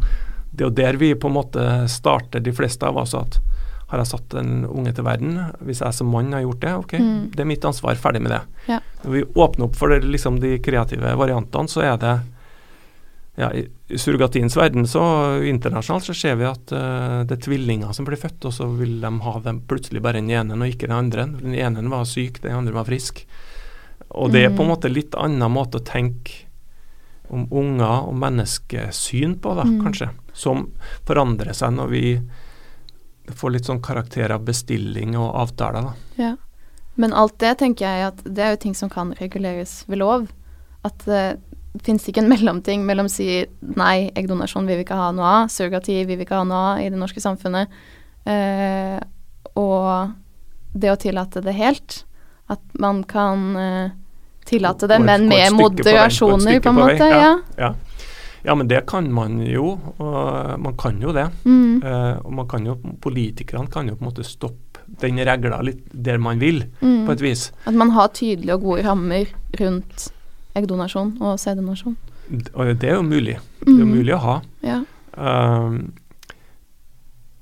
det 0.56 0.62
er 0.64 0.70
jo 0.70 0.76
der 0.76 0.94
vi 0.98 1.14
på 1.16 1.28
en 1.28 1.34
måte 1.34 1.90
starter, 1.90 2.40
de 2.42 2.52
fleste 2.54 2.84
av 2.88 2.96
oss, 2.96 3.14
at 3.14 3.40
har 3.90 4.00
jeg 4.00 4.08
satt 4.08 4.34
en 4.36 4.64
unge 4.66 4.94
til 4.96 5.04
verden, 5.04 5.52
hvis 5.62 5.82
jeg 5.84 5.94
som 5.94 6.08
mann 6.10 6.32
har 6.32 6.42
gjort 6.44 6.60
det, 6.62 6.70
ok, 6.74 6.94
Mm. 6.94 7.32
det 7.32 7.40
er 7.42 7.46
mitt 7.46 7.62
ansvar, 7.66 7.96
ferdig 7.96 8.22
med 8.22 8.32
det. 8.32 8.42
Ja. 8.70 8.80
Når 9.04 9.12
vi 9.12 9.24
åpner 9.36 9.64
opp 9.66 9.76
for 9.76 9.90
det, 9.90 10.04
liksom 10.04 10.40
de 10.40 10.58
kreative 10.60 11.02
variantene, 11.18 11.68
så 11.68 11.82
er 11.84 11.98
det 11.98 12.22
ja, 13.38 13.50
I 13.54 13.98
surrogatiens 14.00 14.56
verden, 14.56 14.88
så 14.88 15.02
internasjonalt, 15.44 16.06
så 16.08 16.14
ser 16.16 16.36
vi 16.40 16.46
at 16.48 16.72
uh, 16.72 17.24
det 17.28 17.36
er 17.36 17.44
tvillinger 17.44 17.92
som 17.94 18.06
blir 18.08 18.18
født, 18.20 18.46
og 18.48 18.54
så 18.56 18.68
vil 18.78 19.02
de 19.02 19.12
ha 19.26 19.40
dem 19.44 19.60
plutselig 19.68 20.02
bare 20.02 20.22
den 20.22 20.30
ene 20.32 20.56
og 20.56 20.70
ikke 20.70 20.88
den 20.88 20.96
andre. 20.96 21.26
Den 21.42 21.54
ene 21.54 21.84
var 21.92 22.06
syk, 22.08 22.42
den 22.42 22.56
andre 22.56 22.74
var 22.74 22.88
frisk. 22.88 23.26
Og 24.10 24.32
det 24.32 24.46
er 24.46 24.50
på 24.56 24.64
en 24.64 24.70
Mm. 24.70 24.74
måte 24.76 24.94
litt 24.94 25.16
annen 25.16 25.52
måte 25.52 25.80
å 25.80 25.84
tenke 25.84 26.46
om 27.30 27.48
unger 27.52 28.08
og 28.08 28.16
menneskesyn 28.16 29.40
på, 29.42 29.56
da, 29.56 29.64
Mm. 29.64 29.84
kanskje, 29.84 30.10
som 30.34 30.72
forandrer 31.06 31.54
seg 31.54 31.74
når 31.74 31.90
vi 31.90 32.22
får 33.28 33.52
litt 33.52 33.66
sånn 33.66 33.82
karakter 33.82 34.32
av 34.32 34.46
bestilling 34.46 35.16
og 35.18 35.34
avtaler. 35.36 35.82
da. 35.82 35.94
Ja. 36.18 36.36
Men 36.96 37.12
alt 37.14 37.38
det 37.40 37.58
tenker 37.58 37.80
jeg 37.86 38.08
at 38.08 38.24
det 38.24 38.40
er 38.40 38.50
jo 38.52 38.58
ting 38.58 38.74
som 38.74 38.90
kan 38.90 39.14
reguleres 39.20 39.84
ved 39.88 39.98
lov. 40.00 40.30
At 40.86 41.00
det 41.00 41.40
fins 41.84 42.06
ikke 42.08 42.22
en 42.24 42.30
mellomting 42.30 42.86
mellom 42.86 43.10
å 43.10 43.12
si 43.12 43.46
nei, 43.76 44.12
eggdonasjon 44.16 44.68
vil 44.70 44.78
vi 44.80 44.86
ikke 44.86 44.96
ha 45.00 45.12
noe 45.16 45.26
av, 45.42 45.50
surrogati 45.52 45.98
vil 46.06 46.18
vi 46.20 46.24
ikke 46.28 46.38
ha 46.40 46.44
noe 46.48 46.64
av 46.76 46.84
i 46.84 46.90
det 46.90 47.00
norske 47.00 47.20
samfunnet, 47.24 47.68
eh, 48.26 49.00
og 49.56 50.12
det 50.76 50.92
å 50.92 50.98
tillate 51.00 51.42
det 51.42 51.54
helt. 51.56 52.04
At 52.52 52.62
man 52.78 53.04
kan 53.10 53.56
eh, 53.58 53.90
tillate 54.46 54.88
det, 54.92 55.00
men 55.02 55.28
med 55.28 55.54
moderasjoner, 55.58 56.60
på 56.62 56.70
en 56.70 56.76
måte. 56.76 57.08
ja. 57.10 57.22
Ja. 57.22 57.34
Ja. 57.58 57.74
ja, 58.44 58.56
men 58.56 58.68
det 58.68 58.84
kan 58.86 59.08
man 59.12 59.40
jo. 59.42 59.80
Og 59.98 60.60
man 60.62 60.76
kan 60.78 61.00
jo 61.02 61.14
det. 61.16 61.30
Mm. 61.46 61.82
Eh, 61.84 62.18
og 62.22 62.34
man 62.34 62.48
kan 62.52 62.66
jo, 62.68 62.76
Politikerne 63.02 63.72
kan 63.72 63.88
jo 63.90 63.96
på 63.96 64.06
en 64.06 64.12
måte 64.12 64.24
stoppe 64.28 64.84
den 65.02 65.18
regla 65.26 65.64
litt 65.66 65.88
der 65.92 66.20
man 66.22 66.38
vil, 66.40 66.66
Mm. 66.82 67.06
på 67.08 67.12
et 67.16 67.22
vis. 67.22 67.52
At 67.66 67.74
man 67.74 67.90
har 67.96 68.10
tydelige 68.14 68.54
og 68.54 68.62
gode 68.62 68.84
rammer 68.86 69.26
rundt 69.60 70.12
eggdonasjon 70.56 71.18
og 71.22 71.38
sæddonasjon. 71.42 71.96
Det 72.30 72.90
er 72.90 72.96
jo 72.98 73.04
mulig. 73.06 73.38
Det 73.62 73.70
er 73.74 73.80
jo 73.80 73.86
Mm. 73.86 73.96
mulig 73.98 74.14
å 74.16 74.20
ha. 74.24 74.36
Ja. 74.64 74.80
Um, 75.18 75.94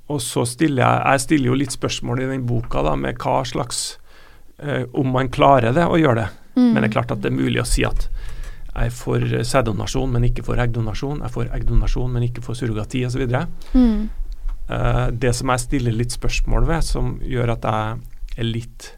og 0.10 0.20
så 0.22 0.44
stiller 0.46 0.84
jeg 0.84 1.06
Jeg 1.14 1.20
stiller 1.24 1.48
jo 1.48 1.54
litt 1.58 1.72
spørsmål 1.74 2.20
i 2.22 2.28
den 2.30 2.46
boka 2.46 2.84
da, 2.84 2.96
med 2.96 3.18
hva 3.18 3.40
slags 3.48 3.98
uh, 4.62 4.84
Om 4.94 5.08
man 5.12 5.30
klarer 5.30 5.74
det 5.74 5.86
å 5.88 5.98
gjøre 5.98 6.16
det. 6.24 6.28
Mm. 6.56 6.74
Men 6.74 6.82
det 6.84 6.90
er 6.90 6.94
klart 7.02 7.12
at 7.16 7.22
det 7.24 7.32
er 7.32 7.38
mulig 7.38 7.62
å 7.62 7.66
si 7.66 7.84
at 7.88 8.10
jeg 8.74 8.88
er 8.90 8.90
for 8.90 9.20
sæddonasjon, 9.22 10.10
men 10.12 10.24
ikke 10.26 10.44
for 10.44 10.58
eggdonasjon. 10.58 11.20
Jeg 11.22 11.26
er 11.30 11.34
for 11.34 11.46
eggdonasjon, 11.46 12.10
men 12.12 12.24
ikke 12.26 12.42
for 12.42 12.58
surrogati 12.58 13.04
osv. 13.06 13.22
Mm. 13.74 14.10
Uh, 14.70 15.12
det 15.12 15.36
som 15.38 15.50
jeg 15.54 15.60
stiller 15.62 15.94
litt 15.94 16.12
spørsmål 16.16 16.66
ved, 16.66 16.82
som 16.84 17.20
gjør 17.22 17.52
at 17.54 17.64
jeg 17.70 18.40
er 18.42 18.44
litt 18.50 18.92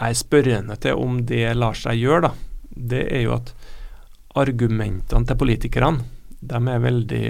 Jeg 0.00 0.08
er 0.10 0.16
spørrende 0.16 0.76
til 0.80 0.96
om 0.96 1.18
det 1.28 1.50
lar 1.56 1.74
seg 1.76 1.98
gjøre, 2.00 2.30
da, 2.30 2.30
det 2.88 3.04
er 3.12 3.24
jo 3.26 3.36
at 3.36 3.52
argumentene 4.40 5.26
til 5.26 5.38
politikerne, 5.38 6.04
de 6.40 6.60
er 6.72 6.84
veldig 6.84 7.24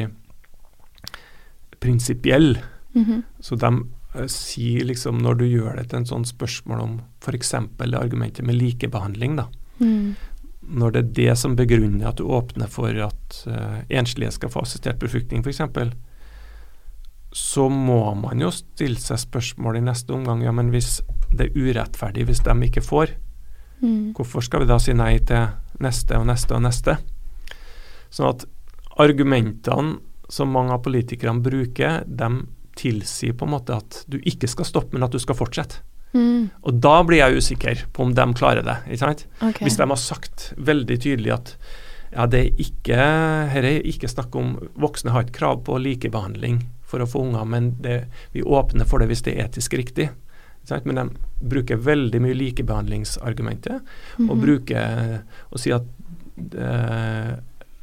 prinsipielle. 1.80 2.60
Mm 2.94 3.04
-hmm. 3.04 3.22
Så 3.40 3.56
de 3.56 3.86
eh, 4.14 4.26
sier 4.26 4.84
liksom 4.84 5.18
når 5.18 5.34
du 5.34 5.44
gjør 5.44 5.76
det 5.76 5.88
til 5.88 5.98
en 5.98 6.06
sånn 6.06 6.24
spørsmål 6.24 6.80
om 6.80 7.00
f.eks. 7.20 7.54
argumentet 7.54 8.44
med 8.46 8.54
likebehandling, 8.54 9.36
da. 9.36 9.46
Mm. 9.78 10.14
Når 10.62 10.90
det 10.90 10.98
er 10.98 11.12
det 11.12 11.38
som 11.38 11.56
begrunner 11.56 12.08
at 12.08 12.16
du 12.16 12.24
åpner 12.24 12.66
for 12.66 12.88
at 12.88 13.46
uh, 13.46 13.80
enslige 13.88 14.30
skal 14.30 14.50
få 14.50 14.60
assistert 14.60 14.98
befruktning 14.98 15.40
f.eks., 15.40 15.60
så 17.32 17.68
må 17.68 18.14
man 18.14 18.40
jo 18.40 18.50
stille 18.50 18.98
seg 18.98 19.18
spørsmål 19.18 19.76
i 19.76 19.80
neste 19.80 20.12
omgang. 20.12 20.42
Ja, 20.42 20.52
men 20.52 20.68
hvis 20.68 21.00
det 21.30 21.46
er 21.46 21.56
urettferdig 21.56 22.26
hvis 22.26 22.42
de 22.42 22.54
ikke 22.66 22.82
får, 22.82 23.14
Mm. 23.80 24.12
hvorfor 24.16 24.44
skal 24.44 24.64
vi 24.64 24.68
da 24.68 24.76
si 24.82 24.92
nei 24.92 25.14
til 25.24 25.46
neste 25.80 26.18
og 26.20 26.26
neste 26.28 26.56
og 26.56 26.64
neste? 26.66 26.96
Sånn 28.12 28.32
at 28.34 28.46
argumentene 29.00 30.00
som 30.30 30.52
mange 30.52 30.74
av 30.74 30.82
politikerne 30.84 31.42
bruker, 31.42 32.02
de 32.06 32.30
tilsier 32.78 33.34
på 33.34 33.48
en 33.48 33.54
måte 33.56 33.76
at 33.76 34.02
du 34.10 34.20
ikke 34.20 34.48
skal 34.50 34.68
stoppe, 34.68 34.94
men 34.94 35.06
at 35.06 35.14
du 35.14 35.18
skal 35.22 35.38
fortsette. 35.38 35.82
Mm. 36.12 36.50
Og 36.66 36.80
da 36.82 36.96
blir 37.06 37.20
jeg 37.20 37.38
usikker 37.38 37.84
på 37.94 38.06
om 38.06 38.14
de 38.14 38.26
klarer 38.38 38.66
det. 38.66 38.76
ikke 38.88 39.04
sant? 39.04 39.24
Okay. 39.38 39.66
Hvis 39.66 39.78
de 39.78 39.86
har 39.92 40.00
sagt 40.00 40.50
veldig 40.58 40.98
tydelig 41.02 41.34
at 41.36 41.54
ja, 42.10 42.26
det 42.26 42.40
er 42.40 42.62
ikke, 42.64 42.96
her 43.52 43.66
er 43.66 43.86
ikke 43.86 44.10
snakk 44.10 44.34
om 44.38 44.56
Voksne 44.82 45.14
har 45.14 45.26
ikke 45.26 45.38
krav 45.38 45.60
på 45.68 45.78
likebehandling 45.78 46.64
for 46.90 47.02
å 47.02 47.06
få 47.06 47.22
unger, 47.28 47.46
men 47.46 47.70
det, 47.82 48.00
vi 48.34 48.42
åpner 48.42 48.88
for 48.88 48.98
det 48.98 49.10
hvis 49.12 49.22
det 49.26 49.36
er 49.36 49.46
etisk 49.46 49.76
riktig. 49.78 50.08
Men 50.84 50.94
de 51.00 51.48
bruker 51.50 51.76
veldig 51.76 52.20
mye 52.20 52.36
likebehandlingsargumentet, 52.38 53.80
og 54.20 54.36
Mhm. 54.36 54.40
bruker 54.40 55.22
å 55.52 55.58
si 55.58 55.72
at 55.72 55.82
eh, 56.56 57.36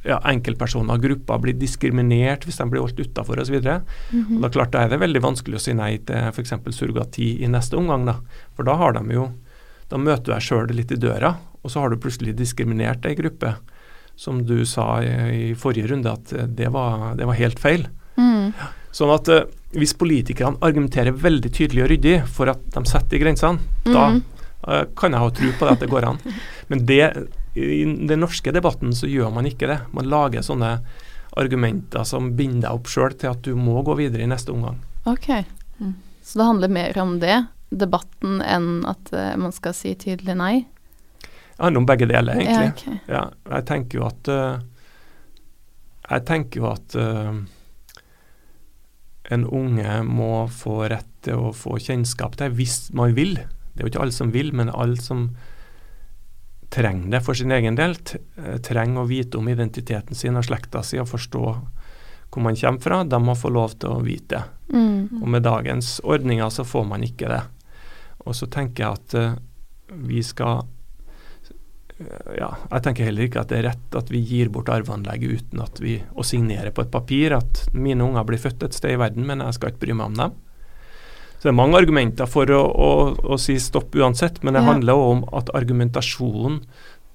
ja, 0.08 0.18
enkeltpersoner 0.30 0.94
og 0.96 1.02
grupper 1.02 1.38
blir 1.42 1.54
diskriminert 1.58 2.44
hvis 2.46 2.56
de 2.58 2.64
blir 2.70 2.80
holdt 2.80 2.98
utafor 3.02 3.38
osv. 3.42 3.58
Mhm. 3.60 4.36
Og 4.36 4.40
da 4.42 4.48
klart 4.48 4.70
da 4.72 4.84
er 4.84 4.88
det 4.88 5.00
veldig 5.00 5.20
vanskelig 5.22 5.58
å 5.58 5.60
si 5.60 5.74
nei 5.74 5.96
til 5.98 6.16
f.eks. 6.32 6.50
surrogati 6.70 7.42
i 7.42 7.46
neste 7.50 7.76
omgang, 7.76 8.06
da. 8.06 8.16
For 8.56 8.64
da 8.64 8.76
har 8.76 8.92
de 8.92 9.04
jo 9.14 9.32
Da 9.88 9.96
møter 9.96 10.22
du 10.24 10.32
deg 10.34 10.42
sjøl 10.44 10.66
litt 10.76 10.90
i 10.92 10.96
døra, 10.96 11.30
og 11.64 11.70
så 11.70 11.80
har 11.80 11.88
du 11.88 11.96
plutselig 11.96 12.34
diskriminert 12.36 13.06
ei 13.06 13.14
gruppe. 13.14 13.54
Som 14.16 14.42
du 14.44 14.66
sa 14.66 14.98
i, 15.00 15.06
i 15.50 15.54
forrige 15.54 15.88
runde, 15.88 16.12
at 16.12 16.30
eh, 16.36 16.44
det 16.46 16.68
var, 16.74 17.14
det 17.16 17.24
var 17.24 17.32
helt 17.38 17.58
feil. 17.58 17.86
Mm. 18.18 18.52
Sånn 18.92 19.14
at 19.14 19.28
eh, 19.32 19.44
hvis 19.76 19.92
politikerne 20.00 20.56
argumenterer 20.64 21.12
veldig 21.12 21.50
tydelig 21.52 21.82
og 21.84 21.90
ryddig 21.92 22.14
for 22.32 22.48
at 22.48 22.62
de 22.72 22.82
setter 22.88 23.16
de 23.18 23.20
grensene, 23.20 23.58
da 23.84 24.06
Mm. 24.14 24.22
eh, 24.68 24.84
kan 24.96 25.12
jeg 25.12 25.20
ha 25.20 25.28
tro 25.30 25.50
på 25.58 25.66
det 25.66 25.72
at 25.74 25.80
det 25.84 25.90
går 25.90 26.06
an. 26.08 26.18
Men 26.68 26.86
det, 26.86 27.28
i 27.54 27.84
den 27.84 28.20
norske 28.20 28.52
debatten 28.52 28.94
så 28.96 29.06
gjør 29.10 29.32
man 29.34 29.46
ikke 29.46 29.68
det. 29.68 29.80
Man 29.92 30.08
lager 30.08 30.40
sånne 30.42 30.78
argumenter 31.38 32.04
som 32.08 32.32
binder 32.36 32.68
deg 32.68 32.78
opp 32.80 32.88
sjøl 32.88 33.12
til 33.18 33.30
at 33.30 33.42
du 33.44 33.54
må 33.54 33.82
gå 33.84 33.94
videre 33.98 34.24
i 34.24 34.30
neste 34.30 34.52
omgang. 34.52 34.80
Ok. 35.04 35.28
Mm. 35.78 35.94
Så 36.24 36.38
det 36.40 36.46
handler 36.48 36.68
mer 36.68 36.98
om 36.98 37.18
det, 37.20 37.36
debatten, 37.70 38.40
enn 38.42 38.84
at 38.88 39.12
uh, 39.12 39.36
man 39.36 39.52
skal 39.52 39.74
si 39.76 39.92
tydelig 39.94 40.34
nei? 40.36 40.64
Det 41.20 41.60
handler 41.60 41.82
om 41.82 41.86
begge 41.86 42.08
deler, 42.08 42.40
egentlig. 42.40 42.72
Ja, 42.72 42.72
okay. 42.72 42.98
Ja, 43.06 43.22
jeg 43.52 43.66
tenker 43.68 43.98
jo 44.00 44.06
at 44.08 44.28
uh, 44.32 44.58
Jeg 46.08 46.24
tenker 46.24 46.60
jo 46.62 46.68
at 46.72 46.94
en 49.30 49.44
unge 49.44 50.00
må 50.08 50.48
få 50.52 50.88
rett 50.88 51.08
til 51.26 51.48
å 51.48 51.52
få 51.56 51.76
kjennskap 51.82 52.38
til 52.40 52.54
hvis 52.56 52.88
man 52.96 53.14
vil. 53.16 53.36
Det 53.36 53.82
er 53.82 53.86
jo 53.86 53.92
ikke 53.92 54.04
alle 54.06 54.16
som 54.16 54.32
vil, 54.34 54.52
men 54.56 54.72
alle 54.72 54.96
som 55.02 55.28
trenger 56.72 57.12
det 57.12 57.20
for 57.24 57.34
sin 57.34 57.52
egen 57.52 57.76
del. 57.76 57.96
eh, 58.36 58.58
Trenger 58.64 59.02
å 59.02 59.08
vite 59.08 59.38
om 59.38 59.48
identiteten 59.48 60.16
sin 60.16 60.36
og 60.36 60.44
slekta 60.44 60.82
si 60.82 61.00
og 61.00 61.08
forstå 61.08 61.44
hvor 62.28 62.44
man 62.44 62.56
kommer 62.56 62.80
fra. 62.80 63.04
De 63.04 63.20
må 63.20 63.34
få 63.36 63.52
lov 63.52 63.78
til 63.80 63.94
å 63.94 64.04
vite 64.04 64.36
det. 64.36 64.42
Mm. 64.74 65.22
Og 65.22 65.28
med 65.28 65.42
dagens 65.42 66.00
ordninger 66.04 66.50
så 66.52 66.64
får 66.64 66.84
man 66.84 67.04
ikke 67.04 67.28
det. 67.28 67.42
Og 68.26 68.36
så 68.36 68.48
tenker 68.52 68.84
jeg 68.84 68.98
at 68.98 69.14
eh, 69.14 69.38
vi 70.08 70.22
skal 70.22 70.66
ja, 72.38 72.48
jeg 72.70 72.82
tenker 72.84 73.08
heller 73.08 73.26
ikke 73.26 73.40
at 73.42 73.50
det 73.50 73.56
er 73.58 73.64
rett 73.72 73.96
at 73.98 74.10
vi 74.12 74.20
gir 74.22 74.50
bort 74.54 74.70
arveanlegget 74.70 75.40
uten 75.40 75.62
at 75.64 75.80
vi 75.82 75.96
å 76.14 76.26
signere 76.26 76.70
på 76.74 76.84
et 76.84 76.92
papir 76.94 77.34
at 77.34 77.64
mine 77.74 78.04
unger 78.06 78.26
blir 78.28 78.38
født 78.42 78.68
et 78.68 78.76
sted 78.76 78.94
i 78.94 79.00
verden, 79.00 79.26
men 79.26 79.42
jeg 79.42 79.56
skal 79.56 79.72
ikke 79.72 79.82
bry 79.86 79.96
meg 79.98 80.12
om 80.12 80.20
dem. 80.20 80.36
Så 81.38 81.46
det 81.46 81.52
er 81.52 81.58
mange 81.58 81.78
argumenter 81.78 82.26
for 82.30 82.50
å, 82.50 82.60
å, 82.66 82.92
å 83.34 83.38
si 83.38 83.58
stopp 83.62 83.94
uansett, 83.94 84.40
men 84.42 84.54
det 84.54 84.62
Ja. 84.62 84.70
handler 84.72 84.98
også 84.98 85.10
om 85.16 85.24
at 85.38 85.52
argumentasjonen 85.54 86.62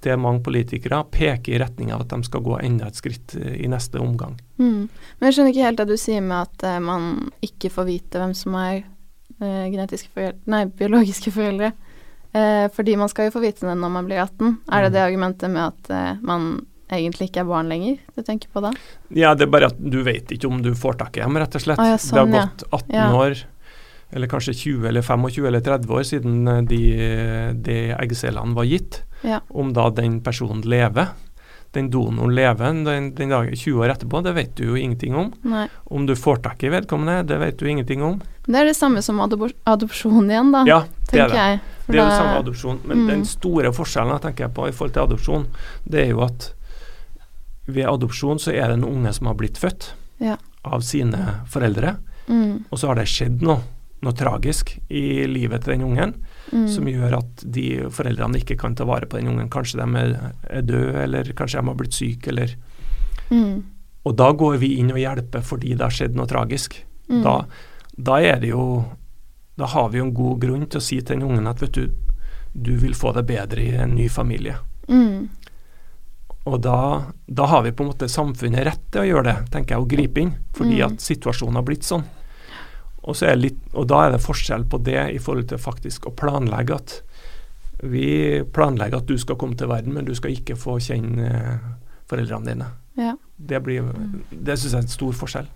til 0.03 0.19
mange 0.19 0.43
politikere 0.43 1.03
peker 1.11 1.55
i 1.55 1.59
retning 1.63 1.93
av 1.95 2.03
at 2.03 2.11
de 2.11 2.27
skal 2.27 2.43
gå 2.43 2.57
enda 2.59 2.87
et 2.87 2.99
skritt 2.99 3.35
eh, 3.39 3.55
i 3.63 3.69
neste 3.71 3.99
omgang. 4.03 4.35
Mm. 4.59 4.89
Men 4.91 5.27
jeg 5.27 5.37
skjønner 5.37 5.53
ikke 5.53 5.67
helt 5.67 5.79
det 5.79 5.87
du 5.93 5.97
sier 5.99 6.23
med 6.23 6.41
at 6.41 6.65
eh, 6.67 6.79
man 6.83 7.29
ikke 7.43 7.71
får 7.71 7.87
vite 7.87 8.19
hvem 8.19 8.35
som 8.35 8.57
er 8.59 8.81
uh, 9.39 9.63
genetiske 9.71 10.11
foreldre 10.11 10.51
Nei, 10.51 10.65
biologiske 10.67 11.31
foreldre. 11.31 11.71
Eh, 12.33 12.67
fordi 12.73 12.95
man 12.97 13.09
skal 13.11 13.27
jo 13.29 13.35
få 13.35 13.41
vite 13.43 13.61
det 13.67 13.75
når 13.77 13.91
man 13.93 14.05
blir 14.09 14.17
18. 14.23 14.57
Er 14.71 14.81
det 14.83 14.89
Mm. 14.89 14.93
det 14.93 15.01
argumentet 15.05 15.51
med 15.51 15.63
at 15.67 15.89
eh, 15.93 16.15
man 16.21 16.65
egentlig 16.89 17.29
ikke 17.29 17.41
er 17.41 17.45
barn 17.49 17.69
lenger 17.69 17.97
du 18.15 18.21
tenker 18.23 18.47
på 18.53 18.61
da? 18.61 18.71
Ja, 19.13 19.33
det 19.35 19.47
er 19.47 19.51
bare 19.51 19.65
at 19.69 19.77
du 19.79 20.01
vet 20.03 20.29
ikke 20.33 20.47
om 20.49 20.61
du 20.61 20.73
får 20.73 20.97
tak 20.97 21.17
i 21.17 21.21
dem, 21.21 21.37
rett 21.37 21.55
og 21.55 21.61
slett. 21.61 21.79
Ah, 21.79 21.91
ja, 21.93 21.97
det 21.97 22.01
sånn, 22.01 22.33
har 22.33 22.47
gått 22.49 22.63
18 22.71 22.93
Ja. 22.93 23.11
år, 23.13 23.43
eller 24.13 24.27
kanskje 24.27 24.53
20 24.53 24.87
eller 24.87 25.01
25 25.01 25.45
eller 25.47 25.61
30 25.61 25.89
år 25.89 26.03
siden 26.03 26.47
eh, 26.47 26.61
de, 26.61 26.81
de 27.63 27.77
eggcellene 27.97 28.53
var 28.55 28.65
gitt. 28.65 29.01
Ja. 29.23 29.39
Om 29.49 29.71
da 29.73 29.89
den 29.89 30.19
personen 30.21 30.61
lever, 30.67 31.07
den 31.73 31.89
donoren 31.89 32.35
lever 32.35 32.65
den, 32.83 33.13
den 33.15 33.29
dagen 33.29 33.55
20 33.55 33.79
år 33.81 33.89
etterpå, 33.95 34.21
det 34.23 34.33
vet 34.35 34.55
du 34.55 34.63
jo 34.67 34.75
ingenting 34.75 35.15
om. 35.15 35.31
Nei. 35.43 35.67
Om 35.89 36.05
du 36.05 36.13
får 36.15 36.43
tak 36.43 36.61
i 36.63 36.69
vedkommende, 36.69 37.23
det 37.25 37.39
vet 37.39 37.57
du 37.57 37.65
ingenting 37.69 38.03
om. 38.03 38.19
Det 38.45 38.55
er 38.59 38.65
det 38.65 38.75
samme 38.75 39.01
som 39.01 39.19
adop 39.23 39.47
adopsjon 39.65 40.29
igjen, 40.29 40.51
da, 40.51 40.65
Ja, 40.67 40.81
det 41.11 41.19
er 41.19 41.29
det. 41.29 41.35
jeg. 41.37 41.59
Det 41.87 41.97
er 41.99 42.05
jo 42.05 42.17
samme 42.17 42.37
adopsjon. 42.39 42.79
Men 42.85 42.97
Mm. 43.03 43.07
den 43.07 43.25
store 43.25 43.71
forskjellen 43.75 44.13
jeg 44.15 44.21
tenker 44.21 44.45
jeg 44.47 44.53
på 44.53 44.67
i 44.67 44.71
forhold 44.71 44.93
til 44.93 45.03
adopsjon, 45.03 45.45
det 45.89 45.99
er 46.05 46.09
jo 46.11 46.21
at 46.23 46.53
ved 47.67 47.85
adopsjon 47.87 48.39
så 48.39 48.51
er 48.53 48.67
det 48.67 48.77
en 48.77 48.83
unge 48.87 49.13
som 49.13 49.27
har 49.27 49.35
blitt 49.35 49.57
født 49.59 49.91
Ja. 50.19 50.37
av 50.65 50.81
sine 50.81 51.41
foreldre. 51.47 51.97
Mm, 52.27 52.65
Og 52.71 52.79
så 52.79 52.87
har 52.87 52.95
det 52.95 53.07
skjedd 53.07 53.41
noe, 53.41 53.59
noe 54.01 54.13
tragisk 54.13 54.77
i 54.89 55.25
livet 55.27 55.63
til 55.63 55.73
den 55.77 55.83
ungen 55.89 56.13
mm, 56.53 56.67
som 56.69 56.85
gjør 56.85 57.17
at 57.17 57.43
de 57.51 57.83
foreldrene 57.89 58.39
ikke 58.39 58.57
kan 58.57 58.75
ta 58.75 58.85
vare 58.85 59.05
på 59.07 59.17
den 59.19 59.27
ungen. 59.27 59.49
Kanskje 59.49 59.79
de 59.83 59.97
er, 59.99 60.33
er 60.49 60.61
døde, 60.61 60.95
eller 61.03 61.23
kanskje 61.35 61.59
de 61.61 61.67
har 61.67 61.75
blitt 61.75 61.93
syke, 61.93 62.27
eller 62.29 62.55
mm, 63.29 63.63
Og 64.05 64.15
da 64.17 64.31
går 64.33 64.57
vi 64.59 64.77
inn 64.79 64.91
og 64.91 64.97
hjelper 64.99 65.41
fordi 65.41 65.69
det 65.75 65.81
har 65.81 65.89
skjedd 65.91 66.15
noe 66.15 66.27
tragisk. 66.27 66.75
mm. 67.09 67.23
Da, 67.23 67.45
da 67.97 68.15
er 68.19 68.39
det 68.39 68.49
jo 68.49 68.85
Da 69.57 69.65
har 69.69 69.89
vi 69.93 69.99
jo 69.99 70.05
en 70.07 70.13
god 70.17 70.39
grunn 70.41 70.65
til 70.67 70.79
å 70.81 70.83
si 70.83 70.97
til 71.01 71.19
den 71.19 71.27
ungen 71.27 71.47
at 71.47 71.61
vet 71.61 71.73
du, 71.77 71.89
du 72.53 72.71
vil 72.81 72.93
få 72.97 73.11
det 73.13 73.25
bedre 73.29 73.61
i 73.61 73.75
en 73.77 73.95
ny 73.95 74.07
familie. 74.09 74.55
Mm, 74.89 75.29
Og 76.45 76.57
da, 76.59 77.03
da 77.27 77.45
har 77.47 77.61
vi 77.63 77.71
på 77.71 77.83
en 77.85 77.91
måte 77.93 78.09
samfunnet 78.11 78.65
rett 78.67 78.81
til 78.91 78.99
å 79.01 79.05
gjøre 79.07 79.23
det, 79.29 79.35
tenker 79.53 79.75
jeg, 79.77 79.83
å 79.83 79.87
gripe 79.87 80.19
inn. 80.19 80.33
Fordi 80.57 80.81
Mm. 80.81 80.85
at 80.91 80.99
situasjonen 81.05 81.55
har 81.55 81.63
blitt 81.63 81.85
sånn. 81.87 82.03
Og, 83.03 83.15
så 83.15 83.29
er 83.29 83.35
litt, 83.39 83.59
og 83.73 83.87
da 83.87 84.01
er 84.07 84.11
det 84.11 84.19
forskjell 84.25 84.65
på 84.67 84.77
det 84.83 85.13
i 85.15 85.19
forhold 85.19 85.47
til 85.47 85.57
faktisk 85.57 86.07
å 86.07 86.11
planlegge 86.15 86.75
at 86.75 87.01
vi 87.83 88.43
planlegger 88.43 88.97
at 88.97 89.07
du 89.07 89.17
skal 89.17 89.35
komme 89.35 89.55
til 89.59 89.67
verden, 89.67 89.93
men 89.93 90.05
du 90.05 90.13
skal 90.15 90.31
ikke 90.31 90.55
få 90.59 90.77
kjenne 90.83 91.29
eh, 91.31 91.65
foreldrene 92.07 92.45
dine. 92.45 92.67
ja. 92.97 93.15
Det, 93.37 93.59
blir, 93.63 93.83
det 94.31 94.55
syns 94.59 94.71
jeg 94.71 94.77
er 94.79 94.83
en 94.85 94.87
stor 94.87 95.11
forskjell. 95.13 95.47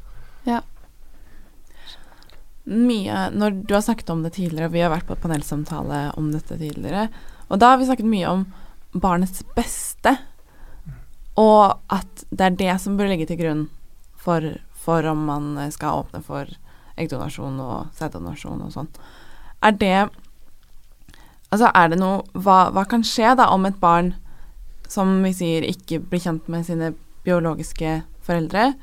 Mye 2.68 3.28
Når 3.32 3.61
du 3.63 3.74
har 3.76 3.84
snakket 3.86 4.09
om 4.11 4.24
det 4.26 4.34
tidligere, 4.36 4.68
og 4.68 4.76
vi 4.76 4.84
har 4.84 4.91
vært 4.91 5.07
på 5.07 5.15
et 5.15 5.24
panelsamtale 5.24 6.01
om 6.20 6.32
dette 6.34 6.57
tidligere, 6.59 7.07
og 7.47 7.61
da 7.61 7.72
har 7.72 7.80
vi 7.80 7.88
snakket 7.88 8.09
mye 8.11 8.28
om 8.28 8.45
barnets 8.91 9.43
beste, 9.55 10.18
og 11.39 11.78
at 11.93 12.26
det 12.30 12.43
er 12.43 12.57
det 12.59 12.74
som 12.84 12.97
bør 12.99 13.11
ligge 13.13 13.28
til 13.30 13.39
grunn 13.39 13.63
for, 14.20 14.43
for 14.76 15.05
om 15.07 15.24
man 15.30 15.53
skal 15.72 16.01
åpne 16.01 16.20
for 16.26 16.51
eggdonasjon 16.97 17.59
og 17.61 17.93
sæddonasjon 17.95 18.65
og 18.65 18.74
sånn. 18.74 18.89
Er 19.63 19.78
det 19.78 19.97
Altså, 21.47 21.70
er 21.72 21.88
det 21.88 22.01
noe 22.01 22.26
hva, 22.36 22.74
hva 22.76 22.84
kan 22.91 23.05
skje 23.07 23.30
da 23.39 23.45
om 23.53 23.63
et 23.70 23.78
barn, 23.80 24.09
som 24.91 25.22
vi 25.24 25.32
sier, 25.32 25.63
ikke 25.63 26.01
blir 26.03 26.20
kjent 26.20 26.49
med 26.51 26.65
sine 26.68 26.89
biologiske 27.24 28.01
foreldre 28.28 28.74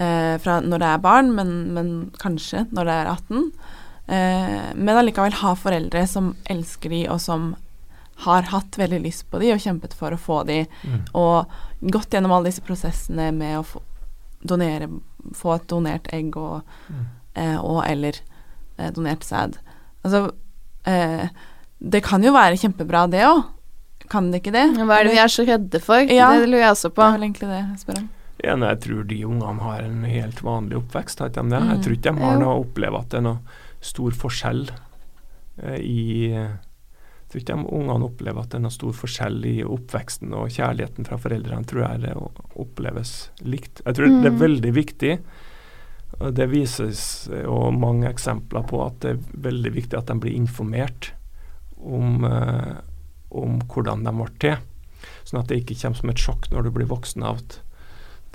eh, 0.00 0.36
fra 0.42 0.58
når 0.64 0.82
det 0.82 0.88
er 0.94 1.02
barn, 1.04 1.30
men, 1.36 1.50
men 1.76 1.90
kanskje 2.22 2.64
når 2.72 2.88
det 2.88 2.96
er 2.96 3.10
18, 3.12 3.44
eh, 4.08 4.70
men 4.74 4.96
allikevel 5.00 5.36
ha 5.42 5.52
foreldre 5.58 6.06
som 6.08 6.32
elsker 6.50 6.90
de, 6.94 7.02
og 7.12 7.20
som 7.22 7.52
har 8.24 8.42
hatt 8.52 8.76
veldig 8.76 8.98
lyst 9.04 9.26
på 9.32 9.38
de 9.40 9.52
og 9.54 9.62
kjempet 9.62 9.94
for 9.96 10.12
å 10.12 10.18
få 10.20 10.42
de, 10.48 10.62
Mm. 10.84 11.04
og 11.16 11.46
gått 11.94 12.10
gjennom 12.12 12.32
alle 12.36 12.50
disse 12.50 12.64
prosessene 12.66 13.30
med 13.32 13.58
å 13.60 13.64
få, 13.64 13.80
donere, 14.44 14.88
få 15.36 15.54
et 15.56 15.66
donert 15.68 16.08
egg 16.16 16.36
og, 16.36 16.60
Mm. 16.90 17.06
eh, 17.36 17.56
og 17.60 17.84
eller 17.88 18.18
eh, 18.78 18.90
donert 18.96 19.24
sæd. 19.24 19.56
Altså, 20.04 20.30
eh, 20.86 21.28
det 21.80 22.02
kan 22.04 22.22
jo 22.22 22.32
være 22.32 22.56
kjempebra 22.60 23.06
det 23.10 23.24
òg, 23.24 23.44
kan 24.10 24.30
det 24.32 24.42
ikke 24.42 24.52
det? 24.52 24.66
Hva 24.76 24.98
er 25.00 25.04
det 25.04 25.12
vi 25.12 25.18
er 25.22 25.28
så 25.32 25.44
redde 25.46 25.80
for? 25.80 26.00
Ja. 26.10 26.30
Det 26.36 26.48
lurer 26.48 26.64
jeg 26.66 26.72
også 26.74 26.88
Det 26.94 27.04
er 27.04 27.12
vel 27.16 27.22
egentlig 27.28 27.48
det 27.48 27.58
jeg 27.60 27.78
spør 27.84 27.98
om. 28.02 28.08
Ja, 28.42 28.54
jeg 28.56 28.80
tror 28.80 29.04
de 29.04 29.18
ungene 29.26 29.60
har 29.60 29.82
en 29.84 30.04
helt 30.08 30.40
vanlig 30.46 30.78
oppvekst. 30.80 31.20
Har 31.20 31.28
ikke 31.32 31.42
de 31.44 31.54
det? 31.54 31.60
Mm. 31.60 31.70
Jeg 31.74 31.82
tror 31.84 31.96
ikke 31.96 32.12
de 32.14 32.24
har 32.24 32.38
noe 32.40 32.54
å 32.56 32.62
oppleve 32.64 33.00
at 33.02 33.10
det 33.12 33.18
er 33.20 33.26
noe 33.26 33.58
stor 33.84 34.16
forskjell 34.16 34.62
eh, 35.62 35.78
i 35.80 36.04
Jeg 36.30 37.28
tror 37.30 37.40
ikke 37.42 37.56
de 37.60 37.74
ungene 37.78 38.06
opplever 38.08 38.42
at 38.42 38.50
det 38.50 38.58
er 38.58 38.64
noe 38.64 38.74
stor 38.74 38.96
forskjell 38.96 39.44
i 39.46 39.56
oppveksten 39.62 40.32
og 40.34 40.48
kjærligheten 40.50 41.06
fra 41.06 41.18
foreldrene. 41.20 41.66
tror 41.68 41.84
jeg 41.84 42.00
det 42.02 42.14
oppleves 42.58 43.12
likt. 43.46 43.82
Jeg 43.86 43.94
tror 43.94 44.06
det 44.08 44.26
er 44.26 44.34
Mm. 44.34 44.40
veldig 44.40 44.72
viktig, 44.74 45.12
det 46.34 46.48
vises 46.50 47.28
jo 47.30 47.70
mange 47.70 48.08
eksempler 48.10 48.66
på 48.66 48.80
at 48.84 48.98
det 49.00 49.10
er 49.14 49.20
veldig 49.46 49.72
viktig 49.72 49.96
at 49.96 50.06
de 50.10 50.18
blir 50.18 50.34
informert 50.34 51.12
om, 51.78 52.24
eh, 52.24 52.74
om 53.30 53.60
hvordan 53.60 54.02
de 54.04 54.12
ble 54.12 54.28
til. 54.38 54.56
Sånn 55.24 55.40
at 55.40 55.46
det 55.48 55.60
ikke 55.64 55.78
kommer 55.80 55.96
som 55.96 56.10
et 56.10 56.16
sjokk 56.16 56.50
når 56.50 56.64
du 56.64 56.70
blir 56.72 56.86
voksen 56.90 57.22
av 57.22 57.36
at 57.38 57.60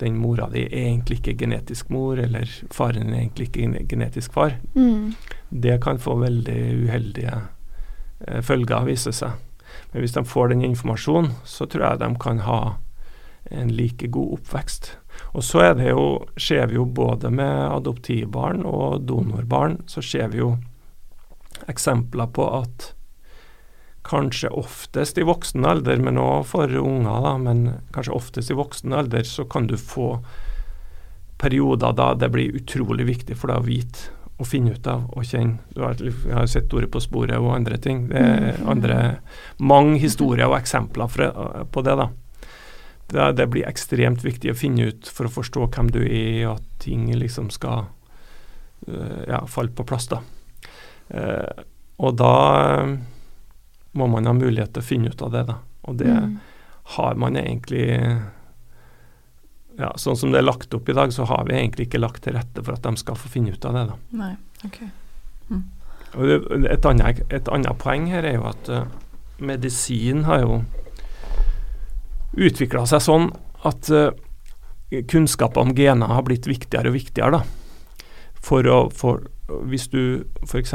den 0.02 0.18
mora 0.20 0.48
di 0.52 0.66
er 0.66 0.90
egentlig 0.90 1.20
ikke 1.20 1.38
genetisk 1.44 1.90
mor, 1.92 2.18
eller 2.20 2.50
faren 2.74 3.12
er 3.12 3.22
egentlig 3.22 3.48
ikke 3.48 3.84
genetisk 3.88 4.34
far. 4.36 4.58
Mm. 4.74 5.14
Det 5.50 5.78
kan 5.84 6.00
få 6.02 6.18
veldig 6.20 6.60
uheldige 6.84 7.38
eh, 8.26 8.42
følger, 8.44 8.84
viser 8.88 9.16
seg. 9.16 9.38
Men 9.92 10.04
hvis 10.04 10.16
de 10.16 10.24
får 10.24 10.52
den 10.52 10.64
informasjonen, 10.66 11.32
så 11.44 11.66
tror 11.66 11.86
jeg 11.86 12.02
de 12.04 12.10
kan 12.20 12.44
ha 12.44 12.60
en 13.50 13.72
like 13.72 14.08
god 14.12 14.38
oppvekst. 14.40 14.96
Og 15.36 15.44
så 15.44 15.62
er 15.70 15.74
det 15.78 15.90
jo, 15.90 16.26
ser 16.36 16.66
vi 16.68 16.76
jo 16.76 16.84
både 16.84 17.30
med 17.32 17.54
adoptivbarn 17.70 18.64
og 18.66 19.06
donorbarn, 19.08 19.80
så 19.88 20.02
ser 20.04 20.28
vi 20.32 20.42
jo 20.42 20.56
eksempler 21.70 22.28
på 22.36 22.46
at 22.58 22.92
kanskje 24.06 24.50
oftest 24.54 25.18
i 25.18 25.26
voksen 25.26 25.66
alder, 25.66 26.00
men 26.02 26.18
òg 26.22 26.44
for 26.46 26.70
unger, 26.80 27.22
da, 27.24 27.36
men 27.42 27.64
kanskje 27.94 28.14
oftest 28.16 28.52
i 28.52 28.58
voksen 28.58 28.94
alder, 28.96 29.26
så 29.26 29.44
kan 29.50 29.66
du 29.66 29.76
få 29.76 30.16
perioder 31.38 31.92
da 31.92 32.14
det 32.16 32.30
blir 32.32 32.54
utrolig 32.56 33.06
viktig 33.10 33.36
for 33.36 33.52
deg 33.52 33.60
å 33.60 33.66
vite 33.66 34.12
og 34.36 34.48
finne 34.48 34.74
ut 34.76 34.86
av 34.88 35.06
og 35.16 35.24
kjenne. 35.24 35.58
Du 35.72 35.80
har, 35.80 35.96
jeg 36.00 36.34
har 36.36 36.46
sett 36.50 36.72
ordet 36.76 36.90
på 36.92 37.00
sporet 37.00 37.38
og 37.40 37.54
andre 37.54 37.78
ting. 37.80 38.06
Det 38.10 38.20
er 38.20 38.58
Mm. 38.60 38.68
andre, 38.68 39.18
mange 39.58 39.98
historier 39.98 40.46
og 40.46 40.58
eksempler 40.58 41.08
fra, 41.08 41.30
på 41.64 41.82
det. 41.82 41.96
da. 41.96 42.08
Det, 43.08 43.36
det 43.36 43.46
blir 43.50 43.64
ekstremt 43.68 44.24
viktig 44.24 44.50
å 44.50 44.58
finne 44.58 44.88
ut 44.90 45.08
for 45.08 45.26
å 45.26 45.32
forstå 45.32 45.70
hvem 45.72 45.90
du 45.90 46.00
er, 46.04 46.48
og 46.48 46.56
at 46.56 46.62
ting 46.84 47.06
liksom 47.14 47.50
skal 47.50 47.86
øh, 48.88 49.24
ja, 49.28 49.40
falle 49.46 49.70
på 49.72 49.84
plass. 49.84 50.08
da. 50.08 50.20
Eh, 51.08 51.64
og 51.98 52.16
da 52.16 52.96
må 53.96 54.06
man 54.12 54.26
ha 54.28 54.32
mulighet 54.36 54.72
til 54.76 54.82
å 54.82 54.86
finne 54.86 55.08
ut 55.12 55.22
av 55.22 55.32
det. 55.32 55.46
da. 55.48 55.58
Og 55.88 55.96
det 56.00 56.06
Mm. 56.12 56.38
har 56.96 57.14
man 57.14 57.34
egentlig 57.36 57.86
ja, 59.78 59.90
Sånn 59.96 60.16
som 60.16 60.30
det 60.32 60.38
er 60.38 60.46
lagt 60.46 60.72
opp 60.74 60.88
i 60.88 60.94
dag, 60.96 61.10
så 61.12 61.26
har 61.28 61.44
vi 61.44 61.52
egentlig 61.52 61.86
ikke 61.88 62.00
lagt 62.00 62.22
til 62.24 62.32
rette 62.32 62.62
for 62.64 62.72
at 62.72 62.82
de 62.82 62.96
skal 62.96 63.14
få 63.14 63.28
finne 63.28 63.52
ut 63.52 63.64
av 63.68 63.74
det. 63.76 63.82
da. 63.90 63.96
Nei, 64.12 64.36
ok. 64.64 64.78
Det, 66.16 66.70
et, 66.72 66.86
annet, 66.88 67.20
et 67.30 67.48
annet 67.52 67.76
poeng 67.78 68.06
her 68.08 68.24
er 68.24 68.38
jo 68.38 68.46
at 68.48 68.68
uh, 68.72 68.84
medisin 69.38 70.24
har 70.24 70.40
jo 70.46 70.62
utvikla 72.36 72.86
seg 72.88 73.02
sånn 73.04 73.28
at 73.68 73.90
uh, 73.92 74.10
kunnskap 75.10 75.58
om 75.60 75.74
gener 75.76 76.08
har 76.14 76.24
blitt 76.24 76.46
viktigere 76.48 76.88
og 76.92 76.96
viktigere. 76.96 77.40
da. 77.40 77.42
For 78.44 78.66
å, 78.70 78.86
for, 78.94 79.26
hvis 79.70 79.88
du 79.92 80.24
f.eks. 80.46 80.74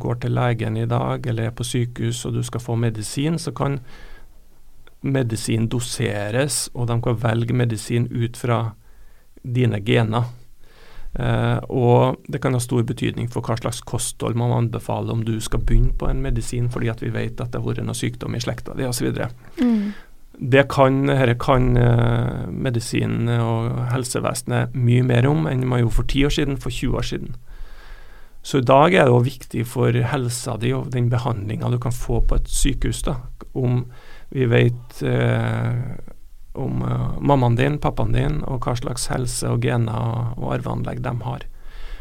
går 0.00 0.20
til 0.22 0.36
legen 0.36 0.76
i 0.76 0.88
dag 0.90 1.26
eller 1.26 1.50
er 1.50 1.56
på 1.56 1.66
sykehus 1.66 2.24
og 2.26 2.38
du 2.38 2.42
skal 2.46 2.62
få 2.64 2.76
medisin, 2.80 3.38
så 3.38 3.52
kan 3.56 3.80
medisin 5.00 5.68
doseres, 5.72 6.68
og 6.74 6.90
de 6.90 6.98
kan 7.02 7.22
velge 7.22 7.56
medisin 7.56 8.08
ut 8.12 8.36
fra 8.36 8.60
dine 9.42 9.80
gener. 9.80 10.28
Eh, 11.18 11.58
og 11.74 12.20
det 12.30 12.38
kan 12.42 12.54
ha 12.54 12.60
stor 12.62 12.84
betydning 12.86 13.30
for 13.32 13.42
hva 13.42 13.56
slags 13.58 13.80
kosthold 13.82 14.36
man 14.38 14.52
anbefaler 14.54 15.16
om 15.16 15.24
du 15.26 15.40
skal 15.42 15.64
begynne 15.66 15.96
på 15.98 16.06
en 16.06 16.20
medisin 16.22 16.68
fordi 16.70 16.86
at 16.92 17.02
vi 17.02 17.10
vet 17.10 17.40
at 17.40 17.50
det 17.50 17.58
har 17.58 17.66
vært 17.66 17.82
noe 17.82 17.98
sykdom 17.98 18.36
i 18.38 18.42
slekta 18.44 18.76
di 18.78 18.86
osv. 18.86 19.08
Mm. 19.58 19.90
Det 20.40 20.62
kan, 20.72 21.02
dette 21.04 21.34
kan 21.36 21.66
medisin 22.48 23.28
og 23.28 23.74
helsevesenet 23.92 24.72
mye 24.72 25.04
mer 25.04 25.26
om 25.28 25.44
enn 25.50 25.66
man 25.68 25.82
gjorde 25.82 25.96
for 25.98 26.08
10 26.08 26.24
år 26.24 26.34
siden, 26.36 26.56
for 26.56 26.72
20 26.72 26.96
år 26.96 27.08
siden. 27.10 27.34
Så 28.42 28.58
i 28.58 28.64
dag 28.64 28.94
er 28.94 29.04
det 29.04 29.12
òg 29.12 29.26
viktig 29.26 29.66
for 29.68 29.92
helsa 29.92 30.56
di 30.60 30.72
og 30.72 30.88
den 30.94 31.10
behandlinga 31.12 31.68
du 31.72 31.76
kan 31.82 31.92
få 31.92 32.22
på 32.24 32.38
et 32.40 32.48
sykehus, 32.48 33.02
da, 33.04 33.18
om 33.52 33.84
vi 34.32 34.46
vet 34.48 35.02
eh, 35.04 35.76
om 36.56 36.82
eh, 36.86 37.20
mammaen 37.20 37.58
din, 37.58 37.78
pappaen 37.82 38.16
din, 38.16 38.40
og 38.48 38.64
hva 38.64 38.76
slags 38.78 39.10
helse 39.12 39.50
og 39.50 39.64
gener 39.64 40.32
og 40.38 40.54
arveanlegg 40.56 41.02
de 41.04 41.14
har. 41.26 41.46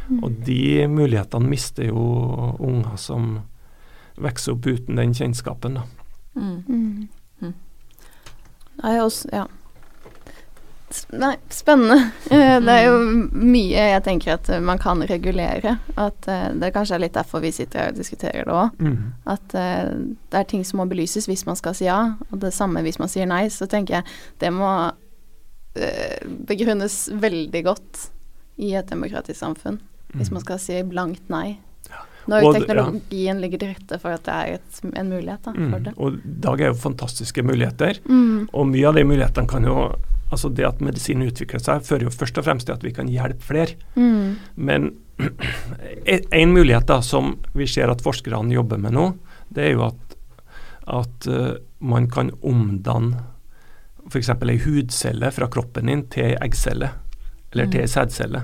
Mm. 0.07 0.19
Og 0.23 0.39
de 0.47 0.87
mulighetene 0.89 1.49
mister 1.49 1.89
jo 1.91 2.05
unger 2.55 2.95
som 2.97 3.31
vokser 4.19 4.55
opp 4.55 4.67
uten 4.69 4.99
den 4.99 5.15
kjennskapen. 5.15 5.81
da. 5.81 5.83
Mm. 6.39 6.63
Mm. 7.41 7.53
Mm. 8.83 8.95
Jo 8.97 9.05
også 9.07 9.31
Ja. 9.33 9.45
Nei, 11.13 11.35
spennende. 11.53 11.97
Eh, 12.33 12.59
Det 12.65 12.73
er 12.73 12.85
jo 12.87 12.95
mye 13.29 13.83
jeg 13.91 14.03
tenker 14.07 14.33
at 14.33 14.49
eh, 14.49 14.59
man 14.59 14.79
kan 14.81 15.01
regulere. 15.05 15.75
At 15.97 16.27
eh, 16.27 16.47
Det 16.57 16.71
kanskje 16.73 16.95
er 16.97 17.03
litt 17.03 17.13
derfor 17.13 17.43
vi 17.43 17.51
sitter 17.53 17.79
her 17.83 17.91
og 17.93 17.99
diskuterer 17.99 18.45
det 18.47 18.55
òg. 18.55 18.81
At 19.29 19.53
eh, 19.53 19.91
det 20.31 20.39
er 20.39 20.47
ting 20.49 20.65
som 20.65 20.81
må 20.81 20.87
belyses 20.89 21.27
hvis 21.29 21.45
man 21.45 21.55
skal 21.59 21.75
si 21.77 21.85
ja, 21.85 22.15
og 22.31 22.39
det 22.41 22.53
samme 22.57 22.81
hvis 22.81 22.97
man 22.99 23.11
sier 23.11 23.29
nei. 23.29 23.45
Så 23.53 23.67
tenker 23.69 23.99
jeg 23.99 24.03
det 24.41 24.53
må 24.53 24.71
begrunnes 26.49 26.95
veldig 27.13 27.61
godt 27.63 27.99
i 28.57 28.73
et 28.75 28.89
demokratisk 28.89 29.37
samfunn. 29.39 29.77
Hvis 30.17 30.31
man 30.33 30.41
skal 30.41 30.57
si 30.59 30.81
blankt 30.83 31.29
nei. 31.29 31.59
Når 32.29 32.39
Mm. 32.39 32.47
Og 32.47 32.55
teknologien 32.55 32.99
teknologien 32.99 33.41
ligger 33.41 33.59
til 33.59 33.73
rette 33.73 33.99
for 33.99 34.15
at 34.15 34.23
det 34.23 34.35
er 34.35 34.53
et, 34.59 34.79
en 34.95 35.09
mulighet 35.09 35.41
da, 35.43 35.51
for 35.53 35.79
Mm. 35.79 35.83
det. 35.83 35.93
Og 35.97 36.13
i 36.13 36.35
dag 36.45 36.61
er 36.61 36.71
jo 36.71 36.73
fantastiske 36.73 37.43
muligheter. 37.43 37.99
Mm. 38.05 38.49
Og 38.53 38.67
mye 38.67 38.87
av 38.87 38.95
de 38.95 39.03
mulighetene 39.03 39.47
kan 39.47 39.63
jo 39.63 39.95
Altså 40.31 40.49
det 40.53 40.61
at 40.61 40.79
medisin 40.79 41.23
utvikler 41.25 41.57
seg, 41.59 41.81
fører 41.81 42.03
jo 42.05 42.11
først 42.13 42.37
og 42.37 42.43
fremst 42.45 42.67
til 42.67 42.75
at 42.75 42.83
vi 42.83 42.91
kan 42.93 43.07
hjelpe 43.09 43.41
flere. 43.41 43.73
Mm. 43.95 44.35
Men 44.55 44.91
en 46.31 46.53
mulighet 46.53 46.85
da 46.85 46.99
som 47.01 47.39
vi 47.57 47.65
ser 47.65 47.89
at 47.89 48.03
forskerne 48.05 48.53
jobber 48.53 48.77
med 48.77 48.93
nå, 48.93 49.07
det 49.49 49.63
er 49.63 49.73
jo 49.73 49.87
at, 49.87 50.15
at 50.85 51.27
uh, 51.33 51.57
man 51.81 52.05
kan 52.13 52.29
omdanne 52.45 53.23
f.eks. 54.09 54.29
ei 54.29 54.59
hudcelle 54.61 55.31
fra 55.31 55.49
kroppen 55.49 55.89
din 55.89 56.05
til 56.13 56.29
ei 56.29 56.37
eggcelle, 56.45 56.91
eller 57.51 57.73
til 57.73 57.81
ei 57.81 57.89
sædcelle. 57.89 58.43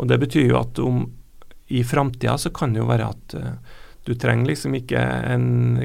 Og 0.00 0.08
det 0.08 0.20
betyr 0.24 0.48
jo 0.48 0.58
at 0.60 0.78
om 0.78 1.04
i 1.70 1.84
framtida 1.86 2.36
så 2.38 2.50
kan 2.54 2.72
det 2.74 2.80
jo 2.82 2.88
være 2.90 3.06
at 3.12 3.34
eh, 3.38 3.78
du 4.08 4.14
trenger 4.18 4.48
liksom 4.48 4.74
ikke 4.78 5.00
en 5.34 5.44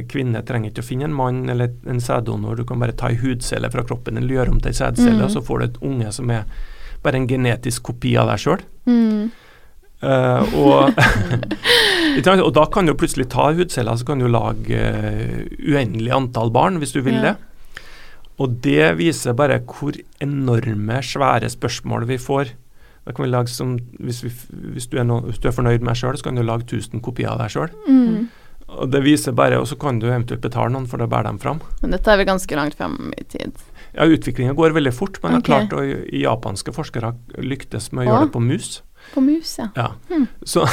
kvinne 0.10 0.42
trenger 0.48 0.72
ikke 0.72 0.82
å 0.82 0.88
finne 0.88 1.06
en 1.10 1.14
mann 1.16 1.44
eller 1.52 1.74
en 1.92 2.00
sæddonor, 2.02 2.56
du 2.58 2.64
kan 2.66 2.80
bare 2.82 2.96
ta 2.98 3.10
ei 3.12 3.18
hudcelle 3.22 3.70
fra 3.74 3.84
kroppen 3.86 4.18
eller 4.18 4.38
gjøre 4.40 4.54
om 4.56 4.62
til 4.64 4.72
ei 4.72 4.78
sædcelle, 4.80 5.20
Mm. 5.20 5.26
og 5.28 5.34
så 5.36 5.44
får 5.46 5.60
du 5.60 5.66
et 5.66 5.82
unge 5.84 6.12
som 6.16 6.32
er 6.32 6.46
bare 7.04 7.20
en 7.20 7.28
genetisk 7.30 7.84
kopi 7.92 8.16
av 8.18 8.32
deg 8.32 8.40
sjøl. 8.42 8.64
Mm. 8.90 9.26
Uh, 10.06 10.42
og, 10.60 10.98
og 12.46 12.54
da 12.56 12.66
kan 12.72 12.86
du 12.88 12.94
plutselig 12.98 13.28
ta 13.32 13.52
hudceller, 13.56 13.98
så 13.98 14.06
kan 14.08 14.20
du 14.22 14.28
lage 14.32 14.80
uh, 14.80 15.46
uendelig 15.66 16.12
antall 16.16 16.52
barn, 16.56 16.80
hvis 16.82 16.94
du 16.96 17.02
vil 17.06 17.20
Ja. 17.20 17.22
det. 17.22 17.36
Og 18.42 18.58
det 18.66 18.98
viser 19.00 19.34
bare 19.38 19.62
hvor 19.64 19.96
enorme, 20.20 20.98
svære 21.00 21.48
spørsmål 21.50 22.04
vi 22.10 22.18
får. 22.20 22.50
Da 23.06 23.14
kan 23.14 23.26
vi 23.26 23.30
lage 23.32 23.52
som, 23.54 23.76
hvis, 24.02 24.24
vi, 24.26 24.32
hvis, 24.74 24.88
du 24.90 24.98
er 24.98 25.06
no, 25.06 25.20
hvis 25.28 25.38
du 25.42 25.48
er 25.48 25.54
fornøyd 25.54 25.84
med 25.86 25.92
deg 25.94 26.00
sjøl, 26.02 26.18
så 26.18 26.26
kan 26.30 26.40
du 26.40 26.42
lage 26.46 26.66
1000 26.66 27.04
kopier 27.06 27.30
av 27.30 27.38
deg 27.44 27.54
sjøl. 27.54 27.70
Mm. 27.86 28.26
Og 28.76 28.90
det 28.90 29.04
viser 29.06 29.36
bare, 29.38 29.60
og 29.62 29.68
så 29.70 29.78
kan 29.78 30.00
du 30.02 30.08
eventuelt 30.10 30.42
betale 30.42 30.74
noen 30.74 30.88
for 30.90 30.98
å 30.98 31.08
bære 31.08 31.30
dem 31.30 31.38
fram. 31.40 31.60
Men 31.84 31.94
dette 31.94 32.10
er 32.12 32.18
vel 32.18 32.26
ganske 32.32 32.58
langt 32.58 32.74
frem 32.80 33.12
i 33.14 33.24
tid. 33.30 33.54
Ja, 33.94 34.08
Utviklinga 34.10 34.56
går 34.58 34.74
veldig 34.76 34.94
fort, 34.98 35.20
men 35.24 35.38
okay. 35.38 35.46
klart, 35.68 35.76
og 35.78 35.86
i- 36.10 36.24
japanske 36.26 36.74
forskere 36.76 37.14
lyktes 37.46 37.92
med 37.94 38.04
å 38.04 38.10
Å. 38.10 38.10
gjøre 38.10 38.26
det 38.26 38.34
på 38.34 38.42
mus. 38.44 38.72
På 39.14 39.22
mus, 39.22 39.54
ja. 39.62 39.68
Ja. 39.78 39.92
Hmm. 40.10 40.26
Så 40.44 40.66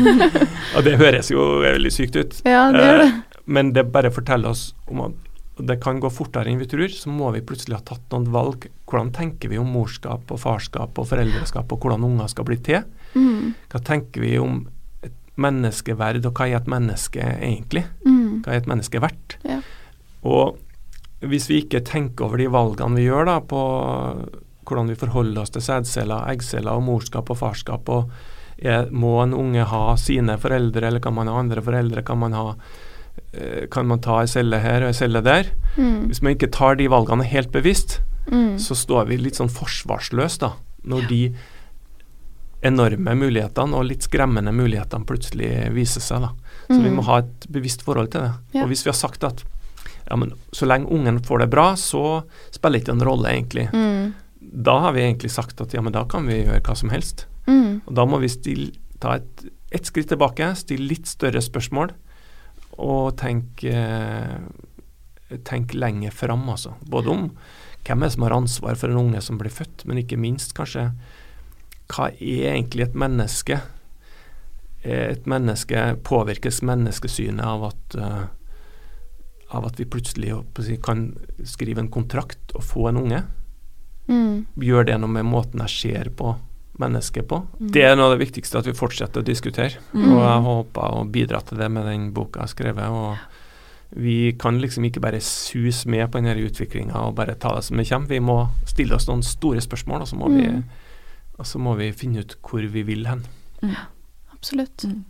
Og 0.76 0.84
det 0.84 0.98
høres 1.00 1.30
jo 1.32 1.46
veldig 1.64 1.92
sykt 1.94 2.20
ut. 2.20 2.36
Ja, 2.44 2.66
det 2.74 2.84
gjør 2.84 3.02
det. 3.06 3.08
Eh, 3.08 3.42
Men 3.50 3.72
det 3.74 3.86
bare 3.90 4.12
forteller 4.14 4.52
oss 4.52 4.74
om 4.86 5.00
at 5.08 5.29
det 5.66 5.78
kan 5.82 6.00
gå 6.02 6.10
fortere 6.12 6.50
enn 6.50 6.60
vi 6.60 6.68
tror, 6.70 6.90
så 6.92 7.12
må 7.12 7.30
vi 7.34 7.44
plutselig 7.46 7.78
ha 7.78 7.84
tatt 7.92 8.04
noen 8.12 8.28
valg. 8.34 8.66
Hvordan 8.90 9.12
tenker 9.16 9.52
vi 9.52 9.60
om 9.60 9.70
morskap 9.74 10.30
og 10.32 10.42
farskap 10.42 10.98
og 10.98 11.08
foreldreskap, 11.10 11.70
og 11.70 11.84
hvordan 11.84 12.06
unger 12.08 12.30
skal 12.32 12.46
bli 12.48 12.58
til? 12.64 12.84
Mm. 13.14 13.52
Hva 13.72 13.82
tenker 13.86 14.24
vi 14.24 14.34
om 14.40 14.62
et 15.06 15.14
menneskeverd, 15.40 16.24
og 16.26 16.34
hva 16.36 16.48
er 16.48 16.60
et 16.60 16.70
menneske 16.70 17.22
egentlig? 17.36 17.84
Mm. 18.06 18.42
Hva 18.44 18.54
er 18.54 18.62
et 18.62 18.70
menneske 18.70 19.02
verdt? 19.02 19.38
Ja. 19.46 19.60
Og 20.26 20.58
hvis 21.20 21.48
vi 21.50 21.62
ikke 21.64 21.82
tenker 21.84 22.28
over 22.28 22.40
de 22.40 22.48
valgene 22.52 22.96
vi 22.96 23.08
gjør 23.08 23.28
da, 23.28 23.38
på 23.44 23.62
hvordan 24.70 24.92
vi 24.92 24.98
forholder 24.98 25.42
oss 25.42 25.52
til 25.54 25.64
sædceller, 25.64 26.28
eggceller 26.30 26.78
og 26.78 26.86
morskap 26.86 27.32
og 27.32 27.40
farskap, 27.40 27.88
og 27.90 28.12
er, 28.60 28.88
må 28.92 29.16
en 29.22 29.34
unge 29.36 29.64
ha 29.66 29.82
sine 30.00 30.36
foreldre, 30.40 30.86
eller 30.88 31.02
kan 31.02 31.16
man 31.16 31.28
ha 31.30 31.38
andre 31.40 31.64
foreldre? 31.64 32.04
Kan 32.06 32.20
man, 32.22 32.36
ha, 32.36 32.54
kan 33.70 33.86
man 33.86 34.00
ta 34.00 34.20
ei 34.22 34.26
celle 34.26 34.58
her 34.60 34.82
og 34.82 34.88
ei 34.88 34.92
celle 34.98 35.20
der? 35.22 35.44
Mm. 35.76 36.08
Hvis 36.10 36.22
man 36.22 36.34
ikke 36.34 36.50
tar 36.50 36.74
de 36.80 36.88
valgene 36.88 37.24
helt 37.24 37.52
bevisst, 37.52 38.00
Mm. 38.30 38.58
så 38.58 38.74
står 38.76 39.06
vi 39.08 39.16
litt 39.16 39.34
sånn 39.34 39.48
forsvarsløst 39.50 40.40
da, 40.44 40.52
når 40.86 41.08
de 41.08 41.34
enorme 42.62 43.14
mulighetene 43.16 43.74
og 43.78 43.86
litt 43.88 44.04
skremmende 44.04 44.52
mulighetene 44.54 45.06
plutselig 45.08 45.48
viser 45.74 46.02
seg. 46.04 46.20
da. 46.26 46.30
Så 46.68 46.82
vi 46.82 46.90
må 46.90 47.00
Mm. 47.02 47.06
ha 47.06 47.16
et 47.18 47.46
bevisst 47.50 47.82
forhold 47.82 48.10
til 48.10 48.20
det. 48.20 48.32
Ja. 48.52 48.62
Og 48.62 48.68
hvis 48.68 48.84
vi 48.84 48.90
har 48.90 48.98
sagt 48.98 49.24
at 49.24 49.42
ja, 50.10 50.16
men 50.16 50.32
så 50.52 50.66
lenge 50.66 50.90
ungen 50.90 51.20
får 51.20 51.38
det 51.40 51.50
bra, 51.50 51.72
så 51.74 52.24
spiller 52.50 52.78
det 52.78 52.84
ikke 52.84 52.92
en 53.00 53.06
rolle, 53.06 53.28
egentlig. 53.28 53.70
Mm. 53.72 54.14
Da 54.62 54.80
har 54.80 54.92
vi 54.92 55.00
egentlig 55.00 55.30
sagt 55.30 55.60
at 55.60 55.72
ja, 55.72 55.80
men 55.80 55.92
da 55.92 56.04
kan 56.04 56.26
vi 56.26 56.44
gjøre 56.44 56.60
hva 56.62 56.76
som 56.76 56.90
helst. 56.90 57.26
Mm. 57.46 57.80
Og 57.86 57.94
da 57.94 58.04
må 58.04 58.20
vi 58.20 58.28
stille, 58.28 58.72
ta 59.00 59.14
et, 59.14 59.44
et 59.72 59.82
skritt 59.86 60.08
tilbake, 60.08 60.54
stille 60.56 60.86
litt 60.88 61.06
større 61.06 61.40
spørsmål, 61.40 61.90
og 62.80 63.16
tenk, 63.20 63.64
tenk 65.46 65.74
lenger 65.76 66.14
fram, 66.16 66.48
altså. 66.50 66.72
Både 66.88 67.12
om 67.12 67.26
hvem 67.86 68.04
er 68.04 68.12
som 68.12 68.24
har 68.26 68.36
ansvar 68.36 68.78
for 68.80 68.92
en 68.92 69.00
unge 69.06 69.20
som 69.24 69.38
blir 69.40 69.52
født, 69.52 69.86
men 69.88 70.02
ikke 70.02 70.20
minst 70.20 70.54
kanskje 70.56 70.90
hva 71.90 72.10
er 72.12 72.54
egentlig 72.54 72.86
et 72.86 72.98
menneske? 72.98 73.60
Er 74.84 75.10
Et 75.10 75.26
menneske 75.26 75.96
påvirkes 76.04 76.62
menneskesynet 76.62 77.44
av 77.44 77.64
at, 77.64 77.96
eh, 77.96 78.26
av 79.50 79.66
at 79.66 79.76
vi 79.76 79.84
plutselig 79.84 80.32
kan 80.82 81.16
skrive 81.44 81.80
en 81.80 81.90
kontrakt 81.90 82.54
og 82.54 82.62
få 82.62 82.88
en 82.88 82.96
unge? 82.96 83.24
Mm. 84.08 84.46
Gjør 84.56 84.86
det 84.86 85.00
noe 85.00 85.10
med 85.10 85.24
måten 85.24 85.60
jeg 85.60 85.68
ser 85.68 86.10
på 86.10 86.36
mennesket 86.80 87.28
på? 87.30 87.42
Mm. 87.60 87.68
Det 87.74 87.84
er 87.86 87.96
noe 87.98 88.08
av 88.10 88.16
det 88.16 88.24
viktigste, 88.26 88.58
at 88.60 88.66
vi 88.68 88.74
fortsetter 88.76 89.22
å 89.22 89.26
diskutere. 89.26 89.78
Mm. 89.92 90.06
Og 90.14 90.22
jeg 90.24 90.46
håper 90.48 90.96
å 90.96 91.04
bidra 91.12 91.40
til 91.46 91.60
det 91.60 91.68
med 91.72 91.86
den 91.86 92.08
boka 92.16 92.40
jeg 92.40 92.48
har 92.48 92.54
skrevet. 92.56 92.88
og 92.88 93.36
vi 93.90 94.32
kan 94.38 94.60
liksom 94.62 94.84
ikke 94.86 95.00
bare 95.02 95.18
suse 95.20 95.88
med 95.90 96.04
på 96.12 96.20
denne 96.20 96.36
utviklinga 96.38 96.94
og 97.08 97.16
bare 97.18 97.34
ta 97.34 97.56
det 97.56 97.64
som 97.66 97.76
det 97.76 97.88
kommer. 97.88 98.06
Vi 98.06 98.20
må 98.22 98.36
stille 98.64 98.94
oss 98.94 99.08
noen 99.08 99.24
store 99.26 99.58
spørsmål, 99.60 100.04
og 100.04 100.08
så 100.08 100.16
må, 100.16 100.28
vi, 100.30 100.46
Mm. 100.46 100.62
og 101.38 101.46
så 101.46 101.58
må 101.58 101.74
vi 101.76 101.90
finne 101.90 102.20
ut 102.22 102.36
hvor 102.40 102.62
vi 102.70 102.82
vil 102.86 103.06
hen. 103.06 103.24
Absolutt. 104.32 104.84
Mm. 104.84 105.04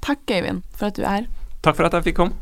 Takk, 0.00 0.20
Øyvind, 0.30 0.62
for 0.70 0.86
at 0.86 0.94
du 0.96 1.02
er. 1.02 1.26
Takk 1.62 1.74
for 1.76 1.84
at 1.86 1.92
jeg 1.92 2.04
fikk 2.04 2.16
komme. 2.22 2.34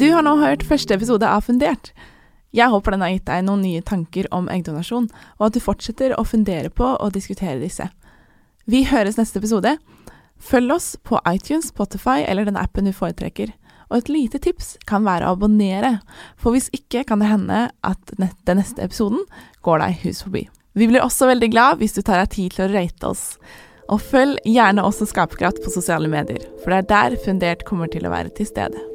Du 0.00 0.08
har 0.10 0.22
nå 0.24 0.36
hørt 0.40 0.64
første 0.64 0.94
episode 0.94 1.28
av 1.28 1.44
Fundert. 1.44 1.92
Jeg 2.52 2.68
håper 2.68 2.92
den 2.92 3.04
har 3.04 3.14
gitt 3.14 3.28
deg 3.30 3.46
noen 3.46 3.64
nye 3.64 3.82
tanker 3.84 4.28
om 4.34 4.50
eggdonasjon, 4.52 5.08
og 5.40 5.46
at 5.46 5.56
du 5.56 5.60
fortsetter 5.64 6.12
å 6.18 6.24
fundere 6.28 6.68
på 6.68 6.84
og 6.92 7.14
diskutere 7.14 7.60
disse. 7.62 7.88
Vi 8.68 8.84
høres 8.90 9.16
neste 9.18 9.40
episode. 9.40 9.78
Følg 10.42 10.74
oss 10.74 10.92
på 11.02 11.20
iTunes, 11.30 11.70
Spotify 11.72 12.26
eller 12.26 12.46
den 12.46 12.60
appen 12.60 12.86
du 12.86 12.92
foretrekker. 12.92 13.54
Og 13.88 13.98
et 14.00 14.12
lite 14.12 14.40
tips 14.42 14.76
kan 14.88 15.04
være 15.04 15.28
å 15.28 15.36
abonnere, 15.36 15.98
for 16.36 16.52
hvis 16.52 16.70
ikke 16.76 17.06
kan 17.08 17.24
det 17.24 17.32
hende 17.32 17.66
at 17.84 18.14
den 18.16 18.60
neste 18.60 18.84
episoden 18.84 19.24
går 19.64 19.84
deg 19.84 20.00
hus 20.04 20.22
forbi. 20.26 20.46
Vi 20.76 20.88
blir 20.88 21.04
også 21.04 21.28
veldig 21.28 21.50
glad 21.52 21.82
hvis 21.82 21.96
du 21.96 22.00
tar 22.04 22.22
deg 22.22 22.32
tid 22.36 22.56
til 22.56 22.66
å 22.66 22.72
rate 22.72 23.12
oss. 23.12 23.26
Og 23.92 24.00
følg 24.00 24.40
gjerne 24.48 24.84
også 24.86 25.08
Skaperkraft 25.08 25.60
på 25.64 25.72
sosiale 25.72 26.08
medier, 26.08 26.44
for 26.62 26.72
det 26.72 26.84
er 26.84 26.90
der 26.94 27.20
Fundert 27.24 27.66
kommer 27.68 27.92
til 27.92 28.08
å 28.08 28.14
være 28.14 28.32
til 28.36 28.48
stede. 28.48 28.91